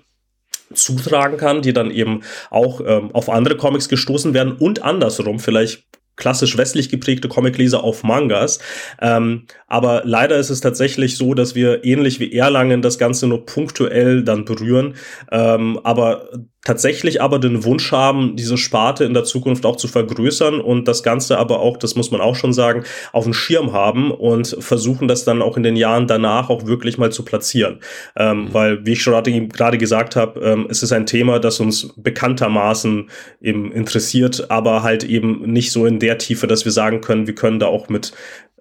zutragen 0.72 1.36
kann, 1.36 1.62
die 1.62 1.72
dann 1.72 1.90
eben 1.90 2.22
auch 2.50 2.80
ähm, 2.84 3.10
auf 3.12 3.28
andere 3.28 3.56
Comics 3.56 3.88
gestoßen 3.88 4.34
werden 4.34 4.56
und 4.58 4.82
andersrum 4.82 5.38
vielleicht 5.38 5.84
klassisch 6.16 6.56
westlich 6.56 6.90
geprägte 6.90 7.28
Comicleser 7.28 7.82
auf 7.82 8.04
Mangas. 8.04 8.60
Ähm, 9.00 9.46
aber 9.66 10.02
leider 10.04 10.36
ist 10.36 10.50
es 10.50 10.60
tatsächlich 10.60 11.16
so, 11.16 11.34
dass 11.34 11.54
wir 11.54 11.84
ähnlich 11.84 12.20
wie 12.20 12.32
Erlangen 12.32 12.82
das 12.82 12.98
Ganze 12.98 13.26
nur 13.26 13.44
punktuell 13.46 14.22
dann 14.22 14.44
berühren. 14.44 14.94
Ähm, 15.32 15.80
aber 15.82 16.28
tatsächlich 16.64 17.20
aber 17.20 17.38
den 17.38 17.64
Wunsch 17.64 17.92
haben, 17.92 18.36
diese 18.36 18.56
Sparte 18.56 19.04
in 19.04 19.14
der 19.14 19.24
Zukunft 19.24 19.66
auch 19.66 19.76
zu 19.76 19.86
vergrößern 19.86 20.60
und 20.60 20.88
das 20.88 21.02
Ganze 21.02 21.38
aber 21.38 21.60
auch, 21.60 21.76
das 21.76 21.94
muss 21.94 22.10
man 22.10 22.20
auch 22.20 22.34
schon 22.34 22.52
sagen, 22.52 22.84
auf 23.12 23.24
dem 23.24 23.34
Schirm 23.34 23.72
haben 23.72 24.10
und 24.10 24.56
versuchen 24.58 25.06
das 25.06 25.24
dann 25.24 25.42
auch 25.42 25.56
in 25.56 25.62
den 25.62 25.76
Jahren 25.76 26.06
danach 26.06 26.48
auch 26.48 26.66
wirklich 26.66 26.98
mal 26.98 27.12
zu 27.12 27.24
platzieren. 27.24 27.80
Ähm, 28.16 28.46
mhm. 28.46 28.54
Weil, 28.54 28.86
wie 28.86 28.92
ich 28.92 29.02
schon 29.02 29.14
gerade 29.50 29.78
gesagt 29.78 30.16
habe, 30.16 30.40
ähm, 30.40 30.66
es 30.70 30.82
ist 30.82 30.92
ein 30.92 31.06
Thema, 31.06 31.38
das 31.38 31.60
uns 31.60 31.92
bekanntermaßen 31.96 33.10
eben 33.40 33.70
interessiert, 33.70 34.50
aber 34.50 34.82
halt 34.82 35.04
eben 35.04 35.42
nicht 35.52 35.70
so 35.70 35.86
in 35.86 35.98
der 35.98 36.18
Tiefe, 36.18 36.46
dass 36.46 36.64
wir 36.64 36.72
sagen 36.72 37.00
können, 37.00 37.26
wir 37.26 37.34
können 37.34 37.58
da 37.58 37.66
auch 37.66 37.88
mit 37.88 38.12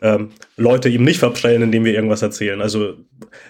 ähm, 0.02 0.32
Leute 0.58 0.90
eben 0.90 1.06
nicht 1.06 1.20
verprellen, 1.20 1.62
indem 1.62 1.86
wir 1.86 1.94
irgendwas 1.94 2.22
erzählen. 2.22 2.62
Also 2.62 2.96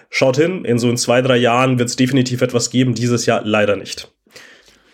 schaut 0.08 0.36
hin, 0.36 0.64
in 0.64 0.78
so 0.78 0.88
in 0.88 0.96
zwei, 0.96 1.20
drei 1.20 1.36
Jahren 1.36 1.78
wird 1.78 1.88
es 1.88 1.96
definitiv 1.96 2.40
etwas 2.40 2.70
geben, 2.70 2.94
dieses 2.94 3.26
Jahr 3.26 3.42
leider 3.44 3.76
nicht. 3.76 4.13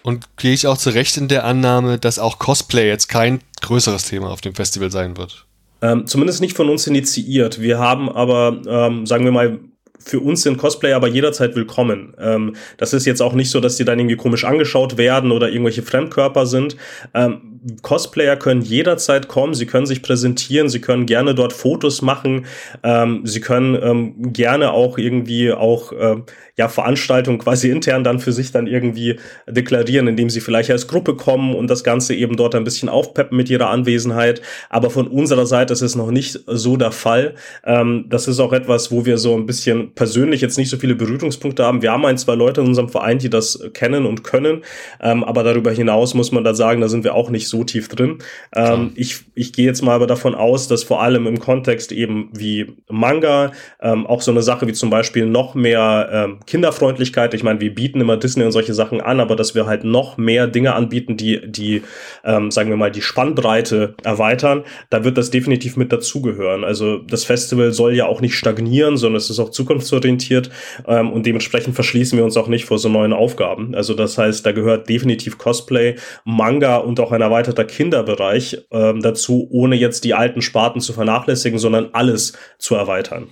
Und 0.03 0.37
gehe 0.37 0.53
ich 0.53 0.67
auch 0.67 0.79
zurecht 0.79 1.17
in 1.17 1.29
der 1.29 1.45
Annahme, 1.45 1.99
dass 1.99 2.19
auch 2.19 2.39
Cosplay 2.39 2.89
jetzt 2.89 3.09
kein 3.09 3.41
größeres 3.61 4.05
Thema 4.05 4.31
auf 4.31 4.41
dem 4.41 4.55
Festival 4.55 4.91
sein 4.91 5.17
wird? 5.17 5.47
Ähm, 5.83 6.07
zumindest 6.07 6.41
nicht 6.41 6.57
von 6.57 6.69
uns 6.69 6.87
initiiert. 6.87 7.61
Wir 7.61 7.79
haben 7.79 8.11
aber, 8.11 8.61
ähm, 8.67 9.07
sagen 9.07 9.25
wir 9.25 9.33
mal, 9.33 9.61
für 9.99 10.21
uns 10.21 10.43
sind 10.43 10.57
Cosplayer 10.57 10.97
aber 10.97 11.09
jederzeit 11.09 11.55
willkommen. 11.55 12.15
Ähm, 12.19 12.57
das 12.79 12.95
ist 12.95 13.05
jetzt 13.05 13.21
auch 13.21 13.35
nicht 13.35 13.51
so, 13.51 13.61
dass 13.61 13.77
die 13.77 13.85
dann 13.85 13.99
irgendwie 13.99 14.17
komisch 14.17 14.45
angeschaut 14.45 14.97
werden 14.97 15.31
oder 15.31 15.51
irgendwelche 15.51 15.83
Fremdkörper 15.83 16.47
sind. 16.47 16.77
Ähm, 17.15 17.50
Cosplayer 17.83 18.37
können 18.37 18.63
jederzeit 18.63 19.29
kommen, 19.29 19.55
sie 19.55 19.67
können 19.67 19.87
sich 19.87 20.03
präsentieren, 20.03 20.69
sie 20.69 20.81
können 20.81 21.07
gerne 21.07 21.35
dort 21.35 21.53
Fotos 21.53 22.01
machen, 22.01 22.47
ähm, 22.83 23.23
sie 23.25 23.41
können 23.41 23.79
ähm, 23.83 24.33
gerne 24.33 24.73
auch 24.73 24.97
irgendwie 24.97 25.53
auch 25.53 25.93
äh, 25.93 26.17
ja, 26.57 26.69
Veranstaltungen 26.69 27.39
quasi 27.39 27.71
intern 27.71 28.05
dann 28.05 28.19
für 28.19 28.33
sich 28.33 28.53
dann 28.53 28.67
irgendwie 28.67 29.19
deklarieren, 29.47 30.09
indem 30.09 30.31
sie 30.31 30.41
vielleicht 30.41 30.71
als 30.71 30.89
Gruppe 30.89 31.17
kommen 31.17 31.55
und 31.55 31.69
das 31.69 31.85
Ganze 31.85 32.15
eben 32.15 32.37
dort 32.37 32.55
ein 32.55 32.65
bisschen 32.65 32.89
aufpeppen 32.89 33.37
mit 33.37 33.51
ihrer 33.51 33.71
Anwesenheit. 33.71 34.41
Aber 34.69 34.91
von 34.91 35.09
unserer 35.09 35.47
Seite 35.47 35.73
ist 35.73 35.83
es 35.83 35.97
noch 35.97 36.11
nicht 36.11 36.41
so 36.47 36.77
der 36.77 36.93
Fall. 36.93 37.35
Ähm, 37.65 38.07
das 38.09 38.29
ist 38.29 38.41
auch 38.41 38.53
etwas, 38.53 38.91
wo 38.91 39.05
wir 39.05 39.19
so 39.19 39.35
ein 39.37 39.47
bisschen 39.47 39.93
persönlich 39.95 40.41
jetzt 40.41 40.59
nicht 40.59 40.71
so 40.71 40.77
viele 40.77 40.95
Berührungspunkte 40.95 41.65
haben. 41.65 41.83
Wir 41.83 41.93
haben 41.93 42.07
ein, 42.07 42.19
zwei 42.19 42.35
Leute 42.35 42.61
in 42.61 42.69
unserem 42.69 42.89
Verein, 42.89 43.19
die 43.19 43.31
das 43.31 43.59
kennen 43.75 44.07
und 44.07 44.25
können. 44.25 44.63
Ähm, 45.01 45.25
aber 45.25 45.43
darüber 45.43 45.71
hinaus 45.71 46.15
muss 46.15 46.33
man 46.33 46.45
da 46.45 46.55
sagen, 46.55 46.81
da 46.81 46.89
sind 46.89 47.05
wir 47.05 47.15
auch 47.15 47.31
nicht 47.31 47.49
so 47.51 47.65
tief 47.65 47.89
drin. 47.89 48.19
Ähm, 48.55 48.93
ich, 48.95 49.21
ich 49.35 49.53
gehe 49.53 49.67
jetzt 49.67 49.83
mal 49.83 49.95
aber 49.95 50.07
davon 50.07 50.35
aus, 50.35 50.69
dass 50.69 50.85
vor 50.85 51.03
allem 51.03 51.27
im 51.27 51.39
Kontext 51.39 51.93
eben 51.93 52.31
wie 52.33 52.73
Manga, 52.89 53.53
ähm, 53.81 54.07
auch 54.07 54.23
so 54.23 54.31
eine 54.31 54.43
Sache 54.43 54.67
wie 54.67 54.73
zum 54.73 54.91
Beispiel 54.91 55.27
noch 55.27 55.55
mehr 55.55 56.09
ähm, 56.13 56.41
Kinderfreundlichkeit. 56.47 57.35
Ich 57.35 57.43
meine, 57.43 57.61
wir 57.61 57.75
bieten 57.75 58.01
immer 58.01 58.17
Disney 58.17 58.45
und 58.45 58.53
solche 58.53 58.75
Sachen 58.75 59.01
an, 59.01 59.21
aber 59.21 59.37
dass 59.37 59.55
wir 59.55 59.67
halt 59.67 59.85
noch 59.85 60.17
mehr 60.17 60.47
Dinge 60.47 60.75
anbieten, 60.75 61.17
die, 61.17 61.41
die, 61.45 61.83
ähm, 62.25 62.51
sagen 62.51 62.71
wir 62.71 62.77
mal, 62.77 62.91
die 62.91 63.03
Spannbreite 63.03 63.95
erweitern, 64.03 64.65
da 64.89 65.05
wird 65.05 65.19
das 65.19 65.31
definitiv 65.31 65.77
mit 65.77 65.93
dazugehören. 65.93 66.65
Also 66.65 66.99
das 66.99 67.25
Festival 67.25 67.73
soll 67.73 67.95
ja 67.95 68.07
auch 68.07 68.21
nicht 68.21 68.35
stagnieren, 68.35 68.97
sondern 68.97 69.17
es 69.17 69.31
ist 69.31 69.39
auch 69.39 69.51
zukunftsorientiert 69.51 70.51
ähm, 70.87 71.13
und 71.13 71.27
dementsprechend 71.27 71.75
verschließen 71.75 72.17
wir 72.17 72.25
uns 72.25 72.37
auch 72.37 72.49
nicht 72.49 72.65
vor 72.65 72.79
so 72.79 72.89
neuen 72.89 73.13
Aufgaben. 73.13 73.75
Also 73.75 73.95
das 73.95 74.19
heißt, 74.19 74.45
da 74.47 74.53
gehört 74.53 74.89
definitiv 74.89 75.39
Cosplay, 75.39 75.97
Manga 76.25 76.77
und 76.77 77.01
auch 77.01 77.13
ein 77.13 77.23
erweiterter 77.41 77.65
Kinderbereich 77.65 78.67
ähm, 78.71 79.01
dazu, 79.01 79.49
ohne 79.51 79.77
jetzt 79.77 80.05
die 80.05 80.15
alten 80.15 80.43
Sparten 80.43 80.81
zu 80.81 80.93
vernachlässigen, 80.93 81.59
sondern 81.59 81.91
alles 81.93 82.35
zu 82.59 82.75
erweitern. 82.75 83.29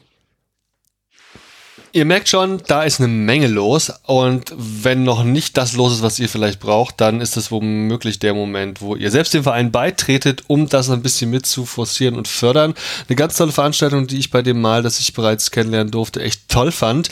Ihr 1.98 2.04
merkt 2.04 2.28
schon, 2.28 2.62
da 2.68 2.84
ist 2.84 3.00
eine 3.00 3.08
Menge 3.08 3.48
los 3.48 3.92
und 4.04 4.54
wenn 4.56 5.02
noch 5.02 5.24
nicht 5.24 5.56
das 5.56 5.72
los 5.72 5.94
ist, 5.94 6.02
was 6.02 6.20
ihr 6.20 6.28
vielleicht 6.28 6.60
braucht, 6.60 7.00
dann 7.00 7.20
ist 7.20 7.36
es 7.36 7.50
womöglich 7.50 8.20
der 8.20 8.34
Moment, 8.34 8.80
wo 8.80 8.94
ihr 8.94 9.10
selbst 9.10 9.34
dem 9.34 9.42
Verein 9.42 9.72
beitretet, 9.72 10.44
um 10.46 10.68
das 10.68 10.90
ein 10.90 11.02
bisschen 11.02 11.28
mit 11.28 11.44
zu 11.44 11.66
forcieren 11.66 12.14
und 12.14 12.28
fördern. 12.28 12.74
Eine 13.08 13.16
ganz 13.16 13.34
tolle 13.34 13.50
Veranstaltung, 13.50 14.06
die 14.06 14.18
ich 14.18 14.30
bei 14.30 14.42
dem 14.42 14.60
Mal, 14.60 14.84
das 14.84 15.00
ich 15.00 15.12
bereits 15.12 15.50
kennenlernen 15.50 15.90
durfte, 15.90 16.22
echt 16.22 16.48
toll 16.48 16.70
fand. 16.70 17.10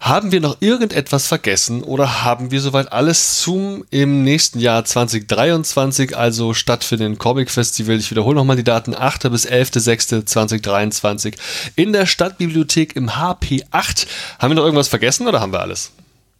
Haben 0.00 0.32
wir 0.32 0.40
noch 0.40 0.56
irgendetwas 0.60 1.26
vergessen 1.26 1.82
oder 1.82 2.24
haben 2.24 2.50
wir 2.50 2.60
soweit 2.62 2.92
alles 2.92 3.40
zum 3.40 3.84
im 3.90 4.22
nächsten 4.22 4.58
Jahr 4.58 4.84
2023, 4.84 6.16
also 6.16 6.54
stattfindenden 6.54 7.18
Comic 7.18 7.50
Festival? 7.50 7.96
Ich 7.96 8.10
wiederhole 8.10 8.36
nochmal 8.36 8.56
die 8.56 8.64
Daten, 8.64 8.94
8. 8.94 9.30
bis 9.30 9.46
11.06.2023 9.46 11.34
in 11.76 11.92
der 11.92 12.06
Stadtbibliothek 12.06 12.96
im 12.96 13.10
HP8. 13.10 14.06
Haben 14.38 14.50
wir 14.50 14.56
noch 14.56 14.64
irgendwas 14.64 14.88
vergessen 14.88 15.26
oder 15.26 15.40
haben 15.40 15.52
wir 15.52 15.60
alles? 15.60 15.92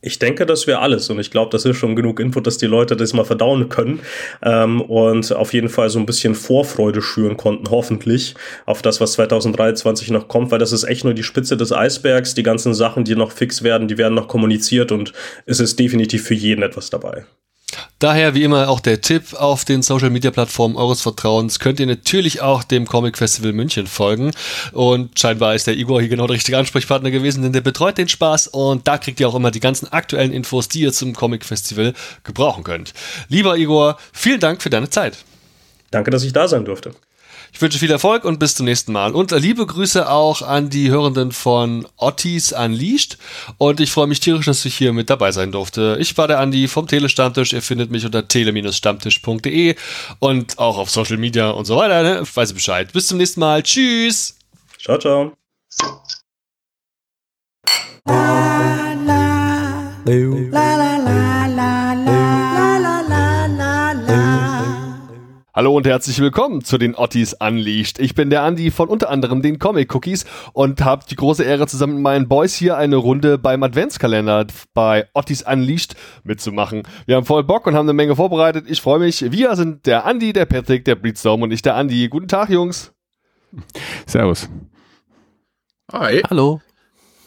Ich 0.07 0.19
denke, 0.19 0.45
das 0.45 0.67
wäre 0.67 0.81
alles 0.81 1.09
und 1.09 1.19
ich 1.19 1.31
glaube, 1.31 1.51
das 1.51 1.65
ist 1.65 1.79
schon 1.79 1.97
genug 1.97 2.21
Input, 2.21 2.47
dass 2.47 2.59
die 2.59 2.67
Leute 2.67 2.95
das 2.95 3.15
mal 3.15 3.25
verdauen 3.25 3.71
können 3.71 4.01
ähm, 4.43 4.83
und 4.83 5.33
auf 5.33 5.55
jeden 5.55 5.71
Fall 5.71 5.89
so 5.89 5.99
ein 5.99 6.05
bisschen 6.05 6.35
Vorfreude 6.35 7.01
schüren 7.01 7.39
konnten, 7.39 7.71
hoffentlich, 7.71 8.35
auf 8.67 8.83
das, 8.83 9.01
was 9.01 9.13
2023 9.13 10.11
noch 10.11 10.29
kommt, 10.29 10.51
weil 10.51 10.59
das 10.59 10.73
ist 10.73 10.85
echt 10.85 11.05
nur 11.05 11.15
die 11.15 11.23
Spitze 11.23 11.57
des 11.57 11.73
Eisbergs. 11.73 12.35
Die 12.35 12.43
ganzen 12.43 12.75
Sachen, 12.75 13.05
die 13.05 13.17
noch 13.17 13.33
fix 13.33 13.63
werden, 13.63 13.89
die 13.89 13.97
werden 13.97 14.13
noch 14.13 14.29
kommuniziert 14.29 14.93
und 14.93 15.15
es 15.47 15.59
ist 15.59 15.79
definitiv 15.79 16.25
für 16.25 16.35
jeden 16.35 16.63
etwas 16.63 16.91
dabei. 16.91 17.25
Daher 17.99 18.35
wie 18.35 18.43
immer 18.43 18.69
auch 18.69 18.81
der 18.81 19.01
Tipp 19.01 19.35
auf 19.35 19.65
den 19.65 19.83
Social 19.83 20.11
Media 20.11 20.31
Plattformen 20.31 20.77
eures 20.77 21.01
Vertrauens 21.01 21.59
könnt 21.59 21.81
ihr 21.81 21.87
natürlich 21.87 22.43
auch 22.43 22.65
dem 22.65 22.87
Comic 22.87 23.17
Festival 23.17 23.53
München 23.53 23.87
folgen 23.87 24.33
und 24.73 25.19
scheinbar 25.19 25.55
ist 25.55 25.67
der 25.67 25.77
Igor 25.77 26.01
hier 26.01 26.11
genau 26.11 26.27
der 26.27 26.35
richtige 26.35 26.59
Ansprechpartner 26.59 27.11
gewesen, 27.11 27.43
denn 27.43 27.53
der 27.53 27.61
betreut 27.61 27.99
den 27.99 28.09
Spaß 28.09 28.49
und 28.49 28.87
da 28.87 28.99
kriegt 28.99 29.21
ihr 29.21 29.29
auch 29.29 29.35
immer 29.35 29.51
die 29.51 29.61
ganzen 29.61 29.93
aktuellen 29.93 30.33
Infos, 30.33 30.69
die 30.69 30.81
ihr 30.81 30.93
zum 30.93 31.15
Comic 31.15 31.45
Festival 31.45 31.95
gebrauchen 32.25 32.65
könnt. 32.65 32.93
Lieber 33.29 33.57
Igor, 33.57 33.99
vielen 34.13 34.41
Dank 34.41 34.63
für 34.63 34.71
deine 34.71 34.91
Zeit. 34.91 35.19
Danke, 35.91 36.11
dass 36.11 36.25
ich 36.25 36.33
da 36.33 36.49
sein 36.49 36.65
durfte. 36.65 36.93
Ich 37.55 37.63
wünsche 37.63 37.79
viel 37.79 37.93
Erfolg 37.93 38.25
und 38.25 38.41
bis 38.41 38.57
zum 38.57 38.67
nächsten 38.67 38.93
Mal. 38.93 39.13
Und 39.13 39.31
liebe 39.31 39.65
Grüße 39.65 40.11
auch 40.11 40.43
an 40.43 40.71
die 40.71 40.91
Hörenden 40.91 41.31
von 41.31 41.87
Ottis 41.97 42.53
Unleashed. 42.53 43.17
Und 43.59 43.79
ich 43.79 43.93
freue 43.93 44.09
mich 44.09 44.19
tierisch, 44.19 44.47
dass 44.47 44.65
ich 44.65 44.75
hier 44.75 44.93
mit 44.93 45.09
dabei 45.09 45.31
sein 45.31 45.53
durfte. 45.53 45.97
Ich 46.01 46.19
war 46.19 46.27
der 46.27 46.41
Andi 46.41 46.67
vom 46.67 46.89
Telestammtisch. 46.89 47.53
Ihr 47.53 47.63
findet 47.63 47.93
mich 47.93 48.05
unter 48.05 48.27
tele-stammtisch.de 48.27 49.77
und 50.19 50.59
auch 50.59 50.79
auf 50.79 50.91
Social 50.91 51.17
Media 51.17 51.51
und 51.51 51.65
so 51.65 51.77
weiter. 51.77 52.03
Ne? 52.03 52.23
Ich 52.25 52.37
weiß 52.37 52.53
Bescheid. 52.55 52.93
Bis 52.93 53.07
zum 53.07 53.19
nächsten 53.19 53.39
Mal. 53.39 53.63
Tschüss. 53.63 54.37
Ciao, 54.83 54.99
ciao. 54.99 55.33
La, 58.07 58.95
la. 59.07 59.25
La, 60.07 60.15
la, 60.51 60.77
la, 60.77 60.97
la, 60.99 61.44
Hallo 65.57 65.77
und 65.77 65.87
herzlich 65.87 66.19
willkommen 66.19 66.65
zu 66.65 66.79
den 66.79 66.97
Ottis 66.97 67.33
Unleashed. 67.35 68.01
Ich 68.01 68.17
bin 68.17 68.29
der 68.29 68.43
Andi 68.43 68.73
von 68.73 68.89
unter 68.89 69.09
anderem 69.09 69.41
den 69.41 69.61
Comic 69.61 69.95
Cookies 69.95 70.25
und 70.53 70.85
habe 70.85 71.05
die 71.09 71.15
große 71.15 71.45
Ehre, 71.45 71.69
zusammen 71.69 71.95
mit 71.95 72.03
meinen 72.03 72.27
Boys 72.27 72.57
hier 72.57 72.77
eine 72.77 72.97
Runde 72.97 73.39
beim 73.39 73.63
Adventskalender 73.63 74.49
bei 74.75 75.07
Ottis 75.15 75.43
Unleashed 75.43 75.95
mitzumachen. 76.25 76.83
Wir 77.07 77.15
haben 77.15 77.25
voll 77.25 77.45
Bock 77.45 77.69
und 77.69 77.77
haben 77.77 77.87
eine 77.87 77.93
Menge 77.93 78.17
vorbereitet. 78.17 78.65
Ich 78.69 78.81
freue 78.81 78.99
mich. 78.99 79.31
Wir 79.31 79.55
sind 79.55 79.87
der 79.87 80.05
Andi, 80.07 80.33
der 80.33 80.47
Patrick, 80.47 80.85
der 80.87 80.97
Breedstorm 80.97 81.43
und 81.43 81.53
ich 81.53 81.63
der 81.63 81.77
Andi. 81.77 82.09
Guten 82.09 82.27
Tag, 82.27 82.51
Jungs. 82.51 82.93
Servus. 84.07 84.49
Hi. 85.93 86.21
Hallo. 86.29 86.61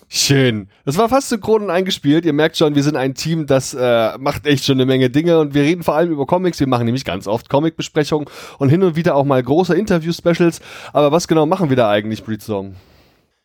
Schön. 0.09 0.69
Das 0.85 0.97
war 0.97 1.09
fast 1.09 1.29
synchron 1.29 1.69
eingespielt. 1.69 2.23
Ihr 2.25 2.31
merkt 2.31 2.55
schon, 2.55 2.75
wir 2.75 2.83
sind 2.83 2.95
ein 2.95 3.13
Team, 3.13 3.45
das 3.45 3.73
äh, 3.73 4.17
macht 4.17 4.47
echt 4.47 4.63
schon 4.63 4.77
eine 4.77 4.85
Menge 4.85 5.09
Dinge 5.09 5.39
und 5.39 5.53
wir 5.53 5.63
reden 5.63 5.83
vor 5.83 5.95
allem 5.95 6.11
über 6.11 6.25
Comics. 6.25 6.59
Wir 6.61 6.67
machen 6.67 6.85
nämlich 6.85 7.03
ganz 7.03 7.27
oft 7.27 7.49
Comic-Besprechungen 7.49 8.27
und 8.57 8.69
hin 8.69 8.83
und 8.83 8.95
wieder 8.95 9.15
auch 9.15 9.25
mal 9.25 9.43
große 9.43 9.75
Interview-Specials. 9.75 10.61
Aber 10.93 11.11
was 11.11 11.27
genau 11.27 11.45
machen 11.45 11.69
wir 11.69 11.75
da 11.75 11.89
eigentlich, 11.89 12.23
Breedsong? 12.23 12.75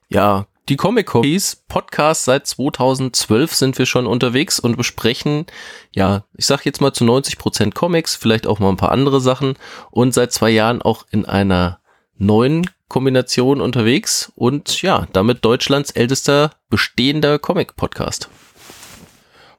Ja, 0.08 0.46
die 0.68 0.76
Comic 0.76 1.12
Cookies 1.12 1.64
Podcast 1.66 2.26
seit 2.26 2.46
2012 2.46 3.52
sind 3.52 3.78
wir 3.78 3.86
schon 3.86 4.06
unterwegs 4.06 4.60
und 4.60 4.76
besprechen, 4.76 5.46
ja, 5.90 6.24
ich 6.34 6.46
sag 6.46 6.64
jetzt 6.64 6.80
mal 6.80 6.92
zu 6.92 7.04
90 7.04 7.38
Prozent 7.38 7.74
Comics, 7.74 8.14
vielleicht 8.14 8.46
auch 8.46 8.60
mal 8.60 8.68
ein 8.68 8.76
paar 8.76 8.92
andere 8.92 9.20
Sachen 9.20 9.54
und 9.90 10.14
seit 10.14 10.32
zwei 10.32 10.50
Jahren 10.50 10.80
auch 10.80 11.06
in 11.10 11.24
einer 11.24 11.80
neuen 12.16 12.70
Kombination 12.92 13.62
unterwegs 13.62 14.30
und 14.36 14.82
ja, 14.82 15.08
damit 15.14 15.46
Deutschlands 15.46 15.92
ältester 15.92 16.50
bestehender 16.68 17.38
Comic-Podcast. 17.38 18.28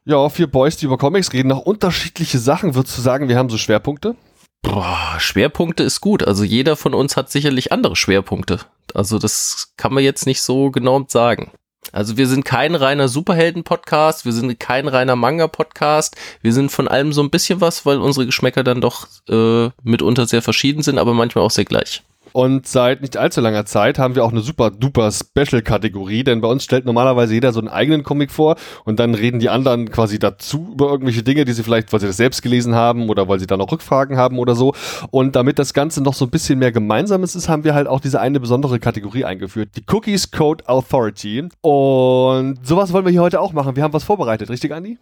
Ja, 0.04 0.28
vier 0.28 0.46
Boys, 0.46 0.76
die 0.76 0.86
über 0.86 0.98
Comics 0.98 1.32
reden, 1.32 1.48
noch 1.48 1.58
unterschiedliche 1.58 2.38
Sachen. 2.38 2.76
Würdest 2.76 2.96
du 2.96 3.02
sagen, 3.02 3.28
wir 3.28 3.36
haben 3.36 3.50
so 3.50 3.58
Schwerpunkte? 3.58 4.14
Boah, 4.62 5.16
Schwerpunkte 5.18 5.82
ist 5.82 6.00
gut. 6.00 6.22
Also 6.22 6.44
jeder 6.44 6.76
von 6.76 6.94
uns 6.94 7.16
hat 7.16 7.28
sicherlich 7.28 7.72
andere 7.72 7.96
Schwerpunkte. 7.96 8.60
Also 8.94 9.18
das 9.18 9.72
kann 9.76 9.92
man 9.92 10.04
jetzt 10.04 10.26
nicht 10.26 10.40
so 10.40 10.70
genau 10.70 11.04
sagen. 11.08 11.50
Also 11.90 12.16
wir 12.16 12.28
sind 12.28 12.44
kein 12.44 12.76
reiner 12.76 13.08
Superhelden-Podcast, 13.08 14.24
wir 14.24 14.32
sind 14.32 14.58
kein 14.60 14.86
reiner 14.86 15.16
Manga-Podcast, 15.16 16.16
wir 16.40 16.52
sind 16.52 16.70
von 16.70 16.86
allem 16.86 17.12
so 17.12 17.22
ein 17.22 17.30
bisschen 17.30 17.60
was, 17.60 17.84
weil 17.84 17.98
unsere 17.98 18.26
Geschmäcker 18.26 18.62
dann 18.62 18.80
doch 18.80 19.08
äh, 19.28 19.70
mitunter 19.82 20.26
sehr 20.26 20.40
verschieden 20.40 20.82
sind, 20.82 20.98
aber 20.98 21.14
manchmal 21.14 21.44
auch 21.44 21.50
sehr 21.50 21.64
gleich. 21.64 22.02
Und 22.34 22.66
seit 22.66 23.00
nicht 23.00 23.16
allzu 23.16 23.40
langer 23.40 23.64
Zeit 23.64 24.00
haben 24.00 24.16
wir 24.16 24.24
auch 24.24 24.32
eine 24.32 24.40
super 24.40 24.72
duper 24.72 25.12
Special-Kategorie, 25.12 26.24
denn 26.24 26.40
bei 26.40 26.48
uns 26.48 26.64
stellt 26.64 26.84
normalerweise 26.84 27.32
jeder 27.32 27.52
so 27.52 27.60
einen 27.60 27.68
eigenen 27.68 28.02
Comic 28.02 28.32
vor 28.32 28.56
und 28.84 28.98
dann 28.98 29.14
reden 29.14 29.38
die 29.38 29.50
anderen 29.50 29.88
quasi 29.88 30.18
dazu 30.18 30.70
über 30.72 30.90
irgendwelche 30.90 31.22
Dinge, 31.22 31.44
die 31.44 31.52
sie 31.52 31.62
vielleicht, 31.62 31.92
weil 31.92 32.00
sie 32.00 32.08
das 32.08 32.16
selbst 32.16 32.42
gelesen 32.42 32.74
haben 32.74 33.08
oder 33.08 33.28
weil 33.28 33.38
sie 33.38 33.46
dann 33.46 33.60
auch 33.60 33.70
Rückfragen 33.70 34.16
haben 34.16 34.40
oder 34.40 34.56
so. 34.56 34.74
Und 35.12 35.36
damit 35.36 35.60
das 35.60 35.74
Ganze 35.74 36.02
noch 36.02 36.14
so 36.14 36.24
ein 36.24 36.30
bisschen 36.32 36.58
mehr 36.58 36.72
Gemeinsames 36.72 37.36
ist, 37.36 37.48
haben 37.48 37.62
wir 37.62 37.72
halt 37.72 37.86
auch 37.86 38.00
diese 38.00 38.20
eine 38.20 38.40
besondere 38.40 38.80
Kategorie 38.80 39.24
eingeführt, 39.24 39.68
die 39.76 39.84
Cookies 39.92 40.32
Code 40.32 40.68
Authority. 40.68 41.46
Und 41.60 42.66
sowas 42.66 42.92
wollen 42.92 43.04
wir 43.04 43.12
hier 43.12 43.22
heute 43.22 43.40
auch 43.40 43.52
machen. 43.52 43.76
Wir 43.76 43.84
haben 43.84 43.92
was 43.92 44.02
vorbereitet, 44.02 44.50
richtig, 44.50 44.74
Andi? 44.74 44.98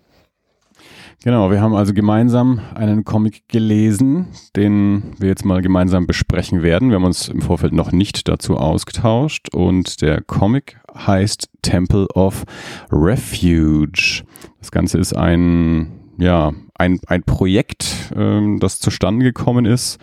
Genau, 1.24 1.52
wir 1.52 1.60
haben 1.60 1.76
also 1.76 1.94
gemeinsam 1.94 2.60
einen 2.74 3.04
Comic 3.04 3.48
gelesen, 3.48 4.26
den 4.56 5.14
wir 5.18 5.28
jetzt 5.28 5.44
mal 5.44 5.62
gemeinsam 5.62 6.08
besprechen 6.08 6.64
werden. 6.64 6.88
Wir 6.88 6.96
haben 6.96 7.04
uns 7.04 7.28
im 7.28 7.42
Vorfeld 7.42 7.72
noch 7.72 7.92
nicht 7.92 8.26
dazu 8.26 8.56
ausgetauscht 8.56 9.48
und 9.54 10.02
der 10.02 10.20
Comic 10.20 10.80
heißt 10.92 11.48
Temple 11.62 12.08
of 12.14 12.42
Refuge. 12.90 14.24
Das 14.58 14.72
Ganze 14.72 14.98
ist 14.98 15.12
ein, 15.12 15.92
ja, 16.18 16.54
ein, 16.74 16.98
ein 17.06 17.22
Projekt, 17.22 18.12
ähm, 18.16 18.58
das 18.58 18.80
zustande 18.80 19.24
gekommen 19.24 19.64
ist, 19.64 20.00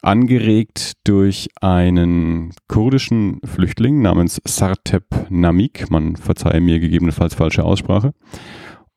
angeregt 0.00 0.94
durch 1.04 1.50
einen 1.60 2.54
kurdischen 2.68 3.38
Flüchtling 3.44 4.00
namens 4.00 4.40
Sartep 4.46 5.04
Namik. 5.28 5.90
Man 5.90 6.16
verzeihe 6.16 6.62
mir 6.62 6.80
gegebenenfalls 6.80 7.34
falsche 7.34 7.64
Aussprache. 7.64 8.14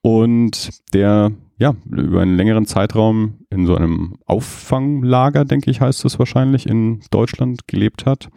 Und 0.07 0.69
der 0.93 1.33
ja, 1.59 1.75
über 1.91 2.21
einen 2.21 2.37
längeren 2.37 2.65
Zeitraum 2.65 3.39
in 3.49 3.65
so 3.65 3.75
einem 3.75 4.15
Auffanglager, 4.25 5.43
denke 5.43 5.69
ich, 5.69 5.81
heißt 5.81 6.05
es 6.05 6.17
wahrscheinlich, 6.17 6.65
in 6.65 7.01
Deutschland 7.11 7.67
gelebt 7.67 8.05
hat 8.05 8.29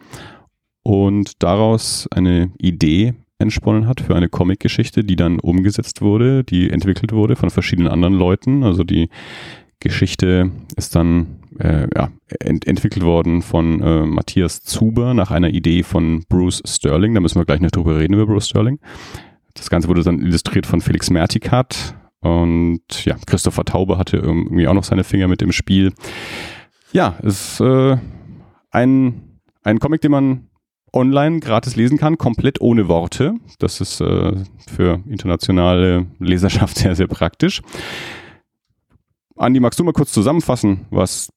und 0.83 1.41
daraus 1.41 2.09
eine 2.11 2.51
Idee 2.57 3.13
entsponnen 3.39 3.87
hat 3.87 4.01
für 4.01 4.17
eine 4.17 4.27
Comicgeschichte, 4.27 5.05
die 5.05 5.15
dann 5.15 5.39
umgesetzt 5.39 6.01
wurde, 6.01 6.43
die 6.43 6.69
entwickelt 6.69 7.13
wurde 7.13 7.37
von 7.37 7.49
verschiedenen 7.49 7.89
anderen 7.89 8.15
Leuten. 8.15 8.65
Also 8.65 8.83
die 8.83 9.07
Geschichte 9.79 10.51
ist 10.75 10.93
dann 10.93 11.39
äh, 11.57 11.87
ja, 11.95 12.09
ent 12.41 12.67
entwickelt 12.67 13.05
worden 13.05 13.41
von 13.41 13.81
äh, 13.81 14.05
Matthias 14.05 14.59
Zuber 14.59 15.13
nach 15.13 15.31
einer 15.31 15.49
Idee 15.49 15.83
von 15.83 16.25
Bruce 16.27 16.61
Sterling. 16.65 17.13
Da 17.13 17.21
müssen 17.21 17.39
wir 17.39 17.45
gleich 17.45 17.61
noch 17.61 17.71
drüber 17.71 17.97
reden 17.97 18.15
über 18.15 18.25
Bruce 18.25 18.49
Sterling. 18.49 18.77
Das 19.53 19.69
Ganze 19.69 19.87
wurde 19.87 20.03
dann 20.03 20.19
illustriert 20.19 20.65
von 20.65 20.81
Felix 20.81 21.09
Mertikat, 21.09 21.95
und 22.21 23.03
ja, 23.03 23.15
Christopher 23.25 23.65
Taube 23.65 23.97
hatte 23.97 24.17
irgendwie 24.17 24.67
auch 24.67 24.73
noch 24.73 24.83
seine 24.83 25.03
Finger 25.03 25.27
mit 25.27 25.41
im 25.41 25.51
Spiel. 25.51 25.91
Ja, 26.93 27.15
es 27.23 27.59
ist 27.59 27.61
äh, 27.61 27.97
ein, 28.69 29.39
ein 29.63 29.79
Comic, 29.79 30.01
den 30.01 30.11
man 30.11 30.47
online 30.93 31.39
gratis 31.39 31.75
lesen 31.75 31.97
kann, 31.97 32.17
komplett 32.17 32.61
ohne 32.61 32.87
Worte. 32.87 33.35
Das 33.59 33.81
ist 33.81 34.01
äh, 34.01 34.33
für 34.67 35.01
internationale 35.07 36.05
Leserschaft 36.19 36.77
sehr, 36.77 36.95
sehr 36.95 37.07
praktisch. 37.07 37.61
Andi, 39.35 39.59
magst 39.59 39.79
du 39.79 39.83
mal 39.83 39.93
kurz 39.93 40.11
zusammenfassen, 40.11 40.85
was, 40.91 41.29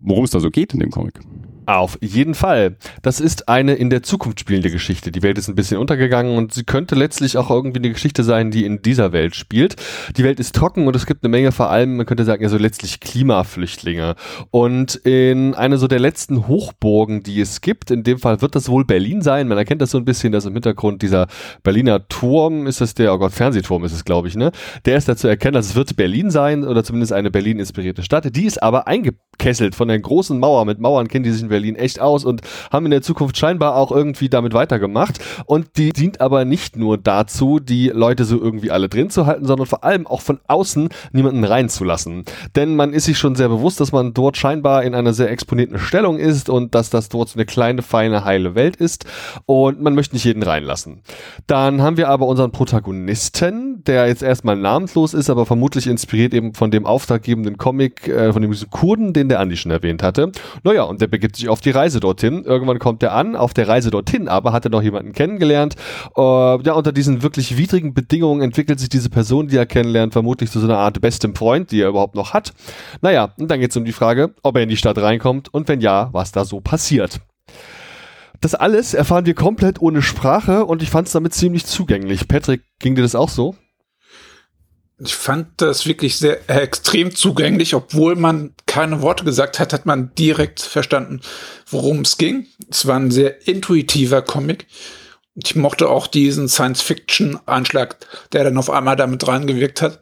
worum 0.00 0.24
es 0.24 0.30
da 0.30 0.40
so 0.40 0.50
geht 0.50 0.74
in 0.74 0.80
dem 0.80 0.90
Comic? 0.90 1.20
Auf 1.66 1.98
jeden 2.02 2.34
Fall. 2.34 2.76
Das 3.00 3.20
ist 3.20 3.48
eine 3.48 3.74
in 3.74 3.88
der 3.88 4.02
Zukunft 4.02 4.40
spielende 4.40 4.70
Geschichte. 4.70 5.10
Die 5.10 5.22
Welt 5.22 5.38
ist 5.38 5.48
ein 5.48 5.54
bisschen 5.54 5.78
untergegangen 5.78 6.36
und 6.36 6.52
sie 6.52 6.64
könnte 6.64 6.94
letztlich 6.94 7.38
auch 7.38 7.50
irgendwie 7.50 7.78
eine 7.78 7.90
Geschichte 7.90 8.22
sein, 8.22 8.50
die 8.50 8.66
in 8.66 8.82
dieser 8.82 9.12
Welt 9.12 9.34
spielt. 9.34 9.76
Die 10.16 10.24
Welt 10.24 10.40
ist 10.40 10.54
trocken 10.54 10.86
und 10.86 10.94
es 10.94 11.06
gibt 11.06 11.24
eine 11.24 11.30
Menge, 11.30 11.52
vor 11.52 11.70
allem, 11.70 11.96
man 11.96 12.06
könnte 12.06 12.24
sagen, 12.24 12.42
ja 12.42 12.50
so 12.50 12.58
letztlich 12.58 13.00
Klimaflüchtlinge. 13.00 14.14
Und 14.50 14.96
in 14.96 15.54
einer 15.54 15.78
so 15.78 15.88
der 15.88 16.00
letzten 16.00 16.48
Hochburgen, 16.48 17.22
die 17.22 17.40
es 17.40 17.62
gibt, 17.62 17.90
in 17.90 18.02
dem 18.02 18.18
Fall 18.18 18.42
wird 18.42 18.54
das 18.54 18.68
wohl 18.68 18.84
Berlin 18.84 19.22
sein. 19.22 19.48
Man 19.48 19.56
erkennt 19.56 19.80
das 19.80 19.90
so 19.90 19.98
ein 19.98 20.04
bisschen, 20.04 20.32
dass 20.32 20.44
im 20.44 20.52
Hintergrund 20.52 21.00
dieser 21.00 21.28
Berliner 21.62 22.08
Turm, 22.08 22.66
ist 22.66 22.82
das 22.82 22.92
der, 22.92 23.14
oh 23.14 23.18
Gott, 23.18 23.32
Fernsehturm 23.32 23.84
ist 23.84 23.92
es, 23.92 24.04
glaube 24.04 24.28
ich, 24.28 24.36
ne? 24.36 24.52
Der 24.84 24.98
ist 24.98 25.08
da 25.08 25.16
zu 25.16 25.28
erkennen, 25.28 25.54
dass 25.54 25.66
es 25.66 25.74
wird 25.74 25.96
Berlin 25.96 26.30
sein 26.30 26.64
oder 26.64 26.84
zumindest 26.84 27.12
eine 27.12 27.30
Berlin-inspirierte 27.30 28.02
Stadt. 28.02 28.36
Die 28.36 28.44
ist 28.44 28.62
aber 28.62 28.86
eingekesselt 28.86 29.74
von 29.74 29.88
der 29.88 29.98
großen 29.98 30.38
Mauer. 30.38 30.66
Mit 30.66 30.78
Mauern 30.78 31.08
kennen 31.08 31.24
die 31.24 31.30
sich 31.30 31.42
in 31.42 31.50
Berlin 31.54 31.76
echt 31.76 32.00
aus 32.00 32.24
und 32.24 32.40
haben 32.72 32.84
in 32.86 32.90
der 32.90 33.02
Zukunft 33.02 33.36
scheinbar 33.36 33.76
auch 33.76 33.92
irgendwie 33.92 34.28
damit 34.28 34.54
weitergemacht. 34.54 35.20
Und 35.46 35.76
die 35.76 35.92
dient 35.92 36.20
aber 36.20 36.44
nicht 36.44 36.76
nur 36.76 36.98
dazu, 36.98 37.60
die 37.60 37.90
Leute 37.90 38.24
so 38.24 38.40
irgendwie 38.40 38.72
alle 38.72 38.88
drin 38.88 39.08
zu 39.08 39.26
halten, 39.26 39.46
sondern 39.46 39.68
vor 39.68 39.84
allem 39.84 40.08
auch 40.08 40.20
von 40.20 40.40
außen 40.48 40.88
niemanden 41.12 41.44
reinzulassen. 41.44 42.24
Denn 42.56 42.74
man 42.74 42.92
ist 42.92 43.04
sich 43.04 43.18
schon 43.18 43.36
sehr 43.36 43.48
bewusst, 43.48 43.78
dass 43.78 43.92
man 43.92 44.14
dort 44.14 44.36
scheinbar 44.36 44.82
in 44.82 44.96
einer 44.96 45.12
sehr 45.12 45.30
exponierten 45.30 45.78
Stellung 45.78 46.18
ist 46.18 46.48
und 46.48 46.74
dass 46.74 46.90
das 46.90 47.08
dort 47.08 47.28
so 47.28 47.36
eine 47.36 47.46
kleine, 47.46 47.82
feine, 47.82 48.24
heile 48.24 48.56
Welt 48.56 48.74
ist. 48.76 49.04
Und 49.46 49.80
man 49.80 49.94
möchte 49.94 50.16
nicht 50.16 50.24
jeden 50.24 50.42
reinlassen. 50.42 51.02
Dann 51.46 51.82
haben 51.82 51.96
wir 51.96 52.08
aber 52.08 52.26
unseren 52.26 52.50
Protagonisten, 52.50 53.84
der 53.84 54.08
jetzt 54.08 54.24
erstmal 54.24 54.56
namenslos 54.56 55.14
ist, 55.14 55.30
aber 55.30 55.46
vermutlich 55.46 55.86
inspiriert 55.86 56.34
eben 56.34 56.54
von 56.54 56.72
dem 56.72 56.84
auftraggebenden 56.84 57.58
Comic, 57.58 58.08
äh, 58.08 58.32
von 58.32 58.42
dem 58.42 58.52
Kurden, 58.70 59.12
den 59.12 59.28
der 59.28 59.38
Andi 59.38 59.56
schon 59.56 59.70
erwähnt 59.70 60.02
hatte. 60.02 60.32
Naja, 60.64 60.82
und 60.82 61.00
der 61.00 61.06
begibt 61.06 61.36
sich 61.36 61.43
auf 61.48 61.60
die 61.60 61.70
Reise 61.70 62.00
dorthin. 62.00 62.44
Irgendwann 62.44 62.78
kommt 62.78 63.02
er 63.02 63.12
an. 63.12 63.36
Auf 63.36 63.54
der 63.54 63.68
Reise 63.68 63.90
dorthin 63.90 64.28
aber 64.28 64.52
hat 64.52 64.64
er 64.64 64.70
noch 64.70 64.82
jemanden 64.82 65.12
kennengelernt. 65.12 65.76
Äh, 66.16 66.20
ja, 66.20 66.72
unter 66.72 66.92
diesen 66.92 67.22
wirklich 67.22 67.56
widrigen 67.56 67.94
Bedingungen 67.94 68.42
entwickelt 68.42 68.80
sich 68.80 68.88
diese 68.88 69.10
Person, 69.10 69.48
die 69.48 69.56
er 69.56 69.66
kennenlernt, 69.66 70.12
vermutlich 70.12 70.50
zu 70.50 70.60
so 70.60 70.66
einer 70.66 70.78
Art 70.78 71.00
bestem 71.00 71.34
Freund, 71.34 71.70
die 71.70 71.80
er 71.80 71.88
überhaupt 71.88 72.14
noch 72.14 72.34
hat. 72.34 72.52
Naja, 73.00 73.32
und 73.38 73.50
dann 73.50 73.60
geht 73.60 73.70
es 73.70 73.76
um 73.76 73.84
die 73.84 73.92
Frage, 73.92 74.34
ob 74.42 74.56
er 74.56 74.62
in 74.62 74.68
die 74.68 74.76
Stadt 74.76 74.98
reinkommt 74.98 75.52
und 75.52 75.68
wenn 75.68 75.80
ja, 75.80 76.08
was 76.12 76.32
da 76.32 76.44
so 76.44 76.60
passiert. 76.60 77.20
Das 78.40 78.54
alles 78.54 78.92
erfahren 78.92 79.26
wir 79.26 79.34
komplett 79.34 79.80
ohne 79.80 80.02
Sprache 80.02 80.66
und 80.66 80.82
ich 80.82 80.90
fand 80.90 81.06
es 81.06 81.12
damit 81.12 81.32
ziemlich 81.32 81.64
zugänglich. 81.64 82.28
Patrick, 82.28 82.62
ging 82.78 82.94
dir 82.94 83.02
das 83.02 83.14
auch 83.14 83.28
so? 83.30 83.54
Ich 85.04 85.14
fand 85.14 85.48
das 85.58 85.86
wirklich 85.86 86.16
sehr 86.16 86.48
äh, 86.48 86.60
extrem 86.60 87.14
zugänglich, 87.14 87.74
obwohl 87.74 88.16
man 88.16 88.54
keine 88.64 89.02
Worte 89.02 89.24
gesagt 89.24 89.58
hat, 89.60 89.74
hat 89.74 89.84
man 89.84 90.14
direkt 90.14 90.60
verstanden, 90.62 91.20
worum 91.68 92.00
es 92.00 92.16
ging. 92.16 92.46
Es 92.70 92.86
war 92.86 92.96
ein 92.96 93.10
sehr 93.10 93.46
intuitiver 93.46 94.22
Comic. 94.22 94.66
Ich 95.34 95.56
mochte 95.56 95.90
auch 95.90 96.06
diesen 96.06 96.48
Science-Fiction-Einschlag, 96.48 97.96
der 98.32 98.44
dann 98.44 98.56
auf 98.56 98.70
einmal 98.70 98.96
damit 98.96 99.28
reingewirkt 99.28 99.82
hat. 99.82 100.00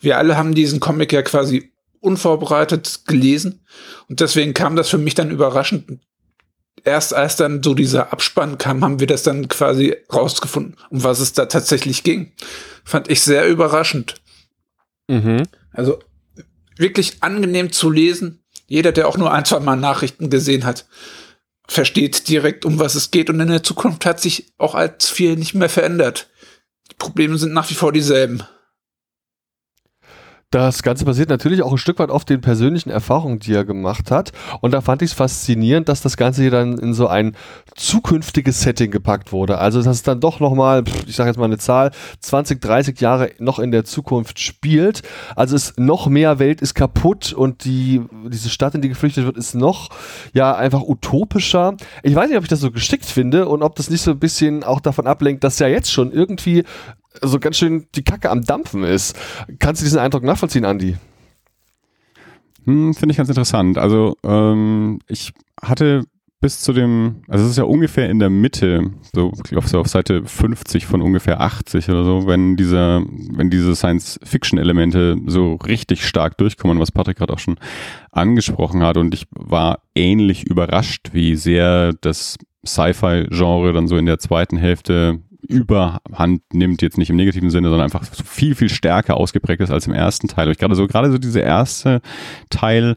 Wir 0.00 0.18
alle 0.18 0.36
haben 0.36 0.54
diesen 0.54 0.80
Comic 0.80 1.12
ja 1.12 1.22
quasi 1.22 1.72
unvorbereitet 2.00 3.02
gelesen 3.06 3.64
und 4.08 4.18
deswegen 4.18 4.52
kam 4.52 4.74
das 4.74 4.88
für 4.88 4.98
mich 4.98 5.14
dann 5.14 5.30
überraschend. 5.30 6.00
Erst 6.82 7.14
als 7.14 7.36
dann 7.36 7.62
so 7.62 7.74
dieser 7.74 8.12
Abspann 8.12 8.58
kam, 8.58 8.82
haben 8.82 9.00
wir 9.00 9.06
das 9.06 9.22
dann 9.22 9.48
quasi 9.48 9.96
rausgefunden, 10.12 10.76
um 10.88 11.04
was 11.04 11.20
es 11.20 11.34
da 11.34 11.46
tatsächlich 11.46 12.02
ging. 12.02 12.32
Fand 12.84 13.10
ich 13.10 13.20
sehr 13.20 13.46
überraschend. 13.46 14.19
Mhm. 15.10 15.42
Also 15.72 15.98
wirklich 16.76 17.22
angenehm 17.22 17.72
zu 17.72 17.90
lesen. 17.90 18.44
Jeder, 18.66 18.92
der 18.92 19.08
auch 19.08 19.18
nur 19.18 19.32
ein, 19.32 19.44
zwei 19.44 19.60
Mal 19.60 19.76
Nachrichten 19.76 20.30
gesehen 20.30 20.64
hat, 20.64 20.86
versteht 21.66 22.28
direkt, 22.28 22.64
um 22.64 22.78
was 22.78 22.94
es 22.94 23.10
geht. 23.10 23.28
Und 23.28 23.40
in 23.40 23.48
der 23.48 23.62
Zukunft 23.62 24.06
hat 24.06 24.20
sich 24.20 24.52
auch 24.58 24.74
als 24.74 25.08
viel 25.08 25.36
nicht 25.36 25.54
mehr 25.54 25.68
verändert. 25.68 26.30
Die 26.90 26.96
Probleme 26.96 27.36
sind 27.38 27.52
nach 27.52 27.68
wie 27.70 27.74
vor 27.74 27.92
dieselben. 27.92 28.44
Das 30.52 30.82
Ganze 30.82 31.04
basiert 31.04 31.28
natürlich 31.28 31.62
auch 31.62 31.70
ein 31.70 31.78
Stück 31.78 32.00
weit 32.00 32.10
auf 32.10 32.24
den 32.24 32.40
persönlichen 32.40 32.90
Erfahrungen, 32.90 33.38
die 33.38 33.54
er 33.54 33.64
gemacht 33.64 34.10
hat. 34.10 34.32
Und 34.60 34.72
da 34.72 34.80
fand 34.80 35.00
ich 35.00 35.10
es 35.10 35.16
faszinierend, 35.16 35.88
dass 35.88 36.02
das 36.02 36.16
Ganze 36.16 36.42
hier 36.42 36.50
dann 36.50 36.76
in 36.76 36.92
so 36.92 37.06
ein 37.06 37.36
zukünftiges 37.76 38.60
Setting 38.60 38.90
gepackt 38.90 39.30
wurde. 39.30 39.58
Also, 39.58 39.80
dass 39.80 39.98
es 39.98 40.02
dann 40.02 40.18
doch 40.18 40.40
nochmal, 40.40 40.82
ich 41.06 41.14
sage 41.14 41.30
jetzt 41.30 41.36
mal 41.36 41.44
eine 41.44 41.58
Zahl, 41.58 41.92
20, 42.18 42.60
30 42.60 43.00
Jahre 43.00 43.30
noch 43.38 43.60
in 43.60 43.70
der 43.70 43.84
Zukunft 43.84 44.40
spielt. 44.40 45.02
Also, 45.36 45.54
es 45.54 45.74
noch 45.76 46.08
mehr 46.08 46.40
Welt 46.40 46.62
ist 46.62 46.74
kaputt 46.74 47.32
und 47.32 47.64
die, 47.64 48.02
diese 48.26 48.48
Stadt, 48.48 48.74
in 48.74 48.82
die 48.82 48.88
geflüchtet 48.88 49.26
wird, 49.26 49.36
ist 49.36 49.54
noch, 49.54 49.90
ja, 50.32 50.56
einfach 50.56 50.82
utopischer. 50.82 51.76
Ich 52.02 52.16
weiß 52.16 52.28
nicht, 52.28 52.38
ob 52.38 52.42
ich 52.42 52.50
das 52.50 52.58
so 52.58 52.72
geschickt 52.72 53.04
finde 53.04 53.46
und 53.46 53.62
ob 53.62 53.76
das 53.76 53.88
nicht 53.88 54.02
so 54.02 54.10
ein 54.10 54.18
bisschen 54.18 54.64
auch 54.64 54.80
davon 54.80 55.06
ablenkt, 55.06 55.44
dass 55.44 55.60
ja 55.60 55.68
jetzt 55.68 55.92
schon 55.92 56.10
irgendwie 56.10 56.64
so 57.22 57.38
ganz 57.38 57.56
schön 57.56 57.86
die 57.94 58.04
Kacke 58.04 58.30
am 58.30 58.44
Dampfen 58.44 58.84
ist. 58.84 59.16
Kannst 59.58 59.82
du 59.82 59.84
diesen 59.84 59.98
Eindruck 59.98 60.22
nachvollziehen, 60.22 60.64
Andi? 60.64 60.96
Hm, 62.64 62.94
Finde 62.94 63.12
ich 63.12 63.16
ganz 63.16 63.28
interessant. 63.28 63.78
Also 63.78 64.16
ähm, 64.24 65.00
ich 65.08 65.32
hatte 65.60 66.04
bis 66.40 66.60
zu 66.60 66.72
dem, 66.72 67.22
also 67.28 67.44
es 67.44 67.50
ist 67.52 67.58
ja 67.58 67.64
ungefähr 67.64 68.08
in 68.08 68.18
der 68.18 68.30
Mitte, 68.30 68.90
so 69.12 69.30
ich 69.36 69.50
glaube 69.50 69.68
so 69.68 69.78
auf 69.78 69.88
Seite 69.88 70.24
50 70.24 70.86
von 70.86 71.02
ungefähr 71.02 71.40
80 71.40 71.90
oder 71.90 72.02
so, 72.04 72.26
wenn 72.26 72.56
diese, 72.56 73.04
wenn 73.32 73.50
diese 73.50 73.76
Science-Fiction-Elemente 73.76 75.16
so 75.26 75.56
richtig 75.56 76.06
stark 76.06 76.38
durchkommen, 76.38 76.80
was 76.80 76.92
Patrick 76.92 77.18
gerade 77.18 77.34
auch 77.34 77.38
schon 77.38 77.58
angesprochen 78.10 78.82
hat. 78.82 78.96
Und 78.96 79.12
ich 79.12 79.26
war 79.32 79.82
ähnlich 79.94 80.46
überrascht, 80.46 81.10
wie 81.12 81.36
sehr 81.36 81.92
das 82.00 82.38
Sci-Fi-Genre 82.64 83.74
dann 83.74 83.86
so 83.86 83.98
in 83.98 84.06
der 84.06 84.18
zweiten 84.18 84.56
Hälfte 84.56 85.20
Überhand 85.46 86.42
nimmt, 86.52 86.82
jetzt 86.82 86.98
nicht 86.98 87.10
im 87.10 87.16
negativen 87.16 87.50
Sinne, 87.50 87.68
sondern 87.68 87.84
einfach 87.84 88.04
viel, 88.04 88.54
viel 88.54 88.68
stärker 88.68 89.16
ausgeprägt 89.16 89.60
ist 89.60 89.70
als 89.70 89.86
im 89.86 89.92
ersten 89.92 90.28
Teil. 90.28 90.48
Und 90.48 90.58
gerade 90.58 90.74
so, 90.74 90.86
gerade 90.86 91.10
so 91.10 91.18
dieser 91.18 91.42
erste 91.42 92.00
Teil 92.50 92.96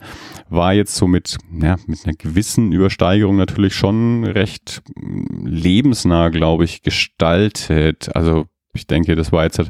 war 0.50 0.74
jetzt 0.74 0.96
so 0.96 1.08
mit, 1.08 1.38
ja, 1.62 1.78
mit 1.88 2.06
einer 2.06 2.16
gewissen 2.16 2.72
Übersteigerung 2.72 3.36
natürlich 3.36 3.76
schon 3.76 4.24
recht 4.24 4.84
lebensnah, 5.44 6.30
glaube 6.30 6.66
ich, 6.66 6.82
gestaltet. 6.82 8.16
Also 8.16 8.46
ich 8.74 8.88
denke, 8.88 9.16
das 9.16 9.32
war 9.32 9.44
jetzt 9.44 9.60
halt 9.60 9.70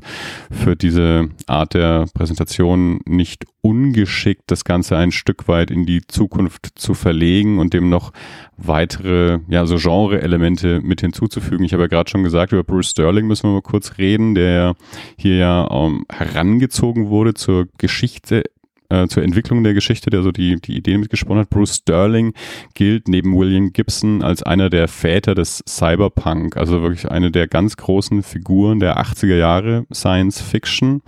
für 0.49 0.75
diese 0.75 1.29
Art 1.45 1.73
der 1.73 2.05
Präsentation 2.13 3.01
nicht 3.05 3.45
ungeschickt, 3.61 4.43
das 4.47 4.63
Ganze 4.63 4.97
ein 4.97 5.11
Stück 5.11 5.47
weit 5.47 5.71
in 5.71 5.85
die 5.85 6.01
Zukunft 6.07 6.71
zu 6.75 6.93
verlegen 6.93 7.59
und 7.59 7.73
dem 7.73 7.89
noch 7.89 8.11
weitere, 8.57 9.39
ja, 9.47 9.65
so 9.65 9.77
Genre-Elemente 9.77 10.81
mit 10.81 11.01
hinzuzufügen. 11.01 11.65
Ich 11.65 11.73
habe 11.73 11.83
ja 11.83 11.87
gerade 11.87 12.09
schon 12.09 12.23
gesagt, 12.23 12.53
über 12.53 12.63
Bruce 12.63 12.89
Sterling 12.89 13.27
müssen 13.27 13.49
wir 13.49 13.53
mal 13.53 13.61
kurz 13.61 13.97
reden, 13.97 14.35
der 14.35 14.75
hier 15.17 15.35
ja 15.35 15.67
ähm, 15.69 16.05
herangezogen 16.09 17.07
wurde 17.07 17.33
zur 17.33 17.67
Geschichte 17.77 18.43
äh, 18.89 19.07
zur 19.07 19.23
Entwicklung 19.23 19.63
der 19.63 19.73
Geschichte, 19.73 20.09
der 20.09 20.23
so 20.23 20.31
die, 20.31 20.55
die 20.57 20.77
Ideen 20.77 21.01
mitgesponnen 21.01 21.41
hat. 21.41 21.49
Bruce 21.49 21.75
Sterling 21.75 22.34
gilt 22.73 23.07
neben 23.07 23.38
William 23.38 23.73
Gibson 23.73 24.23
als 24.23 24.43
einer 24.43 24.69
der 24.69 24.88
Väter 24.88 25.36
des 25.36 25.63
Cyberpunk, 25.67 26.57
also 26.57 26.81
wirklich 26.81 27.09
eine 27.09 27.31
der 27.31 27.47
ganz 27.47 27.77
großen 27.77 28.23
Figuren 28.23 28.79
der 28.79 28.99
80er 28.99 29.36
Jahre 29.36 29.86
Science 29.91 30.41
Fiction 30.41 31.01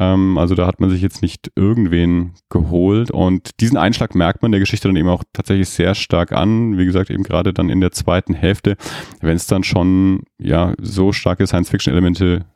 ähm, 0.00 0.38
also 0.38 0.54
da 0.54 0.66
hat 0.66 0.80
man 0.80 0.88
sich 0.90 1.02
jetzt 1.02 1.20
nicht 1.20 1.52
irgendwen 1.54 2.32
geholt 2.48 3.10
und 3.10 3.60
diesen 3.60 3.76
Einschlag 3.76 4.14
merkt 4.14 4.42
man 4.42 4.50
der 4.50 4.60
Geschichte 4.60 4.88
dann 4.88 4.96
eben 4.96 5.08
auch 5.08 5.22
tatsächlich 5.34 5.68
sehr 5.68 5.94
stark 5.94 6.32
an. 6.32 6.78
Wie 6.78 6.86
gesagt, 6.86 7.10
eben 7.10 7.22
gerade 7.22 7.52
dann 7.52 7.68
in 7.68 7.80
der 7.80 7.92
zweiten 7.92 8.32
Hälfte, 8.32 8.76
wenn 9.20 9.36
es 9.36 9.46
dann 9.46 9.62
schon 9.62 10.22
ja 10.38 10.72
so 10.80 11.12
starke 11.12 11.46
Science-Fiction-Elemente 11.46 12.46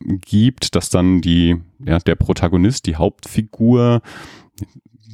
gibt, 0.00 0.74
dass 0.74 0.90
dann 0.90 1.20
die, 1.20 1.56
ja, 1.84 1.98
der 1.98 2.14
Protagonist, 2.14 2.86
die 2.86 2.96
Hauptfigur, 2.96 4.02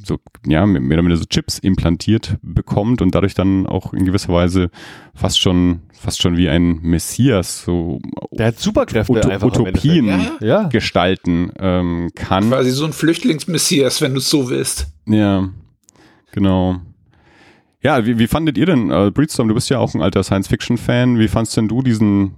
so, 0.03 0.17
ja, 0.45 0.65
mehr 0.65 0.81
oder 0.81 1.05
weniger 1.05 1.17
so 1.17 1.25
Chips 1.25 1.59
implantiert 1.59 2.37
bekommt 2.41 3.01
und 3.01 3.13
dadurch 3.13 3.35
dann 3.35 3.67
auch 3.67 3.93
in 3.93 4.05
gewisser 4.05 4.33
Weise 4.33 4.71
fast 5.13 5.39
schon, 5.39 5.81
fast 5.93 6.21
schon 6.21 6.37
wie 6.37 6.49
ein 6.49 6.79
Messias 6.81 7.63
so 7.63 7.99
der 8.31 8.47
hat 8.47 8.59
Superkräfte 8.59 9.13
Ut 9.13 9.43
Utopien 9.43 10.07
ja, 10.07 10.31
ja. 10.41 10.63
gestalten 10.69 11.51
ähm, 11.59 12.09
kann. 12.15 12.49
Quasi 12.49 12.71
so 12.71 12.85
ein 12.85 12.93
Flüchtlingsmessias, 12.93 14.01
wenn 14.01 14.13
du 14.13 14.19
es 14.19 14.29
so 14.29 14.49
willst. 14.49 14.87
Ja, 15.05 15.49
genau. 16.31 16.79
Ja, 17.83 18.05
wie, 18.05 18.19
wie 18.19 18.27
fandet 18.27 18.57
ihr 18.57 18.67
denn, 18.67 18.91
äh, 18.91 19.11
Breedstorm, 19.11 19.47
du 19.47 19.55
bist 19.55 19.69
ja 19.69 19.79
auch 19.79 19.93
ein 19.93 20.01
alter 20.01 20.23
Science-Fiction-Fan, 20.23 21.19
wie 21.19 21.27
fandst 21.27 21.57
denn 21.57 21.67
du 21.67 21.81
diesen 21.81 22.35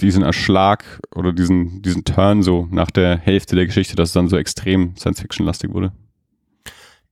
diesen 0.00 0.22
Erschlag 0.22 0.84
oder 1.14 1.32
diesen, 1.32 1.82
diesen 1.82 2.04
Turn 2.04 2.42
so 2.42 2.68
nach 2.70 2.90
der 2.90 3.16
Hälfte 3.16 3.56
der 3.56 3.66
Geschichte, 3.66 3.96
dass 3.96 4.10
es 4.10 4.12
dann 4.14 4.28
so 4.28 4.36
extrem 4.36 4.96
Science-Fiction-lastig 4.96 5.72
wurde? 5.72 5.92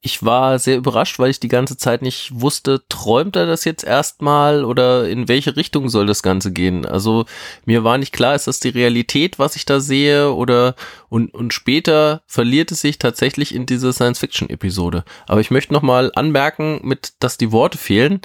ich 0.05 0.25
war 0.25 0.59
sehr 0.59 0.77
überrascht, 0.77 1.21
weil 1.21 1.31
ich 1.31 1.39
die 1.39 1.49
ganze 1.49 1.77
Zeit 1.77 2.03
nicht 2.03 2.33
wusste, 2.35 2.83
träumt 2.89 3.37
er 3.37 3.47
das 3.47 3.65
jetzt 3.65 3.85
erstmal 3.85 4.65
oder 4.65 5.09
in 5.09 5.29
welche 5.29 5.57
Richtung 5.57 5.89
soll 5.89 6.07
das 6.07 6.25
Ganze 6.25 6.53
gehen? 6.53 6.85
Also 6.85 7.25
mir 7.67 7.85
war 7.85 7.99
nicht 7.99 8.13
klar, 8.13 8.35
ist 8.35 8.49
das 8.49 8.59
die 8.59 8.71
Realität, 8.71 9.39
was 9.39 9.55
ich 9.55 9.65
da 9.65 9.79
sehe 9.79 10.33
oder 10.33 10.75
und, 11.09 11.33
und 11.33 11.55
später 11.55 12.23
verliert 12.27 12.73
es 12.73 12.81
sich 12.81 12.99
tatsächlich 12.99 13.55
in 13.55 13.65
diese 13.65 13.93
Science-Fiction-Episode. 13.93 15.05
Aber 15.29 15.41
ich 15.41 15.53
möchte 15.53 15.73
nochmal 15.73 16.11
anmerken, 16.17 16.81
mit, 16.83 17.13
dass 17.21 17.39
die 17.39 17.53
Worte 17.53 17.79
fehlen. 17.79 18.21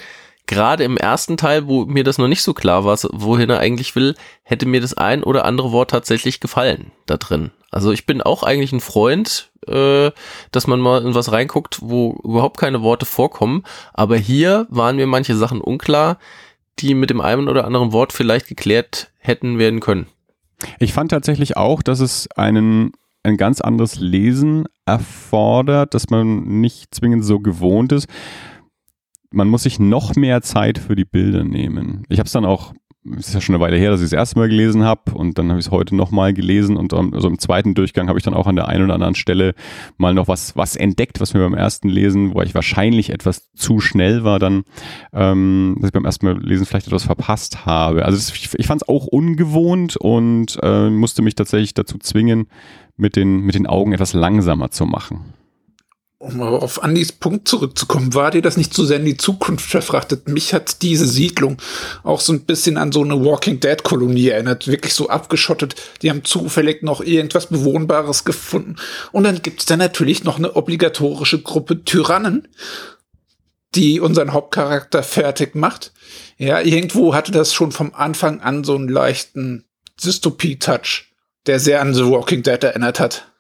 Gerade 0.48 0.86
im 0.86 0.98
ersten 0.98 1.38
Teil, 1.38 1.68
wo 1.68 1.86
mir 1.86 2.04
das 2.04 2.18
noch 2.18 2.28
nicht 2.28 2.42
so 2.42 2.54
klar 2.54 2.86
war, 2.86 2.98
wohin 3.12 3.50
er 3.50 3.60
eigentlich 3.60 3.96
will, 3.96 4.16
hätte 4.44 4.66
mir 4.66 4.82
das 4.82 4.96
ein 4.96 5.24
oder 5.24 5.46
andere 5.46 5.72
Wort 5.72 5.92
tatsächlich 5.92 6.40
gefallen 6.40 6.92
da 7.06 7.18
drin. 7.18 7.52
Also 7.70 7.92
ich 7.92 8.06
bin 8.06 8.22
auch 8.22 8.44
eigentlich 8.44 8.72
ein 8.72 8.80
Freund, 8.80 9.52
äh, 9.68 10.12
dass 10.52 10.68
man 10.68 10.80
mal 10.80 11.06
in 11.06 11.14
was 11.14 11.32
reinguckt, 11.32 11.80
wo 11.82 12.18
überhaupt 12.24 12.58
keine 12.58 12.82
Worte 12.82 13.06
vorkommen. 13.06 13.64
Aber 13.94 14.18
hier 14.18 14.68
waren 14.70 14.96
mir 14.96 15.08
manche 15.08 15.36
Sachen 15.36 15.60
unklar, 15.60 16.18
die 16.80 16.94
mit 16.94 17.10
dem 17.10 17.22
einen 17.22 17.50
oder 17.50 17.66
anderen 17.66 17.92
Wort 17.92 18.14
vielleicht 18.14 18.48
geklärt 18.48 19.12
hätten 19.20 19.60
werden 19.60 19.82
können. 19.82 20.08
Ich 20.80 20.94
fand 20.94 21.12
tatsächlich 21.12 21.58
auch, 21.58 21.82
dass 21.82 22.00
es 22.00 22.30
einen 22.32 22.94
ein 23.24 23.36
ganz 23.38 23.60
anderes 23.60 24.00
Lesen 24.00 24.66
erfordert, 24.86 25.94
dass 25.94 26.10
man 26.10 26.62
nicht 26.62 26.96
zwingend 26.96 27.26
so 27.26 27.40
gewohnt 27.40 27.92
ist. 27.92 28.08
Man 29.32 29.50
muss 29.50 29.64
sich 29.64 29.80
noch 29.80 30.16
mehr 30.16 30.42
Zeit 30.42 30.78
für 30.78 30.96
die 30.96 31.06
Bilder 31.06 31.44
nehmen. 31.44 32.04
Ich 32.10 32.20
habe 32.20 32.28
es 32.28 32.32
dann 32.32 32.46
auch 32.46 32.74
es 33.16 33.30
ist 33.30 33.34
ja 33.34 33.42
schon 33.42 33.56
eine 33.56 33.64
Weile 33.64 33.78
her, 33.78 33.92
dass 33.92 34.02
ich 34.02 34.06
es 34.06 34.12
das 34.12 34.18
erste 34.18 34.40
Mal 34.40 34.50
gelesen 34.50 34.84
habe 34.84 35.14
und 35.14 35.38
dann 35.38 35.50
habe 35.50 35.60
ich 35.60 35.68
es 35.68 35.72
heute 35.72 35.96
nochmal 35.96 36.34
gelesen 36.34 36.78
und 36.78 36.94
also 36.94 37.28
im 37.28 37.40
zweiten 37.40 37.74
Durchgang 37.74 38.10
habe 38.10 38.20
ich 38.20 38.26
dann 38.26 38.34
auch 38.34 38.48
an 38.48 38.56
der 38.56 38.68
einen 38.68 38.86
oder 38.86 38.96
anderen 38.96 39.16
Stelle 39.16 39.54
mal 39.98 40.14
noch 40.14 40.28
was, 40.28 40.56
was 40.56 40.76
entdeckt, 40.76 41.20
was 41.20 41.34
mir 41.34 41.40
beim 41.42 41.54
ersten 41.54 41.90
Lesen, 41.90 42.34
wo 42.34 42.42
ich 42.42 42.56
wahrscheinlich 42.56 43.10
etwas 43.12 43.52
zu 43.54 43.80
schnell 43.80 44.24
war, 44.24 44.40
dann, 44.40 44.64
ähm, 45.14 45.78
dass 45.80 45.90
ich 45.90 45.94
beim 45.94 46.06
ersten 46.06 46.26
Mal 46.26 46.40
lesen 46.42 46.66
vielleicht 46.66 46.88
etwas 46.88 47.04
verpasst 47.04 47.66
habe. 47.66 48.06
Also 48.06 48.18
das, 48.18 48.34
ich, 48.34 48.50
ich 48.58 48.68
fand 48.68 48.82
es 48.82 48.90
auch 48.90 49.08
ungewohnt 49.08 49.98
und 49.98 50.58
äh, 50.62 50.90
musste 50.90 51.22
mich 51.22 51.36
tatsächlich 51.36 51.74
dazu 51.74 51.98
zwingen, 51.98 52.48
mit 52.98 53.16
den, 53.16 53.42
mit 53.42 53.56
den 53.56 53.68
Augen 53.68 53.94
etwas 53.94 54.14
langsamer 54.14 54.72
zu 54.72 54.86
machen 54.86 55.34
um 56.20 56.42
auf 56.42 56.84
Andys 56.84 57.12
Punkt 57.12 57.48
zurückzukommen, 57.48 58.16
war 58.16 58.32
dir 58.32 58.42
das 58.42 58.58
nicht 58.58 58.74
zu 58.74 58.86
sehr 58.86 58.98
in 58.98 59.06
die 59.06 59.18
Zukunft 59.18 59.70
verfrachtet? 59.70 60.28
Mich 60.28 60.54
hat 60.54 60.82
diese 60.82 61.08
Siedlung 61.08 61.58
auch 62.04 62.22
so 62.22 62.34
ein 62.34 62.46
bisschen 62.46 62.78
an 62.78 62.92
so 62.92 63.04
eine 63.04 63.24
Walking 63.24 63.60
Dead 63.60 63.84
Kolonie 63.84 64.30
erinnert, 64.30 64.68
wirklich 64.68 64.96
so 64.96 65.10
abgeschottet. 65.10 65.76
Die 66.02 66.10
haben 66.10 66.24
zufällig 66.24 66.82
noch 66.82 67.02
irgendwas 67.02 67.48
Bewohnbares 67.48 68.24
gefunden. 68.24 68.78
Und 69.12 69.26
dann 69.26 69.44
gibt's 69.44 69.66
da 69.66 69.78
natürlich 69.78 70.24
noch 70.24 70.38
eine 70.38 70.56
obligatorische 70.56 71.42
Gruppe 71.42 71.84
Tyrannen, 71.84 72.48
die 73.76 74.00
unseren 74.00 74.34
Hauptcharakter 74.34 75.04
fertig 75.04 75.54
macht. 75.54 75.94
Ja, 76.38 76.62
irgendwo 76.62 77.14
hatte 77.14 77.32
das 77.32 77.54
schon 77.54 77.72
vom 77.72 77.94
Anfang 77.94 78.42
an 78.42 78.64
so 78.64 78.76
einen 78.76 78.90
leichten 78.90 79.66
Dystopie-Touch, 80.04 81.14
der 81.46 81.60
sehr 81.60 81.80
an 81.82 81.94
The 81.94 82.06
Walking 82.06 82.42
Dead 82.42 82.64
erinnert 82.64 83.00
hat. 83.00 83.32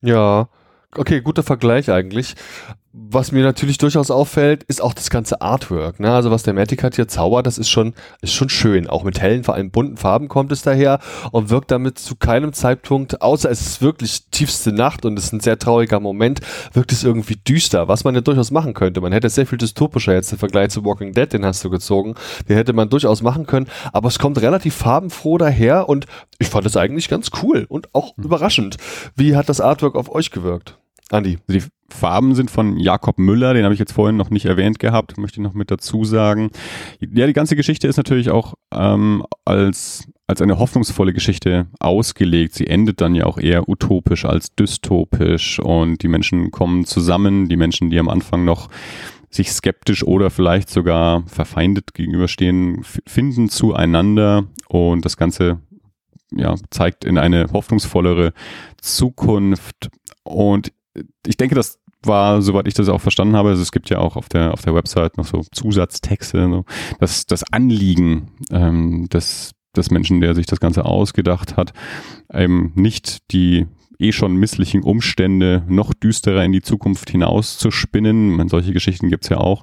Ja, 0.00 0.48
Okay, 0.96 1.20
guter 1.20 1.44
Vergleich 1.44 1.88
eigentlich. 1.88 2.34
Was 2.92 3.30
mir 3.30 3.44
natürlich 3.44 3.78
durchaus 3.78 4.10
auffällt, 4.10 4.64
ist 4.64 4.82
auch 4.82 4.92
das 4.92 5.10
ganze 5.10 5.40
Artwork. 5.40 6.00
Ne? 6.00 6.12
Also 6.12 6.32
was 6.32 6.42
der 6.42 6.54
Matic 6.54 6.84
hier 6.96 7.06
zaubert, 7.06 7.46
das 7.46 7.56
ist 7.56 7.68
schon, 7.68 7.94
ist 8.20 8.32
schon 8.32 8.48
schön. 8.48 8.88
Auch 8.88 9.04
mit 9.04 9.20
hellen, 9.20 9.44
vor 9.44 9.54
allem 9.54 9.70
bunten 9.70 9.96
Farben 9.96 10.26
kommt 10.26 10.50
es 10.50 10.62
daher 10.62 10.98
und 11.30 11.50
wirkt 11.50 11.70
damit 11.70 12.00
zu 12.00 12.16
keinem 12.16 12.52
Zeitpunkt, 12.52 13.22
außer 13.22 13.48
es 13.48 13.60
ist 13.60 13.82
wirklich 13.82 14.28
tiefste 14.32 14.72
Nacht 14.72 15.04
und 15.04 15.16
es 15.16 15.26
ist 15.26 15.32
ein 15.32 15.38
sehr 15.38 15.56
trauriger 15.56 16.00
Moment, 16.00 16.40
wirkt 16.72 16.90
es 16.90 17.04
irgendwie 17.04 17.36
düster, 17.36 17.86
was 17.86 18.02
man 18.02 18.16
ja 18.16 18.22
durchaus 18.22 18.50
machen 18.50 18.74
könnte. 18.74 19.00
Man 19.00 19.12
hätte 19.12 19.30
sehr 19.30 19.46
viel 19.46 19.58
dystopischer 19.58 20.14
jetzt 20.14 20.32
im 20.32 20.38
Vergleich 20.38 20.70
zu 20.70 20.84
Walking 20.84 21.12
Dead, 21.12 21.32
den 21.32 21.44
hast 21.44 21.64
du 21.64 21.70
gezogen. 21.70 22.16
Den 22.48 22.56
hätte 22.56 22.72
man 22.72 22.90
durchaus 22.90 23.22
machen 23.22 23.46
können, 23.46 23.68
aber 23.92 24.08
es 24.08 24.18
kommt 24.18 24.42
relativ 24.42 24.74
farbenfroh 24.74 25.38
daher 25.38 25.88
und 25.88 26.06
ich 26.40 26.48
fand 26.48 26.66
es 26.66 26.76
eigentlich 26.76 27.08
ganz 27.08 27.30
cool 27.40 27.66
und 27.68 27.94
auch 27.94 28.16
mhm. 28.16 28.24
überraschend. 28.24 28.78
Wie 29.14 29.36
hat 29.36 29.48
das 29.48 29.60
Artwork 29.60 29.94
auf 29.94 30.12
euch 30.12 30.32
gewirkt? 30.32 30.79
Andi. 31.10 31.38
Die 31.48 31.62
Farben 31.88 32.34
sind 32.34 32.50
von 32.50 32.76
Jakob 32.76 33.18
Müller, 33.18 33.52
den 33.52 33.64
habe 33.64 33.74
ich 33.74 33.80
jetzt 33.80 33.92
vorhin 33.92 34.16
noch 34.16 34.30
nicht 34.30 34.46
erwähnt 34.46 34.78
gehabt, 34.78 35.18
möchte 35.18 35.40
ich 35.40 35.44
noch 35.44 35.54
mit 35.54 35.70
dazu 35.70 36.04
sagen. 36.04 36.50
Ja, 37.00 37.26
die 37.26 37.32
ganze 37.32 37.56
Geschichte 37.56 37.88
ist 37.88 37.96
natürlich 37.96 38.30
auch 38.30 38.54
ähm, 38.72 39.24
als, 39.44 40.08
als 40.28 40.40
eine 40.40 40.58
hoffnungsvolle 40.58 41.12
Geschichte 41.12 41.66
ausgelegt. 41.80 42.54
Sie 42.54 42.68
endet 42.68 43.00
dann 43.00 43.14
ja 43.14 43.26
auch 43.26 43.38
eher 43.38 43.68
utopisch 43.68 44.24
als 44.24 44.54
dystopisch 44.54 45.58
und 45.58 46.02
die 46.02 46.08
Menschen 46.08 46.52
kommen 46.52 46.84
zusammen, 46.84 47.48
die 47.48 47.56
Menschen, 47.56 47.90
die 47.90 47.98
am 47.98 48.08
Anfang 48.08 48.44
noch 48.44 48.68
sich 49.30 49.52
skeptisch 49.52 50.04
oder 50.04 50.30
vielleicht 50.30 50.70
sogar 50.70 51.24
verfeindet 51.26 51.94
gegenüberstehen, 51.94 52.84
finden 53.06 53.48
zueinander 53.48 54.44
und 54.68 55.04
das 55.04 55.16
Ganze 55.16 55.60
ja, 56.32 56.54
zeigt 56.70 57.04
in 57.04 57.18
eine 57.18 57.46
hoffnungsvollere 57.52 58.32
Zukunft. 58.80 59.90
Und 60.22 60.72
ich 61.26 61.36
denke, 61.36 61.54
das 61.54 61.78
war, 62.02 62.40
soweit 62.42 62.66
ich 62.66 62.74
das 62.74 62.88
auch 62.88 63.00
verstanden 63.00 63.36
habe, 63.36 63.50
also 63.50 63.62
es 63.62 63.72
gibt 63.72 63.90
ja 63.90 63.98
auch 63.98 64.16
auf 64.16 64.28
der, 64.28 64.52
auf 64.52 64.62
der 64.62 64.74
Website 64.74 65.16
noch 65.16 65.26
so 65.26 65.42
Zusatztexte, 65.52 66.48
so, 66.48 66.64
dass 66.98 67.26
das 67.26 67.44
Anliegen 67.52 68.32
ähm, 68.50 69.08
des, 69.08 69.52
des 69.76 69.90
Menschen, 69.90 70.20
der 70.20 70.34
sich 70.34 70.46
das 70.46 70.60
Ganze 70.60 70.84
ausgedacht 70.84 71.56
hat, 71.56 71.72
eben 72.32 72.72
nicht 72.74 73.30
die 73.32 73.66
eh 74.00 74.12
schon 74.12 74.36
misslichen 74.36 74.82
Umstände 74.82 75.64
noch 75.68 75.92
düsterer 75.94 76.44
in 76.44 76.52
die 76.52 76.62
Zukunft 76.62 77.10
hinaus 77.10 77.58
zu 77.58 77.70
spinnen. 77.70 78.30
Man, 78.30 78.48
solche 78.48 78.72
Geschichten 78.72 79.08
gibt's 79.08 79.28
ja 79.28 79.38
auch, 79.38 79.62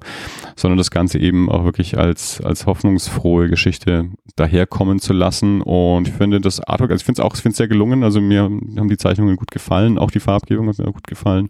sondern 0.56 0.78
das 0.78 0.92
Ganze 0.92 1.20
eben 1.20 1.50
auch 1.50 1.64
wirklich 1.64 1.98
als, 1.98 2.42
als 2.42 2.66
hoffnungsfrohe 2.66 3.50
Geschichte 3.50 4.10
daherkommen 4.36 5.00
zu 5.00 5.14
lassen. 5.14 5.62
Und 5.62 6.08
ich 6.08 6.14
finde 6.14 6.40
das 6.42 6.60
Artwork, 6.60 6.92
also 6.92 7.02
ich 7.02 7.06
finde 7.06 7.22
es 7.22 7.26
auch, 7.26 7.36
ich 7.36 7.42
finde 7.42 7.54
es 7.54 7.58
sehr 7.58 7.68
gelungen. 7.68 8.04
Also 8.04 8.22
mir 8.22 8.44
haben 8.44 8.90
die 8.90 8.98
Zeichnungen 8.98 9.36
gut 9.36 9.52
gefallen, 9.52 9.98
auch 9.98 10.12
die 10.12 10.20
Farbgebung 10.20 10.68
hat 10.68 10.78
mir 10.78 10.92
gut 10.92 11.08
gefallen. 11.08 11.50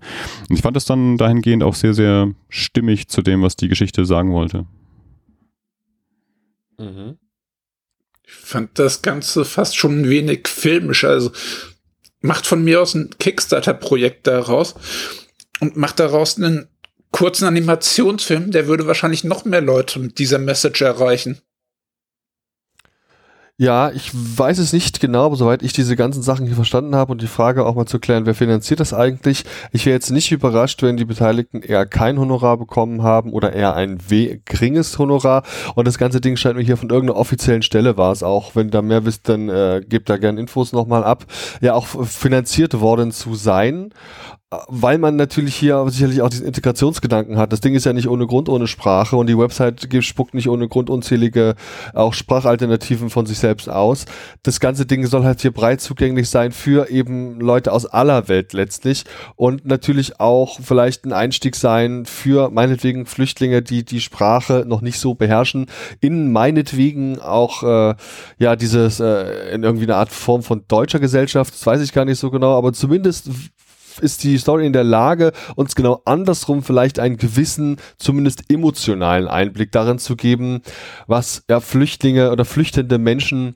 Und 0.50 0.56
ich 0.56 0.62
fand 0.62 0.76
das 0.76 0.86
dann 0.86 1.18
dahingehend 1.18 1.64
auch 1.64 1.76
sehr, 1.76 1.94
sehr 1.94 2.32
stimmig 2.50 3.08
zu 3.08 3.22
dem, 3.22 3.42
was 3.42 3.56
die 3.56 3.68
Geschichte 3.68 4.06
sagen 4.06 4.34
wollte. 4.34 4.66
Mhm. 6.78 7.18
Ich 8.24 8.34
fand 8.34 8.78
das 8.78 9.02
Ganze 9.02 9.46
fast 9.46 9.78
schon 9.78 10.02
ein 10.02 10.10
wenig 10.10 10.48
filmisch. 10.48 11.06
Also 11.06 11.32
macht 12.28 12.46
von 12.46 12.64
mir 12.64 12.82
aus 12.82 12.94
ein 12.94 13.10
Kickstarter-Projekt 13.18 14.28
daraus 14.28 14.76
und 15.60 15.78
macht 15.78 16.00
daraus 16.00 16.38
einen 16.38 16.68
kurzen 17.12 17.46
Animationsfilm, 17.46 18.52
der 18.52 18.68
würde 18.68 18.86
wahrscheinlich 18.86 19.24
noch 19.24 19.46
mehr 19.46 19.62
Leute 19.62 19.98
mit 20.00 20.20
dieser 20.20 20.38
Message 20.38 20.82
erreichen. 20.82 21.42
Ja, 23.60 23.90
ich 23.90 24.12
weiß 24.14 24.60
es 24.60 24.72
nicht 24.72 25.00
genau, 25.00 25.26
aber 25.26 25.36
soweit 25.36 25.64
ich 25.64 25.74
diese 25.74 25.96
ganzen 25.96 26.22
Sachen 26.22 26.46
hier 26.46 26.54
verstanden 26.54 26.94
habe 26.96 27.12
und 27.12 27.24
die 27.24 27.28
Frage 27.28 27.66
auch 27.66 27.74
mal 27.74 27.88
zu 27.88 27.98
klären, 27.98 28.28
wer 28.28 28.36
finanziert 28.36 28.80
das 28.80 28.94
eigentlich? 28.94 29.46
Ich 29.72 29.88
wäre 29.88 29.96
jetzt 29.96 30.12
nicht 30.12 30.32
überrascht, 30.32 30.84
wenn 30.84 30.96
die 30.96 31.06
Beteiligten 31.06 31.64
eher 31.64 31.88
kein 31.88 32.20
Honorar 32.20 32.58
bekommen 32.58 33.02
haben 33.02 33.34
oder 33.34 33.54
eher 33.54 33.74
ein 33.74 33.98
geringes 34.46 35.00
Honorar. 35.00 35.42
Und 35.74 35.88
das 35.88 35.98
ganze 35.98 36.22
Ding 36.22 36.38
scheint 36.38 36.56
mir 36.56 36.62
hier 36.62 36.78
von 36.78 36.92
irgendeiner 36.92 37.20
offiziellen 37.20 37.64
Stelle 37.64 37.98
war 37.98 38.12
es 38.12 38.22
auch. 38.22 38.56
Wenn 38.56 38.70
da 38.70 38.84
mehr 38.84 39.06
wisst, 39.06 39.28
dann 39.28 39.50
äh, 39.50 39.82
gebt 39.90 40.08
da 40.08 40.18
gerne 40.18 40.40
Infos 40.40 40.72
nochmal 40.72 41.04
ab. 41.04 41.26
Ja, 41.60 41.74
auch 41.74 41.88
finanziert 42.06 42.80
worden 42.80 43.12
zu 43.12 43.34
sein 43.34 43.92
weil 44.70 44.98
man 44.98 45.18
natürlich 45.18 45.56
hier 45.56 45.86
sicherlich 45.90 46.22
auch 46.22 46.30
diesen 46.30 46.46
Integrationsgedanken 46.46 47.38
hat. 47.38 47.52
Das 47.52 47.60
Ding 47.60 47.76
ist 47.76 47.86
ja 47.86 47.92
nicht 47.92 48.08
ohne 48.08 48.28
Grund 48.28 48.48
ohne 48.48 48.68
Sprache 48.68 49.18
und 49.18 49.28
die 49.28 49.38
Website 49.38 49.86
spuckt 50.06 50.34
nicht 50.34 50.48
ohne 50.48 50.70
Grund 50.70 50.90
unzählige 50.90 51.56
auch 51.94 52.14
Sprachalternativen 52.14 53.10
von 53.10 53.26
sich 53.26 53.40
selbst 53.40 53.70
aus. 53.70 54.06
Das 54.44 54.62
ganze 54.62 54.86
Ding 54.86 55.06
soll 55.06 55.26
halt 55.26 55.42
hier 55.42 55.52
breit 55.52 55.82
zugänglich 55.82 56.30
sein 56.30 56.54
für 56.54 56.90
eben 56.90 57.42
Leute 57.42 57.74
aus 57.74 57.86
aller 57.86 58.30
Welt 58.30 58.54
letztlich 58.54 59.04
und 59.36 59.66
natürlich 59.66 60.22
auch 60.22 60.62
vielleicht 60.62 61.04
ein 61.04 61.12
Einstieg 61.12 61.58
sein 61.58 62.06
für 62.06 62.50
meinetwegen 62.50 63.06
Flüchtlinge, 63.06 63.62
die 63.62 63.84
die 63.84 64.00
Sprache 64.00 64.64
noch 64.66 64.80
nicht 64.80 65.00
so 65.00 65.14
beherrschen, 65.14 65.66
in 66.00 66.32
meinetwegen 66.32 67.20
auch 67.20 67.64
äh, 67.64 67.96
ja 68.38 68.56
dieses 68.56 69.02
äh, 69.02 69.54
in 69.54 69.64
irgendwie 69.64 69.84
eine 69.84 69.98
Art 69.98 70.10
Form 70.10 70.42
von 70.42 70.64
deutscher 70.70 71.02
Gesellschaft, 71.02 71.54
das 71.54 71.66
weiß 71.66 71.82
ich 71.82 71.92
gar 71.92 72.06
nicht 72.06 72.20
so 72.20 72.32
genau, 72.32 72.58
aber 72.58 72.72
zumindest 72.72 73.30
ist 74.00 74.24
die 74.24 74.38
Story 74.38 74.66
in 74.66 74.74
der 74.74 74.84
Lage, 74.84 75.34
uns 75.56 75.76
genau 75.76 76.02
andersrum 76.06 76.64
vielleicht 76.64 77.00
einen 77.00 77.18
gewissen, 77.18 77.78
zumindest 77.98 78.52
emotionalen 78.52 79.28
Einblick 79.28 79.72
darin 79.72 80.00
zu 80.00 80.16
geben, 80.16 80.62
was 81.08 81.44
ja 81.50 81.60
Flüchtlinge 81.60 82.32
oder 82.32 82.46
flüchtende 82.46 82.98
Menschen, 82.98 83.56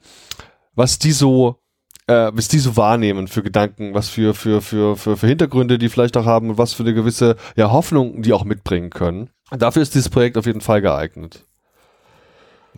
was 0.75 0.99
die 0.99 1.11
so 1.11 1.61
äh, 2.07 2.31
was 2.33 2.47
die 2.47 2.59
so 2.59 2.77
wahrnehmen 2.77 3.27
für 3.27 3.43
Gedanken, 3.43 3.93
was 3.93 4.09
für, 4.09 4.33
für, 4.33 4.61
für, 4.61 4.95
für, 4.95 5.17
für 5.17 5.27
Hintergründe 5.27 5.77
die 5.77 5.89
vielleicht 5.89 6.17
auch 6.17 6.25
haben 6.25 6.49
und 6.49 6.57
was 6.57 6.73
für 6.73 6.83
eine 6.83 6.93
gewisse 6.93 7.35
ja, 7.55 7.71
Hoffnung 7.71 8.21
die 8.21 8.33
auch 8.33 8.43
mitbringen 8.43 8.89
können. 8.89 9.29
Dafür 9.51 9.81
ist 9.81 9.95
dieses 9.95 10.09
Projekt 10.09 10.37
auf 10.37 10.45
jeden 10.45 10.61
Fall 10.61 10.81
geeignet. 10.81 11.45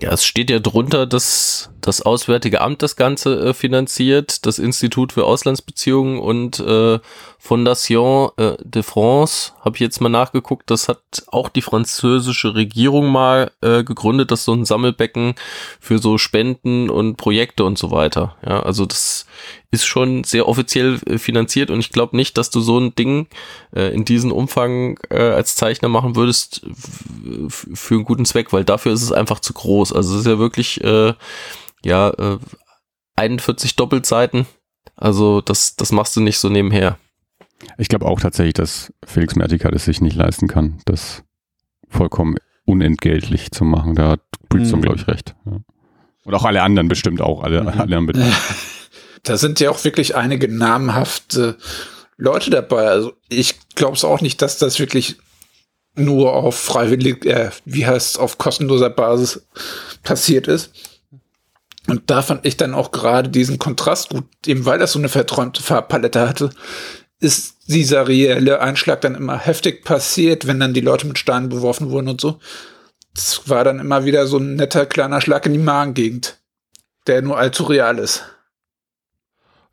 Ja, 0.01 0.11
es 0.11 0.25
steht 0.25 0.49
ja 0.49 0.59
drunter, 0.59 1.05
dass 1.05 1.69
das 1.83 2.01
Auswärtige 2.01 2.61
Amt 2.61 2.81
das 2.81 2.95
Ganze 2.95 3.49
äh, 3.49 3.53
finanziert, 3.53 4.45
das 4.45 4.57
Institut 4.57 5.13
für 5.13 5.25
Auslandsbeziehungen 5.25 6.17
und 6.17 6.59
äh, 6.59 6.99
Fondation 7.37 8.31
äh, 8.37 8.53
de 8.63 8.83
France, 8.83 9.51
habe 9.59 9.75
ich 9.75 9.81
jetzt 9.81 9.99
mal 9.99 10.09
nachgeguckt, 10.09 10.71
das 10.71 10.87
hat 10.87 11.01
auch 11.27 11.49
die 11.49 11.61
französische 11.61 12.55
Regierung 12.55 13.07
mal 13.07 13.51
äh, 13.61 13.83
gegründet, 13.83 14.31
das 14.31 14.39
ist 14.39 14.45
so 14.45 14.53
ein 14.53 14.65
Sammelbecken 14.65 15.35
für 15.81 15.99
so 15.99 16.17
Spenden 16.17 16.89
und 16.89 17.17
Projekte 17.17 17.65
und 17.65 17.77
so 17.77 17.91
weiter. 17.91 18.37
Ja, 18.45 18.63
also 18.63 18.85
das 18.85 19.25
ist 19.71 19.85
schon 19.85 20.23
sehr 20.23 20.47
offiziell 20.47 20.99
äh, 21.05 21.17
finanziert 21.17 21.69
und 21.69 21.79
ich 21.79 21.91
glaube 21.91 22.15
nicht, 22.15 22.37
dass 22.37 22.49
du 22.49 22.61
so 22.61 22.79
ein 22.79 22.95
Ding 22.95 23.27
äh, 23.75 23.93
in 23.93 24.05
diesem 24.05 24.31
Umfang 24.31 24.97
äh, 25.09 25.17
als 25.17 25.55
Zeichner 25.55 25.89
machen 25.89 26.15
würdest 26.15 26.61
für 27.49 27.95
einen 27.95 28.05
guten 28.05 28.23
Zweck, 28.23 28.53
weil 28.53 28.63
dafür 28.63 28.93
ist 28.93 29.03
es 29.03 29.11
einfach 29.11 29.41
zu 29.41 29.51
groß. 29.51 29.91
Also 29.91 30.13
es 30.13 30.21
ist 30.21 30.27
ja 30.27 30.39
wirklich 30.39 30.81
äh, 30.81 31.13
ja 31.83 32.09
äh, 32.11 32.39
41 33.15 33.75
Doppelseiten. 33.75 34.45
Also 34.95 35.41
das, 35.41 35.75
das 35.75 35.91
machst 35.91 36.15
du 36.15 36.21
nicht 36.21 36.37
so 36.37 36.49
nebenher. 36.49 36.97
Ich 37.77 37.87
glaube 37.87 38.05
auch 38.05 38.19
tatsächlich, 38.19 38.53
dass 38.53 38.93
Felix 39.05 39.35
Mertika 39.35 39.71
das 39.71 39.85
sich 39.85 40.01
nicht 40.01 40.15
leisten 40.15 40.47
kann, 40.47 40.79
das 40.85 41.23
vollkommen 41.89 42.37
unentgeltlich 42.65 43.51
zu 43.51 43.63
machen. 43.63 43.95
Da 43.95 44.09
hat 44.09 44.21
Breedstone, 44.49 44.77
mhm. 44.77 44.81
glaube 44.81 44.99
ich, 44.99 45.07
recht. 45.07 45.35
Ja. 45.45 45.59
Und 46.25 46.33
auch 46.33 46.45
alle 46.45 46.61
anderen 46.61 46.87
bestimmt 46.87 47.21
auch, 47.21 47.43
alle, 47.43 47.61
mhm. 47.61 47.67
alle 47.67 47.97
anderen. 47.97 48.33
Da 49.25 49.37
sind 49.37 49.61
ja 49.61 49.71
auch 49.71 49.81
wirklich 49.85 50.17
einige 50.17 50.49
namhafte 50.49 51.57
Leute 52.17 52.49
dabei. 52.49 52.87
Also 52.87 53.13
ich 53.29 53.55
glaube 53.73 53.95
es 53.95 54.03
auch 54.03 54.19
nicht, 54.19 54.41
dass 54.41 54.57
das 54.57 54.79
wirklich 54.79 55.15
nur 55.95 56.33
auf 56.33 56.59
freiwillig, 56.59 57.25
äh, 57.25 57.51
wie 57.63 57.85
heißt 57.85 58.19
auf 58.19 58.37
kostenloser 58.37 58.89
Basis 58.89 59.47
passiert 60.03 60.49
ist. 60.49 60.73
Und 61.87 62.09
da 62.09 62.21
fand 62.21 62.45
ich 62.45 62.57
dann 62.57 62.73
auch 62.73 62.91
gerade 62.91 63.29
diesen 63.29 63.59
Kontrast 63.59 64.09
gut, 64.09 64.25
eben 64.45 64.65
weil 64.65 64.79
das 64.79 64.93
so 64.93 64.99
eine 64.99 65.09
verträumte 65.09 65.61
Farbpalette 65.61 66.27
hatte, 66.27 66.49
ist 67.19 67.55
dieser 67.67 68.07
reelle 68.07 68.61
Einschlag 68.61 69.01
dann 69.01 69.15
immer 69.15 69.37
heftig 69.37 69.83
passiert, 69.83 70.47
wenn 70.47 70.59
dann 70.59 70.73
die 70.73 70.81
Leute 70.81 71.07
mit 71.07 71.17
Steinen 71.17 71.49
beworfen 71.49 71.89
wurden 71.89 72.09
und 72.09 72.21
so. 72.21 72.39
Das 73.13 73.47
war 73.47 73.63
dann 73.63 73.79
immer 73.79 74.05
wieder 74.05 74.27
so 74.27 74.37
ein 74.37 74.55
netter 74.55 74.85
kleiner 74.85 75.21
Schlag 75.21 75.45
in 75.45 75.53
die 75.53 75.59
Magengegend, 75.59 76.39
der 77.07 77.21
nur 77.21 77.37
allzu 77.37 77.63
real 77.63 77.99
ist. 77.99 78.23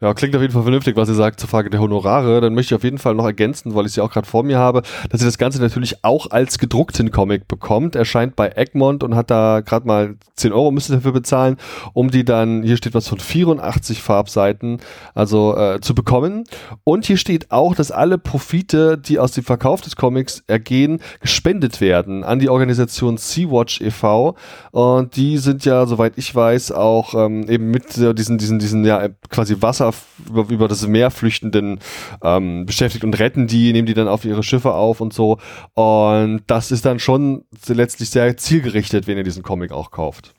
Ja, 0.03 0.15
klingt 0.15 0.35
auf 0.35 0.41
jeden 0.41 0.55
Fall 0.55 0.63
vernünftig, 0.63 0.97
was 0.97 1.11
ihr 1.11 1.15
sagt 1.15 1.41
zur 1.41 1.51
Frage 1.51 1.69
der 1.69 1.79
Honorare. 1.79 2.41
Dann 2.41 2.55
möchte 2.55 2.73
ich 2.73 2.77
auf 2.79 2.85
jeden 2.85 2.97
Fall 2.97 3.15
noch 3.15 3.27
ergänzen, 3.27 3.75
weil 3.75 3.85
ich 3.85 3.93
sie 3.93 4.01
auch 4.01 4.11
gerade 4.11 4.27
vor 4.27 4.43
mir 4.43 4.57
habe, 4.57 4.81
dass 5.11 5.21
ihr 5.21 5.27
das 5.27 5.37
Ganze 5.37 5.61
natürlich 5.61 6.03
auch 6.07 6.31
als 6.31 6.59
gedruckten 6.59 7.11
Comic 7.11 7.47
bekommt. 7.49 7.97
Erscheint 7.97 8.35
bei 8.35 8.49
Egmont 8.49 9.05
und 9.05 9.15
hat 9.15 9.31
da 9.31 9.61
gerade 9.61 9.87
mal 9.87 10.15
10 10.37 10.55
Euro 10.55 10.71
müsst 10.71 10.89
ihr 10.89 10.97
dafür 10.97 11.13
bezahlen, 11.13 11.59
um 11.93 12.11
die 12.11 12.25
dann, 12.25 12.63
hier 12.63 12.79
steht 12.79 12.95
was 12.95 13.09
von 13.09 13.21
84 13.21 14.01
Farbseiten, 14.01 14.79
also 15.15 15.55
äh, 15.55 15.83
zu 15.83 15.95
bekommen. 15.95 16.45
Und 16.83 17.05
hier 17.05 17.19
steht 17.19 17.51
auch, 17.51 17.75
dass 17.75 17.91
alle 17.91 18.17
Profite, 18.17 18.97
die 18.97 19.19
aus 19.19 19.33
dem 19.33 19.45
Verkauf 19.45 19.83
des 19.83 19.97
Comics 19.97 20.43
ergehen, 20.47 21.01
gespendet 21.21 21.83
werden 21.83 22.25
an 22.25 22.39
die 22.39 22.49
Organisation 22.49 23.19
Sea-Watch 23.19 23.83
e.V. 23.83 24.35
Und 24.71 25.17
die 25.17 25.37
sind 25.37 25.67
ja, 25.67 25.85
soweit 25.85 26.15
ich 26.17 26.35
weiß, 26.35 26.73
auch 26.73 27.13
ähm, 27.13 27.51
eben 27.51 27.71
mit 27.71 27.97
diesen, 27.97 28.39
diesen, 28.39 28.59
diesen, 28.59 28.85
ja, 28.87 29.09
quasi 29.29 29.61
Wasser 29.61 29.90
über, 30.29 30.49
über 30.49 30.69
das 30.69 30.87
Meer 30.87 31.11
flüchtenden 31.11 31.81
ähm, 32.23 32.67
beschäftigt 32.67 33.05
und 33.05 33.19
retten 33.19 33.47
die, 33.47 33.73
nehmen 33.73 33.87
die 33.87 33.95
dann 33.95 34.09
auf 34.09 34.25
ihre 34.25 34.43
Schiffe 34.43 34.73
auf 34.73 35.01
und 35.01 35.13
so. 35.13 35.39
Und 35.75 36.43
das 36.47 36.71
ist 36.71 36.85
dann 36.85 36.99
schon 36.99 37.45
letztlich 37.67 38.11
sehr 38.11 38.37
zielgerichtet, 38.37 39.07
wenn 39.07 39.17
ihr 39.17 39.25
diesen 39.25 39.43
Comic 39.43 39.73
auch 39.73 39.91
kauft. 39.91 40.35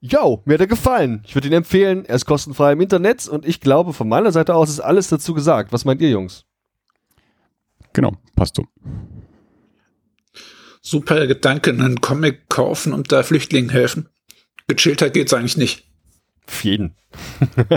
Jo, 0.00 0.42
mir 0.44 0.54
hat 0.54 0.60
er 0.60 0.66
gefallen. 0.66 1.22
Ich 1.26 1.34
würde 1.34 1.48
ihn 1.48 1.54
empfehlen. 1.54 2.04
Er 2.04 2.16
ist 2.16 2.26
kostenfrei 2.26 2.72
im 2.72 2.80
Internet 2.82 3.26
und 3.26 3.46
ich 3.46 3.60
glaube, 3.60 3.94
von 3.94 4.06
meiner 4.06 4.32
Seite 4.32 4.54
aus 4.54 4.68
ist 4.68 4.80
alles 4.80 5.08
dazu 5.08 5.32
gesagt. 5.32 5.72
Was 5.72 5.86
meint 5.86 6.02
ihr, 6.02 6.10
Jungs? 6.10 6.44
Genau, 7.94 8.12
passt 8.36 8.56
so. 8.56 8.66
Super 10.82 11.26
Gedanke, 11.26 11.70
einen 11.70 12.02
Comic 12.02 12.50
kaufen 12.50 12.92
und 12.92 13.12
da 13.12 13.22
Flüchtlingen 13.22 13.70
helfen. 13.70 14.10
Gechillter 14.66 15.08
geht's 15.08 15.32
eigentlich 15.32 15.56
nicht. 15.56 15.88
Für 16.46 16.68
jeden. 16.68 16.94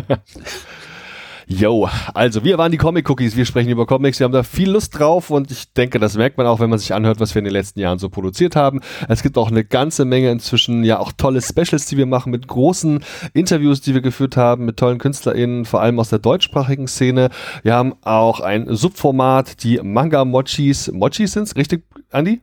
Yo, 1.50 1.88
also 2.14 2.44
wir 2.44 2.58
waren 2.58 2.74
die 2.74 2.78
Comic 2.78 3.10
Cookies, 3.10 3.38
wir 3.38 3.46
sprechen 3.46 3.70
über 3.70 3.86
Comics, 3.86 4.20
wir 4.20 4.26
haben 4.26 4.34
da 4.34 4.44
viel 4.44 4.70
Lust 4.70 5.00
drauf 5.00 5.30
und 5.30 5.50
ich 5.50 5.72
denke, 5.72 5.98
das 5.98 6.18
merkt 6.18 6.38
man 6.38 6.46
auch, 6.46 6.60
wenn 6.60 6.70
man 6.70 6.78
sich 6.78 6.94
anhört, 6.94 7.22
was 7.22 7.34
wir 7.36 7.40
in 7.40 7.46
den 7.46 7.54
letzten 7.54 7.80
Jahren 7.80 8.00
so 8.00 8.10
produziert 8.10 8.58
haben. 8.58 8.82
Es 9.08 9.24
gibt 9.24 9.38
auch 9.38 9.50
eine 9.50 9.64
ganze 9.64 10.04
Menge 10.04 10.30
inzwischen, 10.30 10.84
ja 10.84 11.00
auch 11.00 11.14
tolle 11.14 11.42
Specials, 11.42 11.86
die 11.86 11.96
wir 11.96 12.06
machen 12.06 12.32
mit 12.32 12.50
großen 12.50 13.02
Interviews, 13.32 13.80
die 13.80 13.94
wir 13.94 14.02
geführt 14.02 14.36
haben 14.36 14.66
mit 14.66 14.76
tollen 14.76 14.98
KünstlerInnen, 14.98 15.64
vor 15.64 15.80
allem 15.80 16.02
aus 16.02 16.10
der 16.10 16.20
deutschsprachigen 16.20 16.90
Szene. 16.90 17.30
Wir 17.64 17.76
haben 17.76 17.96
auch 18.02 18.42
ein 18.42 18.76
Subformat, 18.76 19.64
die 19.64 19.80
Manga 19.82 20.26
Mochis. 20.26 20.92
Mochis 20.92 21.32
sind's, 21.32 21.56
richtig, 21.56 21.86
Andi? 22.12 22.42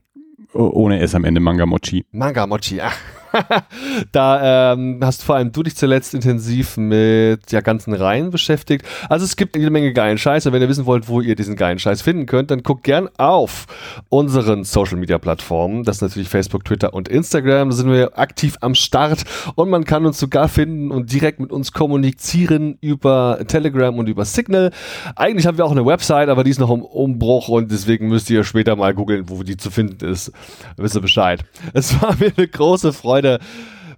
Ohne 0.55 1.01
S 1.01 1.15
am 1.15 1.25
Ende 1.25 1.41
Manga 1.41 1.67
Mochi. 1.67 2.07
Manga 2.11 2.47
Mochi, 2.47 2.81
ach. 2.81 2.97
da 4.13 4.73
ähm, 4.73 5.01
hast 5.03 5.23
vor 5.23 5.37
allem 5.37 5.53
du 5.53 5.63
dich 5.63 5.77
zuletzt 5.77 6.15
intensiv 6.15 6.77
mit 6.77 7.51
ja, 7.51 7.61
ganzen 7.61 7.95
Reihen 7.95 8.31
beschäftigt. 8.31 8.85
Also 9.09 9.25
es 9.25 9.37
gibt 9.37 9.57
jede 9.57 9.71
Menge 9.71 9.93
geilen 9.93 10.19
Scheiß. 10.19 10.47
Und 10.47 10.53
wenn 10.53 10.63
ihr 10.63 10.69
wissen 10.69 10.87
wollt, 10.87 11.09
wo 11.09 11.21
ihr 11.21 11.35
diesen 11.35 11.57
geilen 11.57 11.79
Scheiß 11.79 12.03
finden 12.03 12.27
könnt, 12.27 12.51
dann 12.51 12.63
guckt 12.63 12.85
gern 12.85 13.09
auf 13.19 13.67
unseren 14.09 14.65
Social 14.65 14.97
Media 14.97 15.19
Plattformen. 15.19 15.85
Das 15.85 15.97
ist 15.97 16.03
natürlich 16.03 16.29
Facebook, 16.29 16.65
Twitter 16.65 16.95
und 16.95 17.09
Instagram. 17.09 17.71
Da 17.71 17.77
sind 17.77 17.91
wir 17.91 18.19
aktiv 18.19 18.57
am 18.61 18.75
Start 18.75 19.25
und 19.55 19.71
man 19.71 19.85
kann 19.85 20.07
uns 20.07 20.19
sogar 20.19 20.49
finden 20.49 20.91
und 20.91 21.13
direkt 21.13 21.41
mit 21.41 21.53
uns 21.53 21.73
kommunizieren 21.73 22.79
über 22.81 23.41
Telegram 23.47 23.97
und 23.99 24.09
über 24.09 24.25
Signal. 24.25 24.71
Eigentlich 25.17 25.47
haben 25.47 25.59
wir 25.59 25.65
auch 25.65 25.73
eine 25.73 25.87
Website, 25.87 26.29
aber 26.29 26.45
die 26.45 26.51
ist 26.51 26.61
noch 26.61 26.71
im 26.71 26.83
Umbruch 26.83 27.49
und 27.49 27.71
deswegen 27.71 28.09
müsst 28.09 28.31
ihr 28.31 28.45
später 28.45 28.77
mal 28.77 28.95
googeln, 28.95 29.29
wo 29.29 29.43
die 29.43 29.57
zu 29.57 29.71
finden 29.71 30.05
ist. 30.05 30.33
Wisst 30.77 30.95
ihr 30.95 31.01
Bescheid. 31.01 31.45
Es 31.73 32.01
war 32.01 32.17
mir 32.19 32.33
eine 32.37 32.47
große 32.47 32.93
Freude 32.93 33.24
Leute. 33.25 33.45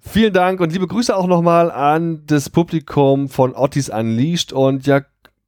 Vielen 0.00 0.32
Dank 0.32 0.60
und 0.60 0.72
liebe 0.72 0.86
Grüße 0.86 1.14
auch 1.14 1.26
nochmal 1.26 1.70
an 1.70 2.22
das 2.26 2.48
Publikum 2.48 3.28
von 3.28 3.54
Ottis 3.56 3.88
Unleashed 3.88 4.52
und 4.52 4.86
ja, 4.86 5.00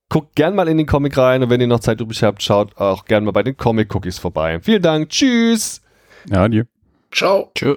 guckt 0.09 0.35
gern 0.35 0.57
mal 0.57 0.67
in 0.67 0.79
den 0.79 0.87
Comic 0.87 1.17
rein 1.17 1.45
und 1.45 1.51
wenn 1.51 1.61
ihr 1.61 1.69
noch 1.69 1.79
Zeit 1.79 2.01
übrig 2.01 2.25
habt, 2.25 2.43
schaut 2.43 2.77
auch 2.77 3.05
gern 3.05 3.25
mal 3.25 3.31
bei 3.31 3.45
den 3.45 3.57
Comic 3.57 3.95
Cookies 3.95 4.19
vorbei. 4.19 4.59
Vielen 4.61 4.83
Dank. 4.83 5.11
Tschüss. 5.11 5.81
Ja, 6.29 6.43
adieu. 6.45 6.65
Ciao. 7.13 7.53
Tschö. 7.55 7.77